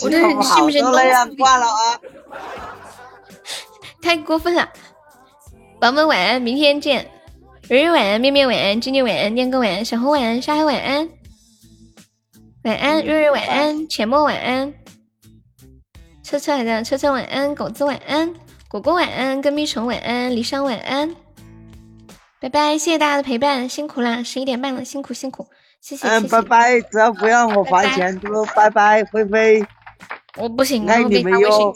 [0.00, 0.92] 我这是信不信都
[1.36, 1.98] 挂了啊！
[4.00, 4.64] 太过分了，
[5.80, 7.10] 宝宝们晚安，明天见。
[7.72, 11.08] 蕊蕊晚安，面面晚安，静静晚安，念哥晚安，小红晚安，沙海晚安，
[12.64, 14.74] 晚安，瑞瑞晚安，浅墨晚安，
[16.22, 18.34] 车车还在，车车晚安，狗子晚安，
[18.68, 21.16] 果果晚安，跟蜜虫晚安，离殇晚安，
[22.42, 25.46] 拜拜，谢谢大家的陪伴，辛苦啦，十一点半了，辛苦辛苦。
[25.80, 26.78] 谢谢嗯，拜拜！
[26.78, 29.64] 只要不让我还钱，就拜拜，菲菲。
[30.36, 31.74] 我不行，爱你们哟。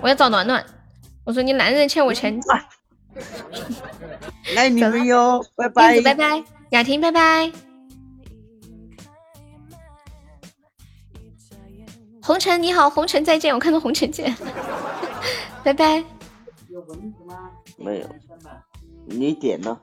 [0.00, 0.66] 我要找暖暖。
[1.22, 2.36] 我说你男人欠我钱。
[4.56, 6.00] 爱你们哟，拜拜。
[6.02, 7.50] 拜拜，雅婷，拜拜。
[12.22, 14.34] 红尘你好，红尘再见，我看到红尘见。
[15.62, 16.02] 拜拜。
[17.76, 18.08] 没有。
[19.04, 19.78] 你点呢？